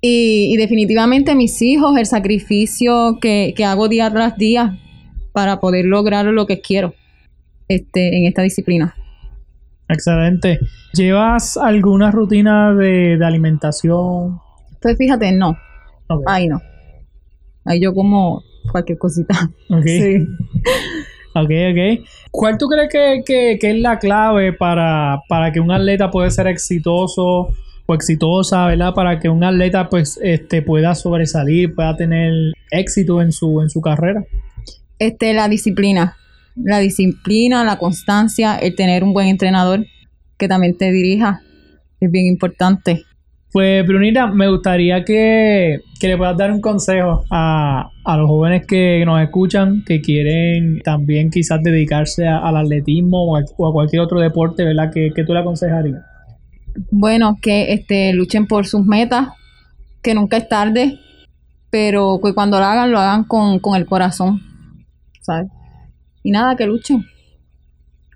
Y, 0.00 0.52
y 0.52 0.56
definitivamente 0.56 1.34
mis 1.34 1.60
hijos, 1.62 1.96
el 1.96 2.06
sacrificio 2.06 3.18
que, 3.20 3.54
que 3.56 3.64
hago 3.64 3.88
día 3.88 4.10
tras 4.10 4.36
día 4.36 4.78
para 5.32 5.60
poder 5.60 5.86
lograr 5.86 6.26
lo 6.26 6.46
que 6.46 6.60
quiero 6.60 6.94
este, 7.68 8.16
en 8.16 8.26
esta 8.26 8.42
disciplina. 8.42 8.94
Excelente. 9.88 10.58
¿Llevas 10.92 11.56
alguna 11.56 12.10
rutina 12.10 12.74
de, 12.74 13.16
de 13.18 13.24
alimentación? 13.26 14.40
Pues 14.80 14.96
fíjate, 14.96 15.32
no, 15.32 15.56
Ok, 16.08 16.22
ahí 16.26 16.48
no. 16.48 16.60
Ahí 17.64 17.80
yo 17.80 17.94
como 17.94 18.42
cualquier 18.70 18.98
cosita. 18.98 19.50
ok. 19.70 19.82
Sí. 19.86 20.26
Ok, 21.36 21.50
ok. 21.50 22.06
¿Cuál 22.30 22.58
tú 22.58 22.68
crees 22.68 22.88
que, 22.92 23.22
que- 23.26 23.58
que 23.60 23.70
es 23.72 23.80
la 23.80 23.98
clave 23.98 24.52
para, 24.52 25.20
para 25.28 25.50
que 25.50 25.58
un 25.58 25.72
atleta 25.72 26.08
pueda 26.10 26.30
ser 26.30 26.46
exitoso 26.46 27.48
o 27.86 27.94
exitosa, 27.94 28.66
¿verdad? 28.66 28.94
Para 28.94 29.18
que 29.18 29.28
un 29.28 29.42
atleta 29.42 29.88
pues 29.88 30.18
este 30.22 30.62
pueda 30.62 30.94
sobresalir, 30.94 31.74
pueda 31.74 31.96
tener 31.96 32.32
éxito 32.70 33.20
en 33.20 33.32
su, 33.32 33.60
en 33.62 33.68
su 33.68 33.80
carrera. 33.80 34.24
Este, 35.00 35.34
la 35.34 35.48
disciplina. 35.48 36.16
La 36.54 36.78
disciplina, 36.78 37.64
la 37.64 37.78
constancia, 37.78 38.56
el 38.56 38.76
tener 38.76 39.02
un 39.02 39.12
buen 39.12 39.26
entrenador 39.26 39.84
que 40.38 40.46
también 40.46 40.76
te 40.78 40.92
dirija 40.92 41.40
es 42.00 42.10
bien 42.12 42.26
importante. 42.26 43.02
Pues 43.54 43.86
Brunita, 43.86 44.26
me 44.26 44.48
gustaría 44.48 45.04
que, 45.04 45.78
que 46.00 46.08
le 46.08 46.16
puedas 46.16 46.36
dar 46.36 46.50
un 46.50 46.60
consejo 46.60 47.24
a, 47.30 47.88
a 48.04 48.16
los 48.16 48.26
jóvenes 48.26 48.66
que 48.66 49.04
nos 49.06 49.22
escuchan, 49.22 49.84
que 49.86 50.00
quieren 50.00 50.80
también 50.80 51.30
quizás 51.30 51.62
dedicarse 51.62 52.26
al 52.26 52.56
atletismo 52.56 53.22
o 53.22 53.36
a, 53.36 53.44
o 53.56 53.68
a 53.68 53.72
cualquier 53.72 54.02
otro 54.02 54.18
deporte, 54.18 54.64
¿verdad? 54.64 54.90
¿Qué, 54.92 55.12
qué 55.14 55.22
tú 55.22 55.34
le 55.34 55.38
aconsejarías? 55.38 56.02
Bueno, 56.90 57.36
que 57.40 57.72
este, 57.72 58.12
luchen 58.12 58.48
por 58.48 58.66
sus 58.66 58.84
metas, 58.84 59.28
que 60.02 60.14
nunca 60.14 60.36
es 60.36 60.48
tarde, 60.48 60.98
pero 61.70 62.18
que 62.20 62.34
cuando 62.34 62.58
lo 62.58 62.64
hagan, 62.64 62.90
lo 62.90 62.98
hagan 62.98 63.22
con, 63.22 63.60
con 63.60 63.76
el 63.76 63.86
corazón, 63.86 64.40
¿sabes? 65.20 65.46
Y 66.24 66.32
nada, 66.32 66.56
que 66.56 66.66
luchen, 66.66 67.04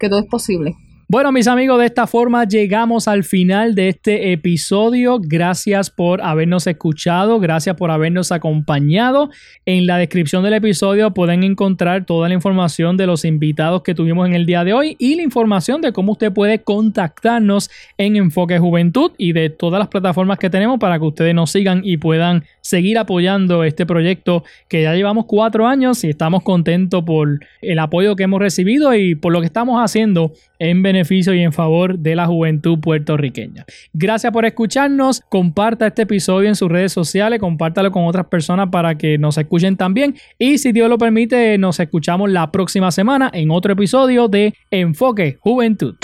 que 0.00 0.08
todo 0.08 0.18
es 0.18 0.26
posible. 0.26 0.74
Bueno, 1.10 1.32
mis 1.32 1.48
amigos, 1.48 1.78
de 1.78 1.86
esta 1.86 2.06
forma 2.06 2.44
llegamos 2.44 3.08
al 3.08 3.24
final 3.24 3.74
de 3.74 3.88
este 3.88 4.30
episodio. 4.30 5.18
Gracias 5.18 5.88
por 5.88 6.20
habernos 6.20 6.66
escuchado, 6.66 7.40
gracias 7.40 7.76
por 7.76 7.90
habernos 7.90 8.30
acompañado. 8.30 9.30
En 9.64 9.86
la 9.86 9.96
descripción 9.96 10.44
del 10.44 10.52
episodio 10.52 11.14
pueden 11.14 11.44
encontrar 11.44 12.04
toda 12.04 12.28
la 12.28 12.34
información 12.34 12.98
de 12.98 13.06
los 13.06 13.24
invitados 13.24 13.82
que 13.84 13.94
tuvimos 13.94 14.28
en 14.28 14.34
el 14.34 14.44
día 14.44 14.64
de 14.64 14.74
hoy 14.74 14.96
y 14.98 15.14
la 15.14 15.22
información 15.22 15.80
de 15.80 15.94
cómo 15.94 16.12
usted 16.12 16.30
puede 16.30 16.58
contactarnos 16.58 17.70
en 17.96 18.16
Enfoque 18.16 18.58
Juventud 18.58 19.12
y 19.16 19.32
de 19.32 19.48
todas 19.48 19.78
las 19.78 19.88
plataformas 19.88 20.38
que 20.38 20.50
tenemos 20.50 20.78
para 20.78 20.98
que 20.98 21.06
ustedes 21.06 21.34
nos 21.34 21.50
sigan 21.50 21.80
y 21.84 21.96
puedan 21.96 22.44
seguir 22.60 22.98
apoyando 22.98 23.64
este 23.64 23.86
proyecto 23.86 24.44
que 24.68 24.82
ya 24.82 24.92
llevamos 24.92 25.24
cuatro 25.24 25.66
años 25.66 26.04
y 26.04 26.10
estamos 26.10 26.42
contentos 26.42 27.02
por 27.04 27.40
el 27.62 27.78
apoyo 27.78 28.14
que 28.14 28.24
hemos 28.24 28.40
recibido 28.40 28.94
y 28.94 29.14
por 29.14 29.32
lo 29.32 29.40
que 29.40 29.46
estamos 29.46 29.82
haciendo 29.82 30.34
en 30.58 30.82
beneficio 30.98 31.32
y 31.34 31.42
en 31.42 31.52
favor 31.52 31.98
de 31.98 32.16
la 32.16 32.26
juventud 32.26 32.78
puertorriqueña. 32.80 33.64
Gracias 33.92 34.32
por 34.32 34.44
escucharnos. 34.44 35.22
Comparta 35.28 35.86
este 35.86 36.02
episodio 36.02 36.48
en 36.48 36.56
sus 36.56 36.68
redes 36.68 36.92
sociales, 36.92 37.38
compártalo 37.38 37.92
con 37.92 38.06
otras 38.06 38.26
personas 38.26 38.68
para 38.70 38.96
que 38.98 39.16
nos 39.18 39.38
escuchen 39.38 39.76
también. 39.76 40.16
Y 40.38 40.58
si 40.58 40.72
Dios 40.72 40.88
lo 40.88 40.98
permite, 40.98 41.56
nos 41.58 41.78
escuchamos 41.78 42.30
la 42.30 42.50
próxima 42.50 42.90
semana 42.90 43.30
en 43.32 43.50
otro 43.50 43.72
episodio 43.72 44.28
de 44.28 44.54
Enfoque 44.70 45.38
Juventud. 45.40 45.96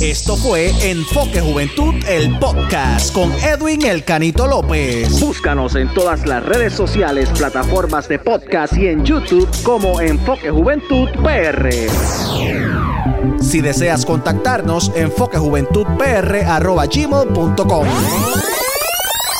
Esto 0.00 0.36
fue 0.36 0.70
Enfoque 0.82 1.40
Juventud, 1.40 1.94
el 2.08 2.36
podcast 2.38 3.14
con 3.14 3.30
Edwin 3.32 3.82
El 3.82 4.04
Canito 4.04 4.46
López. 4.46 5.20
Búscanos 5.20 5.76
en 5.76 5.92
todas 5.94 6.26
las 6.26 6.44
redes 6.44 6.72
sociales, 6.72 7.28
plataformas 7.30 8.08
de 8.08 8.18
podcast 8.18 8.76
y 8.76 8.88
en 8.88 9.04
YouTube 9.04 9.48
como 9.62 10.00
Enfoque 10.00 10.50
Juventud 10.50 11.08
PR. 11.22 12.91
Si 13.40 13.60
deseas 13.60 14.04
contactarnos, 14.04 14.90
enfoquejuventudpr.gmail.com 14.94 17.86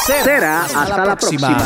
Será 0.07 0.65
hasta, 0.65 1.07
la 1.07 1.17
próxima. 1.17 1.59